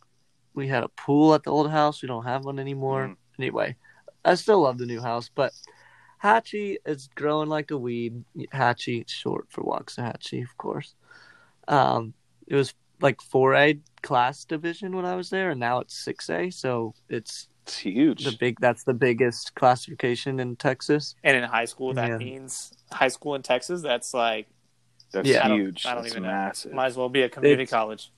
We 0.55 0.67
had 0.69 0.83
a 0.85 0.89
pool 0.89 1.35
at 1.35 1.43
the 1.45 1.51
old 1.51 1.71
house. 1.71 2.03
We 2.03 2.09
don't 2.09 2.25
have 2.25 2.45
one 2.45 2.59
anymore. 2.59 3.09
Mm. 3.09 3.17
Anyway, 3.39 3.77
I 4.25 4.35
still 4.35 4.61
love 4.63 4.79
the 4.79 4.87
new 4.87 5.01
house, 5.01 5.31
but 5.35 5.53
Hatchie 6.23 6.77
is 6.85 7.09
growing 7.15 7.49
like 7.49 7.71
a 7.71 7.79
weed. 7.79 8.25
Hatchie, 8.53 9.05
short 9.09 9.47
for 9.49 9.63
Waxahachie, 9.63 10.43
of 10.43 10.57
course. 10.59 10.95
Um, 11.69 12.13
it 12.47 12.55
was 12.57 12.75
like 13.01 13.19
4A 13.21 13.81
class 14.03 14.45
division 14.45 14.95
when 14.97 15.05
I 15.05 15.15
was 15.17 15.31
there, 15.31 15.51
and 15.51 15.61
now 15.61 15.81
it's 15.81 15.95
6A. 16.05 16.53
So 16.53 16.95
it's 17.09 17.49
It's 17.67 17.79
huge. 17.79 18.25
the 18.25 18.33
big. 18.39 18.59
That's 18.61 18.85
the 18.85 18.95
biggest 18.95 19.55
classification 19.55 20.41
in 20.41 20.57
Texas. 20.57 21.15
And 21.23 21.37
in 21.37 21.45
high 21.45 21.67
school, 21.67 21.93
that 21.95 22.09
Yeah. 22.09 22.17
means 22.19 22.73
high 22.93 23.09
school 23.09 23.35
in 23.35 23.43
Texas. 23.43 23.83
That's 23.83 24.13
like 24.15 24.49
That's 25.13 25.29
Yeah. 25.29 25.45
I 25.45 25.49
don't- 25.49 25.59
huge. 25.61 25.87
I 25.87 25.95
don't 25.95 26.03
That's 26.05 26.15
even 26.15 26.23
know. 26.23 26.29
massive. 26.29 26.73
might 26.73 26.87
as 26.87 26.97
well 26.97 27.09
be 27.09 27.23
a 27.23 27.29
community 27.29 27.65
It's- 27.65 27.71
college. 27.77 28.13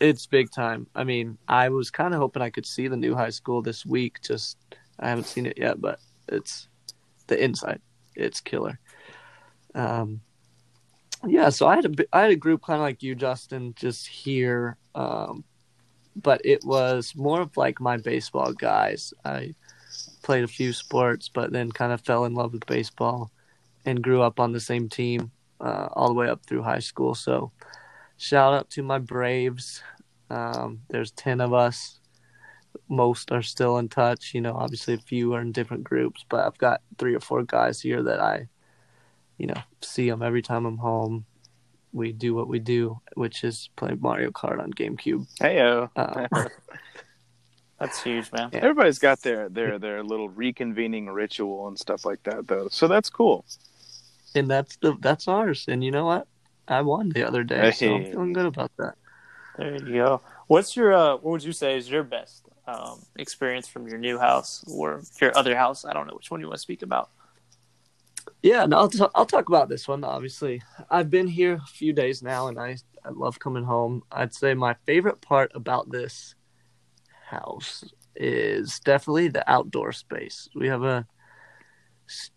It's 0.00 0.24
big 0.26 0.50
time. 0.50 0.86
I 0.94 1.04
mean, 1.04 1.36
I 1.46 1.68
was 1.68 1.90
kind 1.90 2.14
of 2.14 2.20
hoping 2.20 2.40
I 2.40 2.48
could 2.48 2.64
see 2.64 2.88
the 2.88 2.96
new 2.96 3.14
high 3.14 3.28
school 3.28 3.60
this 3.60 3.84
week. 3.84 4.22
Just 4.22 4.56
I 4.98 5.10
haven't 5.10 5.24
seen 5.24 5.44
it 5.44 5.58
yet, 5.58 5.78
but 5.80 6.00
it's 6.28 6.68
the 7.26 7.42
inside. 7.42 7.82
It's 8.14 8.40
killer. 8.40 8.78
Um, 9.74 10.22
yeah. 11.26 11.48
So 11.50 11.66
I 11.66 11.76
had 11.76 11.86
a 11.86 12.04
I 12.12 12.22
had 12.22 12.30
a 12.30 12.36
group 12.36 12.62
kind 12.64 12.78
of 12.78 12.82
like 12.82 13.02
you, 13.02 13.14
Justin, 13.14 13.74
just 13.76 14.06
here. 14.06 14.76
Um, 14.94 15.44
but 16.16 16.40
it 16.44 16.64
was 16.64 17.14
more 17.16 17.40
of 17.40 17.56
like 17.56 17.80
my 17.80 17.96
baseball 17.96 18.52
guys. 18.52 19.14
I 19.24 19.54
played 20.22 20.44
a 20.44 20.48
few 20.48 20.72
sports, 20.72 21.28
but 21.28 21.52
then 21.52 21.70
kind 21.72 21.92
of 21.92 22.00
fell 22.00 22.24
in 22.24 22.34
love 22.34 22.52
with 22.52 22.66
baseball 22.66 23.30
and 23.84 24.02
grew 24.02 24.22
up 24.22 24.38
on 24.38 24.52
the 24.52 24.60
same 24.60 24.88
team 24.88 25.30
uh, 25.60 25.88
all 25.92 26.08
the 26.08 26.14
way 26.14 26.28
up 26.28 26.44
through 26.46 26.62
high 26.62 26.78
school. 26.80 27.14
So 27.14 27.52
shout 28.16 28.54
out 28.54 28.70
to 28.70 28.82
my 28.82 28.98
Braves. 28.98 29.82
Um, 30.30 30.80
there's 30.88 31.10
10 31.12 31.40
of 31.40 31.52
us. 31.52 31.98
Most 32.88 33.32
are 33.32 33.42
still 33.42 33.78
in 33.78 33.88
touch. 33.88 34.34
You 34.34 34.40
know, 34.40 34.54
obviously 34.54 34.94
a 34.94 34.98
few 34.98 35.34
are 35.34 35.40
in 35.40 35.52
different 35.52 35.84
groups, 35.84 36.24
but 36.28 36.44
I've 36.46 36.58
got 36.58 36.82
three 36.98 37.14
or 37.14 37.20
four 37.20 37.42
guys 37.42 37.80
here 37.80 38.02
that 38.02 38.20
I, 38.20 38.48
you 39.42 39.48
know, 39.48 39.60
see 39.80 40.08
them 40.08 40.22
every 40.22 40.40
time 40.40 40.64
I'm 40.66 40.78
home. 40.78 41.26
We 41.92 42.12
do 42.12 42.32
what 42.32 42.46
we 42.46 42.60
do, 42.60 43.00
which 43.14 43.42
is 43.42 43.70
play 43.74 43.96
Mario 43.98 44.30
Kart 44.30 44.62
on 44.62 44.72
GameCube. 44.72 45.26
Heyo. 45.40 45.90
Um, 45.96 46.48
That's 47.80 48.00
huge, 48.00 48.30
man. 48.30 48.50
Yeah. 48.52 48.60
Everybody's 48.60 49.00
got 49.00 49.20
their 49.22 49.48
their 49.48 49.80
their 49.80 50.04
little 50.04 50.30
reconvening 50.30 51.12
ritual 51.12 51.66
and 51.66 51.76
stuff 51.76 52.04
like 52.04 52.22
that, 52.22 52.46
though. 52.46 52.68
So 52.70 52.86
that's 52.86 53.10
cool. 53.10 53.44
and 54.36 54.48
that's 54.48 54.76
the 54.76 54.96
that's 55.00 55.26
ours. 55.26 55.64
And 55.66 55.82
you 55.82 55.90
know 55.90 56.06
what? 56.06 56.28
I 56.68 56.82
won 56.82 57.08
the 57.08 57.26
other 57.26 57.42
day, 57.42 57.72
so 57.72 57.96
I'm 57.96 58.04
feeling 58.04 58.32
good 58.32 58.46
about 58.46 58.70
that. 58.78 58.94
There 59.58 59.74
you 59.74 59.94
go. 59.94 60.20
What's 60.46 60.76
your 60.76 60.94
uh, 60.94 61.14
what 61.14 61.32
would 61.32 61.42
you 61.42 61.52
say 61.52 61.76
is 61.76 61.90
your 61.90 62.04
best 62.04 62.46
um, 62.68 63.04
experience 63.16 63.66
from 63.66 63.88
your 63.88 63.98
new 63.98 64.20
house 64.20 64.64
or 64.72 65.02
your 65.20 65.36
other 65.36 65.56
house? 65.56 65.84
I 65.84 65.92
don't 65.92 66.06
know 66.06 66.14
which 66.14 66.30
one 66.30 66.38
you 66.38 66.46
want 66.46 66.58
to 66.58 66.62
speak 66.62 66.82
about. 66.82 67.10
Yeah, 68.42 68.66
no, 68.66 68.78
I'll, 68.78 68.88
t- 68.88 69.04
I'll 69.14 69.26
talk 69.26 69.48
about 69.48 69.68
this 69.68 69.86
one. 69.86 70.02
Obviously, 70.02 70.62
I've 70.90 71.10
been 71.10 71.28
here 71.28 71.54
a 71.54 71.66
few 71.66 71.92
days 71.92 72.22
now, 72.22 72.48
and 72.48 72.58
I 72.58 72.76
I 73.04 73.10
love 73.10 73.38
coming 73.38 73.64
home. 73.64 74.02
I'd 74.10 74.34
say 74.34 74.54
my 74.54 74.74
favorite 74.86 75.20
part 75.20 75.52
about 75.54 75.90
this 75.90 76.34
house 77.28 77.84
is 78.14 78.80
definitely 78.80 79.28
the 79.28 79.48
outdoor 79.50 79.92
space. 79.92 80.48
We 80.54 80.68
have 80.68 80.82
a, 80.82 81.06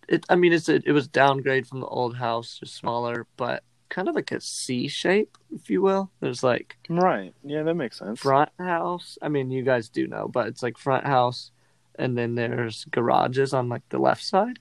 it. 0.07 0.25
I 0.29 0.35
mean, 0.35 0.53
it's 0.53 0.69
a, 0.69 0.75
it 0.85 0.91
was 0.91 1.07
downgrade 1.07 1.67
from 1.67 1.81
the 1.81 1.87
old 1.87 2.15
house, 2.15 2.59
just 2.59 2.75
smaller, 2.75 3.27
but 3.37 3.63
kind 3.89 4.07
of 4.09 4.15
like 4.15 4.31
a 4.31 4.41
C 4.41 4.87
shape, 4.87 5.37
if 5.53 5.69
you 5.69 5.81
will. 5.81 6.11
There's 6.19 6.43
like 6.43 6.77
Right. 6.89 7.33
Yeah, 7.43 7.63
that 7.63 7.75
makes 7.75 7.99
sense. 7.99 8.19
front 8.19 8.49
house. 8.59 9.17
I 9.21 9.29
mean, 9.29 9.51
you 9.51 9.63
guys 9.63 9.89
do 9.89 10.07
know, 10.07 10.27
but 10.27 10.47
it's 10.47 10.63
like 10.63 10.77
front 10.77 11.05
house, 11.05 11.51
and 11.97 12.17
then 12.17 12.35
there's 12.35 12.85
garages 12.85 13.53
on 13.53 13.69
like 13.69 13.83
the 13.89 13.99
left 13.99 14.23
side, 14.23 14.59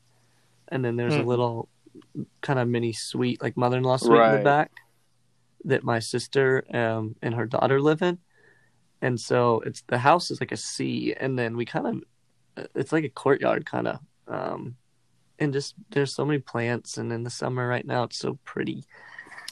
and 0.69 0.85
then 0.85 0.97
there's 0.97 1.17
a 1.17 1.23
Hmm. 1.23 1.29
little 1.29 1.69
kind 2.41 2.59
of 2.59 2.69
mini 2.69 2.93
suite, 2.93 3.43
like 3.43 3.57
mother-in-law 3.57 3.97
suite 3.97 4.21
in 4.23 4.33
the 4.33 4.45
back, 4.45 4.73
that 5.65 5.85
my 5.85 5.99
sister 5.99 6.65
um, 6.75 7.17
and 7.23 7.35
her 7.35 7.47
daughter 7.47 7.81
live 7.81 8.03
in, 8.03 8.19
and 9.01 9.21
so 9.21 9.61
it's 9.67 9.83
the 9.89 9.99
house 9.99 10.31
is 10.31 10.41
like 10.41 10.53
a 10.53 10.57
C, 10.57 11.15
and 11.15 11.39
then 11.39 11.57
we 11.57 11.65
kind 11.65 11.87
of, 12.57 12.67
it's 12.75 12.93
like 12.93 13.05
a 13.05 13.09
courtyard 13.09 13.65
kind 13.65 13.89
of, 13.89 13.99
um, 14.29 14.77
and 15.39 15.53
just 15.53 15.75
there's 15.91 16.15
so 16.15 16.25
many 16.25 16.39
plants, 16.39 16.99
and 16.99 17.13
in 17.13 17.23
the 17.25 17.31
summer 17.31 17.67
right 17.67 17.87
now 17.87 18.05
it's 18.05 18.19
so 18.19 18.39
pretty. 18.45 18.85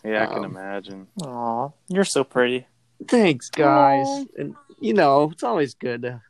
Yeah, 0.04 0.24
I 0.24 0.26
can 0.26 0.44
Um, 0.44 0.56
imagine. 0.56 1.06
Aw, 1.22 1.70
you're 1.88 2.04
so 2.04 2.24
pretty. 2.24 2.66
Thanks, 3.08 3.50
guys. 3.50 4.26
And 4.36 4.54
you 4.80 4.94
know, 4.94 5.30
it's 5.30 5.42
always 5.42 5.74
good 5.74 6.02
to 6.02 6.22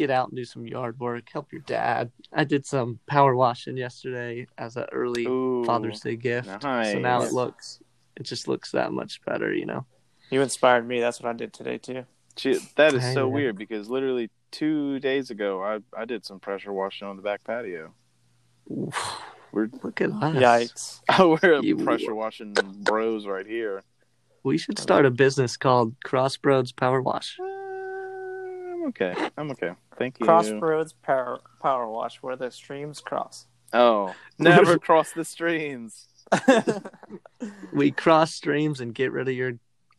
get 0.00 0.10
out 0.10 0.28
and 0.28 0.36
do 0.36 0.44
some 0.46 0.66
yard 0.66 0.98
work, 0.98 1.28
help 1.30 1.52
your 1.52 1.60
dad. 1.62 2.10
I 2.32 2.44
did 2.44 2.64
some 2.64 2.98
power 3.06 3.36
washing 3.36 3.76
yesterday 3.76 4.46
as 4.56 4.76
an 4.76 4.86
early 4.92 5.26
Ooh, 5.26 5.62
Father's 5.66 6.00
Day 6.00 6.16
gift. 6.16 6.48
So 6.62 6.98
now 6.98 7.20
it 7.22 7.32
looks, 7.34 7.80
it 8.16 8.22
just 8.22 8.48
looks 8.48 8.70
that 8.72 8.92
much 8.92 9.20
better, 9.26 9.52
you 9.52 9.66
know. 9.66 9.84
You 10.30 10.40
inspired 10.40 10.88
me. 10.88 11.00
That's 11.00 11.20
what 11.20 11.28
I 11.28 11.34
did 11.34 11.52
today 11.52 11.76
too. 11.76 12.06
Shit, 12.38 12.62
that 12.76 12.94
is 12.94 13.02
Hey, 13.02 13.12
so 13.12 13.24
man. 13.26 13.32
weird 13.34 13.58
because 13.58 13.90
literally 13.90 14.30
two 14.52 14.98
days 15.00 15.30
ago, 15.30 15.62
I 15.62 15.80
I 15.94 16.06
did 16.06 16.24
some 16.24 16.40
pressure 16.40 16.72
washing 16.72 17.06
on 17.06 17.16
the 17.16 17.22
back 17.22 17.44
patio. 17.44 17.92
We're 19.52 19.68
Look 19.82 20.00
at 20.00 20.10
us. 20.10 20.34
Yikes! 20.36 21.00
Oh, 21.18 21.36
we're 21.42 21.60
You- 21.62 21.76
pressure 21.84 22.14
washing 22.14 22.54
bros 22.84 23.26
right 23.26 23.46
here. 23.46 23.82
We 24.44 24.56
should 24.56 24.78
start 24.78 25.04
a 25.04 25.10
business 25.10 25.58
called 25.58 25.94
Crossroads 26.02 26.72
Power 26.72 27.02
Wash. 27.02 27.36
I'm 29.00 29.10
okay. 29.12 29.28
I'm 29.36 29.50
okay. 29.52 29.72
Thank 29.98 30.18
you. 30.20 30.26
Crossroads 30.26 30.92
Power 31.02 31.40
Power 31.62 31.88
Wash, 31.88 32.16
where 32.22 32.36
the 32.36 32.50
streams 32.50 33.00
cross. 33.00 33.46
Oh, 33.72 34.14
never 34.38 34.78
cross 34.78 35.12
the 35.12 35.24
streams. 35.24 36.06
We 37.72 37.90
cross 37.90 38.34
streams 38.34 38.80
and 38.80 38.94
get 38.94 39.12
rid 39.12 39.28
of 39.28 39.34
your 39.34 39.52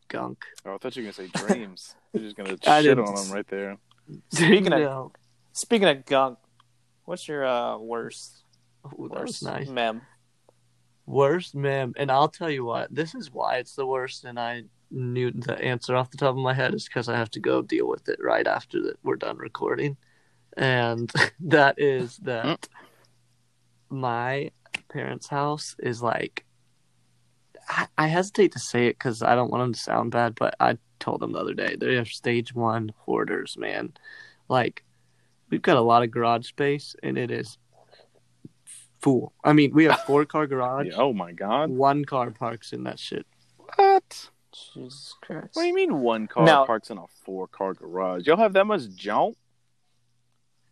gunk. 0.08 0.44
Oh, 0.66 0.76
I 0.76 0.78
thought 0.78 0.96
you 0.96 1.04
were 1.04 1.12
gonna 1.12 1.28
say 1.30 1.48
dreams. 1.48 1.96
You're 2.14 2.24
just 2.24 2.36
gonna 2.36 2.52
I 2.68 2.82
shit 2.82 2.98
didn't- 2.98 3.08
on 3.08 3.16
them 3.16 3.32
right 3.34 3.48
there. 3.48 3.78
Speaking 4.32 4.74
of- 4.74 5.12
Speaking 5.54 5.88
of 5.88 6.06
gunk, 6.06 6.38
what's 7.06 7.28
your 7.28 7.46
uh, 7.46 7.78
worst 7.78 8.44
Ooh, 8.86 9.10
that 9.12 9.22
was 9.24 9.42
worst 9.42 9.44
nice. 9.44 9.68
mem? 9.68 10.02
Worst 11.12 11.56
mem, 11.56 11.94
and 11.98 12.10
I'll 12.10 12.30
tell 12.30 12.50
you 12.50 12.64
what, 12.64 12.94
this 12.96 13.16
is 13.16 13.34
why 13.34 13.58
it's 13.58 13.76
the 13.76 13.86
worst, 13.86 14.24
and 14.24 14.40
I 14.40 14.64
knew 14.90 15.30
the 15.32 15.62
answer 15.62 15.94
off 15.94 16.10
the 16.10 16.16
top 16.16 16.30
of 16.30 16.42
my 16.42 16.54
head 16.54 16.74
is 16.74 16.86
because 16.86 17.10
I 17.10 17.18
have 17.18 17.30
to 17.32 17.42
go 17.42 17.62
deal 17.62 17.86
with 17.86 18.08
it 18.08 18.20
right 18.24 18.48
after 18.48 18.82
that 18.84 18.98
we're 19.04 19.18
done 19.18 19.36
recording, 19.38 19.98
and 20.56 21.12
that 21.42 21.76
is 21.78 22.16
that 22.20 22.62
mm. 22.62 22.68
my 23.90 24.52
parents' 24.88 25.28
house 25.28 25.76
is 25.80 26.02
like. 26.02 26.46
I, 27.68 27.88
I 27.98 28.08
hesitate 28.08 28.54
to 28.54 28.60
say 28.60 28.88
it 28.88 28.98
because 28.98 29.22
I 29.22 29.36
don't 29.36 29.52
want 29.52 29.64
them 29.64 29.74
to 29.74 29.80
sound 29.80 30.12
bad, 30.12 30.36
but 30.36 30.56
I 30.60 30.78
told 31.00 31.20
them 31.20 31.34
the 31.34 31.40
other 31.40 31.54
day 31.54 31.76
they 31.78 31.98
are 31.98 32.06
stage 32.06 32.56
one 32.56 32.94
hoarders, 32.98 33.58
man. 33.58 33.94
Like, 34.48 34.84
we've 35.50 35.62
got 35.62 35.78
a 35.78 35.82
lot 35.82 36.04
of 36.04 36.12
garage 36.12 36.48
space, 36.48 36.96
and 37.04 37.18
it 37.18 37.32
is 37.32 37.58
full. 39.02 39.34
I 39.44 39.54
mean, 39.54 39.72
we 39.74 39.86
have 39.86 40.02
four 40.02 40.26
car 40.26 40.48
garage. 40.54 40.88
Yeah, 40.88 40.98
oh 40.98 41.14
my 41.14 41.32
god. 41.32 41.70
One 41.70 42.06
car 42.06 42.32
parks 42.32 42.74
in 42.74 42.84
that 42.84 43.00
shit. 43.00 43.26
What? 43.76 44.30
Jesus 44.54 45.16
Christ! 45.22 45.50
What 45.54 45.62
do 45.64 45.68
you 45.70 45.74
mean 45.74 46.02
one 46.02 46.28
car 46.28 46.46
Now- 46.46 46.66
parks 46.66 46.90
in 46.90 46.98
a 46.98 47.06
four 47.24 47.48
car 47.48 47.74
garage? 47.74 48.28
Y'all 48.28 48.38
have 48.38 48.54
that 48.54 48.66
much 48.68 48.84
junk? 48.96 49.38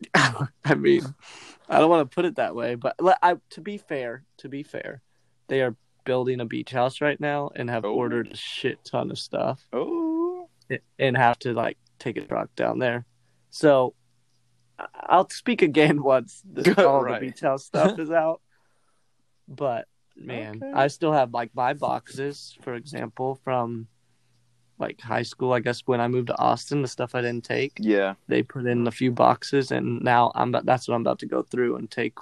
I 0.14 0.76
mean, 0.78 1.02
I 1.68 1.80
don't 1.80 1.90
want 1.90 2.10
to 2.10 2.14
put 2.16 2.26
it 2.26 2.36
that 2.38 2.56
way, 2.56 2.76
but 2.76 2.96
le- 3.02 3.18
I, 3.22 3.36
to 3.52 3.62
be 3.62 3.78
fair, 3.78 4.24
to 4.38 4.50
be 4.50 4.64
fair, 4.64 5.02
they 5.48 5.62
are 5.62 5.76
building 6.06 6.40
a 6.40 6.46
beach 6.46 6.72
house 6.72 7.02
right 7.02 7.20
now 7.20 7.52
and 7.56 7.70
have 7.70 7.86
Oh. 7.86 7.94
ordered 7.94 8.32
a 8.32 8.36
shit 8.36 8.80
ton 8.86 9.12
of 9.12 9.20
stuff 9.20 9.62
Oh. 9.74 10.50
and 10.98 11.18
have 11.18 11.38
to 11.40 11.54
like 11.54 11.78
take 12.00 12.18
a 12.18 12.22
truck 12.22 12.54
down 12.56 12.80
there. 12.80 13.06
So 13.50 13.94
I- 13.94 13.94
I'll 14.96 15.30
speak 15.30 15.62
again 15.62 16.02
once 16.14 16.42
the, 16.52 16.88
all 16.88 17.04
Right. 17.04 17.20
the 17.20 17.28
beach 17.28 17.42
house 17.42 17.66
stuff 17.66 17.98
is 18.06 18.12
out. 18.12 18.42
But 19.48 19.88
man, 20.16 20.58
Okay. 20.62 20.72
I 20.74 20.88
still 20.88 21.12
have 21.14 21.34
like 21.34 21.52
my 21.56 21.74
boxes, 21.74 22.58
for 22.62 22.74
example, 22.76 23.40
from 23.44 23.88
like 24.78 25.02
high 25.02 25.24
school. 25.24 25.54
I 25.54 25.60
guess 25.60 25.82
when 25.86 26.00
I 26.00 26.08
moved 26.08 26.28
to 26.28 26.38
Austin, 26.38 26.82
the 26.82 26.88
stuff 26.88 27.16
I 27.16 27.22
didn't 27.22 27.44
take, 27.46 27.74
Yeah. 27.80 28.14
they 28.28 28.44
put 28.44 28.66
in 28.66 28.88
a 28.88 28.92
few 28.92 29.12
boxes, 29.12 29.72
and 29.72 30.02
now 30.02 30.32
I'm 30.36 30.50
about, 30.50 30.66
that's 30.66 30.88
what 30.88 30.96
I'm 30.96 31.02
about 31.02 31.20
to 31.20 31.26
go 31.26 31.42
through 31.42 31.76
and 31.78 31.90
take 31.92 32.18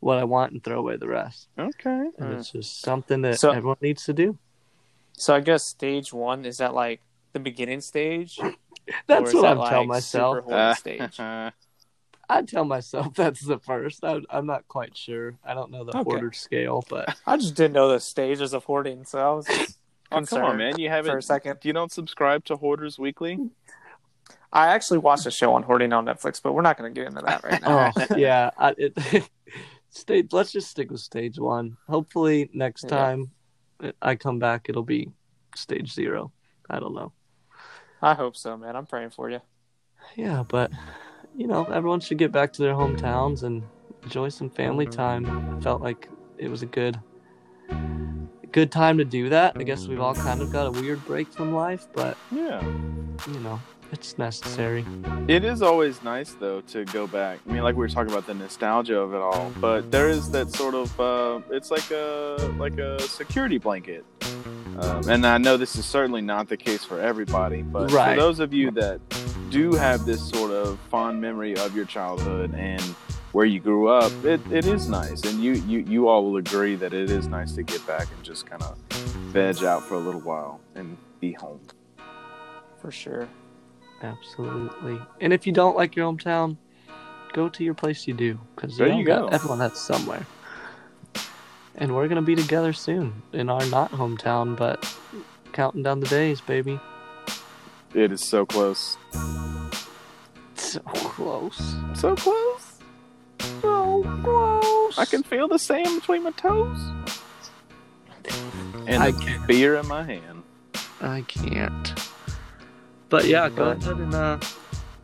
what 0.00 0.18
I 0.18 0.24
want 0.24 0.52
and 0.52 0.62
throw 0.62 0.78
away 0.80 0.96
the 0.96 1.08
rest. 1.08 1.48
Okay. 1.58 2.06
And 2.18 2.32
it's 2.34 2.50
just 2.50 2.80
something 2.82 3.22
that 3.22 3.38
So- 3.38 3.50
everyone 3.52 3.76
needs 3.80 4.04
to 4.04 4.12
do. 4.12 4.36
So 5.16 5.34
I 5.34 5.40
guess 5.40 5.62
stage 5.62 6.12
one 6.12 6.44
is 6.44 6.56
that 6.58 6.74
like 6.74 7.00
the 7.32 7.38
beginning 7.38 7.80
stage? 7.80 8.38
That's 9.06 9.32
what 9.32 9.42
that, 9.42 9.56
I'm 9.58 9.68
telling 9.68 9.88
myself. 9.88 10.38
Hoarding 10.44 10.74
stage. 10.74 11.20
I 12.32 12.42
tell 12.42 12.64
myself 12.64 13.14
that's 13.16 13.44
the 13.44 13.58
first. 13.58 14.04
I, 14.04 14.20
I'm 14.30 14.46
not 14.46 14.66
quite 14.68 14.96
sure. 14.96 15.34
I 15.44 15.54
don't 15.54 15.70
know 15.70 15.84
the 15.84 15.96
Okay. 15.98 16.02
order 16.10 16.32
scale, 16.32 16.84
but 16.88 17.14
I 17.26 17.36
just 17.36 17.54
didn't 17.54 17.74
know 17.74 17.88
the 17.88 18.00
stages 18.00 18.52
of 18.54 18.64
hoarding, 18.64 19.04
so 19.04 19.18
I 19.18 19.32
was 19.34 19.46
just 19.46 19.78
oh, 20.10 20.16
come 20.26 20.44
on, 20.44 20.56
concerned 20.56 20.58
man. 20.58 20.78
You 20.78 20.88
for 20.88 20.94
a 20.94 20.96
haven't. 20.96 21.22
second. 21.22 21.58
You 21.62 21.72
don't 21.72 21.92
subscribe 21.92 22.44
to 22.46 22.56
Hoarders 22.56 22.98
Weekly? 22.98 23.38
I 24.52 24.68
actually 24.68 24.98
watched 24.98 25.26
a 25.26 25.30
show 25.30 25.54
on 25.54 25.62
hoarding 25.62 25.92
on 25.92 26.04
Netflix, 26.04 26.40
but 26.42 26.52
we're 26.52 26.62
not 26.62 26.76
going 26.78 26.92
to 26.92 26.98
get 26.98 27.08
into 27.08 27.22
that 27.22 27.42
right 27.44 27.62
oh, 27.66 27.90
now. 27.96 28.06
oh 28.10 28.16
yeah, 28.16 28.50
I, 28.56 28.74
it, 28.78 29.28
stage. 29.90 30.32
Let's 30.32 30.52
just 30.52 30.70
stick 30.70 30.90
with 30.90 31.00
stage 31.00 31.38
one. 31.38 31.76
Hopefully 31.88 32.50
next 32.52 32.84
Yeah. 32.84 32.90
time 32.90 33.30
I 34.00 34.14
come 34.14 34.38
back, 34.38 34.66
it'll 34.68 34.82
be 34.84 35.10
stage 35.56 35.92
zero. 35.92 36.32
I 36.68 36.78
don't 36.80 36.94
know. 36.94 37.12
I 38.00 38.14
hope 38.14 38.36
so, 38.36 38.56
man. 38.56 38.76
I'm 38.76 38.86
praying 38.86 39.10
for 39.10 39.30
you. 39.30 39.40
Yeah, 40.16 40.42
but 40.46 40.70
you 41.36 41.46
know, 41.46 41.64
everyone 41.64 42.00
should 42.00 42.18
get 42.18 42.32
back 42.32 42.52
to 42.54 42.62
their 42.62 42.74
hometowns 42.74 43.42
and 43.42 43.62
enjoy 44.02 44.28
some 44.28 44.50
family 44.50 44.86
time. 44.86 45.60
Felt 45.62 45.80
like 45.82 46.08
it 46.38 46.48
was 46.48 46.62
a 46.62 46.66
good 46.66 46.98
good 48.52 48.70
time 48.70 48.98
to 48.98 49.04
do 49.04 49.30
that. 49.30 49.56
I 49.56 49.62
guess 49.62 49.86
we've 49.88 50.00
all 50.00 50.14
kind 50.14 50.42
of 50.42 50.52
got 50.52 50.66
a 50.66 50.70
weird 50.70 51.02
break 51.06 51.32
from 51.32 51.54
life, 51.54 51.86
but 51.94 52.18
Yeah. 52.30 52.62
you 53.28 53.40
know, 53.40 53.58
it's 53.92 54.18
necessary. 54.18 54.84
It 55.26 55.42
is 55.42 55.62
always 55.62 56.02
nice 56.02 56.32
though 56.34 56.60
to 56.62 56.84
go 56.86 57.06
back. 57.06 57.38
I 57.48 57.52
mean, 57.52 57.62
like 57.62 57.74
we 57.76 57.78
were 57.80 57.88
talking 57.88 58.12
about 58.12 58.26
the 58.26 58.34
nostalgia 58.34 58.98
of 58.98 59.14
it 59.14 59.22
all, 59.22 59.50
but 59.58 59.90
there 59.90 60.10
is 60.10 60.30
that 60.32 60.50
sort 60.50 60.74
of. 60.74 61.00
Uh, 61.00 61.40
it's 61.50 61.70
like 61.70 61.90
a 61.90 62.36
like 62.58 62.78
a 62.78 63.00
security 63.00 63.56
blanket. 63.58 64.04
Um, 64.78 65.08
and 65.08 65.26
I 65.26 65.38
know 65.38 65.56
this 65.56 65.76
is 65.76 65.84
certainly 65.86 66.22
not 66.22 66.48
the 66.48 66.56
case 66.56 66.84
for 66.84 67.00
everybody, 67.00 67.62
but 67.62 67.90
Right. 67.90 68.14
for 68.16 68.20
those 68.20 68.38
of 68.40 68.52
you 68.52 68.70
that 68.72 69.00
do 69.52 69.72
have 69.74 70.06
this 70.06 70.26
sort 70.30 70.50
of 70.50 70.78
fond 70.90 71.20
memory 71.20 71.54
of 71.56 71.76
your 71.76 71.84
childhood 71.84 72.54
and 72.54 72.80
where 73.32 73.44
you 73.44 73.60
grew 73.60 73.88
up, 73.88 74.10
it, 74.24 74.40
it 74.50 74.66
is 74.66 74.88
nice. 74.88 75.22
And 75.24 75.42
you, 75.42 75.52
you, 75.52 75.80
you 75.80 76.08
all 76.08 76.24
will 76.24 76.38
agree 76.38 76.74
that 76.76 76.94
it 76.94 77.10
is 77.10 77.28
nice 77.28 77.52
to 77.52 77.62
get 77.62 77.86
back 77.86 78.08
and 78.14 78.24
just 78.24 78.46
kind 78.46 78.62
of 78.62 78.78
veg 79.30 79.62
out 79.62 79.82
for 79.82 79.94
a 79.94 79.98
little 79.98 80.22
while 80.22 80.60
and 80.74 80.96
be 81.20 81.32
home. 81.32 81.60
For 82.80 82.90
sure. 82.90 83.28
Absolutely. 84.02 84.98
And 85.20 85.34
if 85.34 85.46
you 85.46 85.52
don't 85.52 85.76
like 85.76 85.96
your 85.96 86.10
hometown, 86.10 86.56
go 87.34 87.48
to 87.50 87.62
your 87.62 87.74
place 87.74 88.06
you 88.08 88.14
do 88.14 88.40
because 88.54 88.76
There 88.78 88.88
you 88.88 89.04
go. 89.04 89.28
everyone 89.28 89.60
has 89.60 89.78
somewhere. 89.78 90.26
And 91.74 91.94
we're 91.94 92.08
gonna 92.08 92.22
be 92.22 92.34
together 92.34 92.72
soon 92.72 93.22
in 93.32 93.50
our 93.50 93.64
not 93.66 93.92
hometown, 93.92 94.56
but 94.56 94.96
counting 95.52 95.82
down 95.82 96.00
the 96.00 96.08
days, 96.08 96.40
baby. 96.40 96.80
It 97.94 98.10
is 98.12 98.22
so 98.22 98.46
close. 98.46 98.96
So 100.54 100.80
close. 100.80 101.74
So 101.94 102.16
close. 102.16 102.78
So 103.60 104.02
close. 104.22 104.98
I 104.98 105.04
can 105.04 105.22
feel 105.22 105.48
the 105.48 105.58
sand 105.58 106.00
between 106.00 106.22
my 106.22 106.30
toes. 106.32 106.78
And 108.86 109.02
I 109.02 109.08
a 109.08 109.12
can- 109.12 109.46
beer 109.46 109.76
in 109.76 109.86
my 109.86 110.02
hand. 110.04 110.42
I 111.00 111.22
can't. 111.22 111.92
But 113.08 113.26
yeah, 113.26 113.48
go 113.48 113.74
But- 113.74 113.82
ahead 113.82 113.96
and 113.98 114.14
uh, 114.14 114.38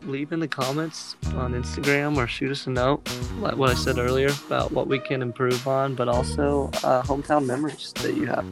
leave 0.03 0.31
in 0.31 0.39
the 0.39 0.47
comments 0.47 1.15
on 1.35 1.53
Instagram 1.53 2.17
or 2.17 2.25
shoot 2.25 2.49
us 2.51 2.65
a 2.65 2.71
note, 2.71 3.07
like 3.39 3.55
what 3.55 3.69
I 3.69 3.75
said 3.75 3.97
earlier 3.99 4.29
about 4.47 4.71
what 4.71 4.87
we 4.87 4.97
can 4.99 5.21
improve 5.21 5.67
on, 5.67 5.93
but 5.93 6.07
also 6.07 6.69
uh, 6.83 7.03
hometown 7.03 7.45
memories 7.45 7.93
that 8.01 8.15
you 8.15 8.25
have. 8.25 8.45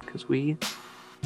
Because 0.00 0.28
we 0.28 0.56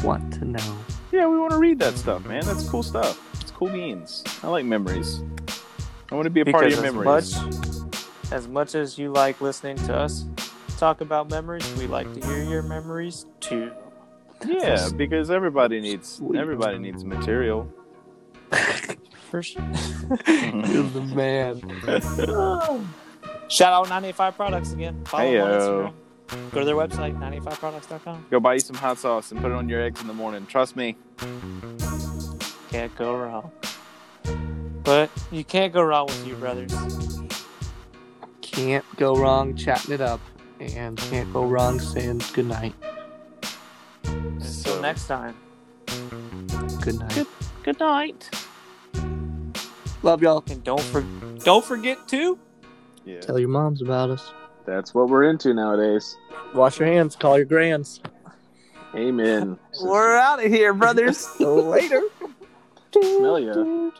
want 0.04 0.32
to 0.34 0.44
know. 0.44 0.78
Yeah, 1.12 1.26
we 1.26 1.38
want 1.38 1.52
to 1.52 1.58
read 1.58 1.78
that 1.78 1.96
stuff, 1.96 2.26
man. 2.26 2.44
That's 2.44 2.68
cool 2.68 2.82
stuff. 2.82 3.18
It's 3.40 3.50
cool 3.50 3.68
beans. 3.68 4.22
I 4.42 4.48
like 4.48 4.64
memories. 4.64 5.22
I 6.10 6.14
want 6.14 6.26
to 6.26 6.30
be 6.30 6.42
a 6.42 6.44
part 6.44 6.66
of 6.66 6.70
your 6.72 6.84
as 6.84 6.92
memories. 6.92 7.36
much, 7.36 8.32
as 8.32 8.48
much 8.48 8.74
as 8.74 8.98
you 8.98 9.10
like 9.10 9.40
listening 9.40 9.76
to 9.78 9.96
us 9.96 10.26
talk 10.76 11.00
about 11.00 11.30
memories, 11.30 11.66
we 11.78 11.86
like 11.86 12.12
to 12.12 12.26
hear 12.26 12.42
your 12.42 12.62
memories 12.62 13.26
too. 13.40 13.72
Yeah, 14.46 14.88
because 14.96 15.30
everybody 15.30 15.80
needs 15.80 16.16
Sweet. 16.16 16.38
everybody 16.38 16.78
needs 16.78 17.04
material. 17.04 17.72
For 19.30 19.42
sure. 19.42 19.62
You're 20.26 20.84
the 20.90 21.10
man. 21.14 21.60
Shout 23.48 23.72
out 23.72 23.84
985 23.84 24.36
Products 24.36 24.72
again. 24.72 25.04
Follow 25.06 25.32
them 25.32 25.42
on 25.42 25.48
Heyo. 25.48 25.60
Instagram. 25.60 25.94
Go 26.50 26.60
to 26.60 26.64
their 26.64 26.74
website, 26.74 27.18
985products.com. 27.18 28.26
Go 28.30 28.40
buy 28.40 28.54
you 28.54 28.60
some 28.60 28.76
hot 28.76 28.98
sauce 28.98 29.30
and 29.30 29.40
put 29.40 29.50
it 29.50 29.54
on 29.54 29.68
your 29.68 29.82
eggs 29.82 30.00
in 30.00 30.06
the 30.06 30.14
morning. 30.14 30.46
Trust 30.46 30.74
me. 30.76 30.96
Can't 32.70 32.94
go 32.96 33.16
wrong. 33.16 33.52
But 34.82 35.10
you 35.30 35.44
can't 35.44 35.72
go 35.72 35.82
wrong 35.82 36.06
with 36.06 36.26
you, 36.26 36.34
brothers. 36.34 36.74
Can't 38.40 38.84
go 38.96 39.16
wrong 39.16 39.56
chatting 39.56 39.94
it 39.94 40.00
up, 40.00 40.20
and 40.60 40.96
can't 40.98 41.32
go 41.32 41.44
wrong 41.44 41.78
saying 41.80 42.22
good 42.32 42.46
night. 42.46 42.74
Until 44.04 44.40
So- 44.42 44.80
next 44.80 45.06
time. 45.06 45.36
Good 46.80 46.98
night. 46.98 47.26
Good 47.62 47.80
night. 47.80 48.30
Love 50.02 50.22
y'all. 50.22 50.44
And 50.50 50.62
don't 50.64 50.80
for 50.80 51.02
don't 51.44 51.64
forget 51.64 52.06
to 52.08 52.38
Yeah. 53.06 53.20
Tell 53.20 53.38
your 53.38 53.48
moms 53.48 53.80
about 53.82 54.10
us. 54.10 54.32
That's 54.64 54.94
what 54.94 55.08
we're 55.08 55.24
into 55.24 55.52
nowadays. 55.52 56.16
Wash 56.54 56.78
your 56.78 56.88
hands. 56.88 57.16
Call 57.16 57.36
your 57.36 57.46
grands. 57.46 58.00
Amen. 58.94 59.58
we're 59.82 60.16
out 60.16 60.44
of 60.44 60.50
here, 60.50 60.72
brothers. 60.72 61.28
Later. 61.40 62.02
Smell 62.92 63.40
ya. 63.40 63.90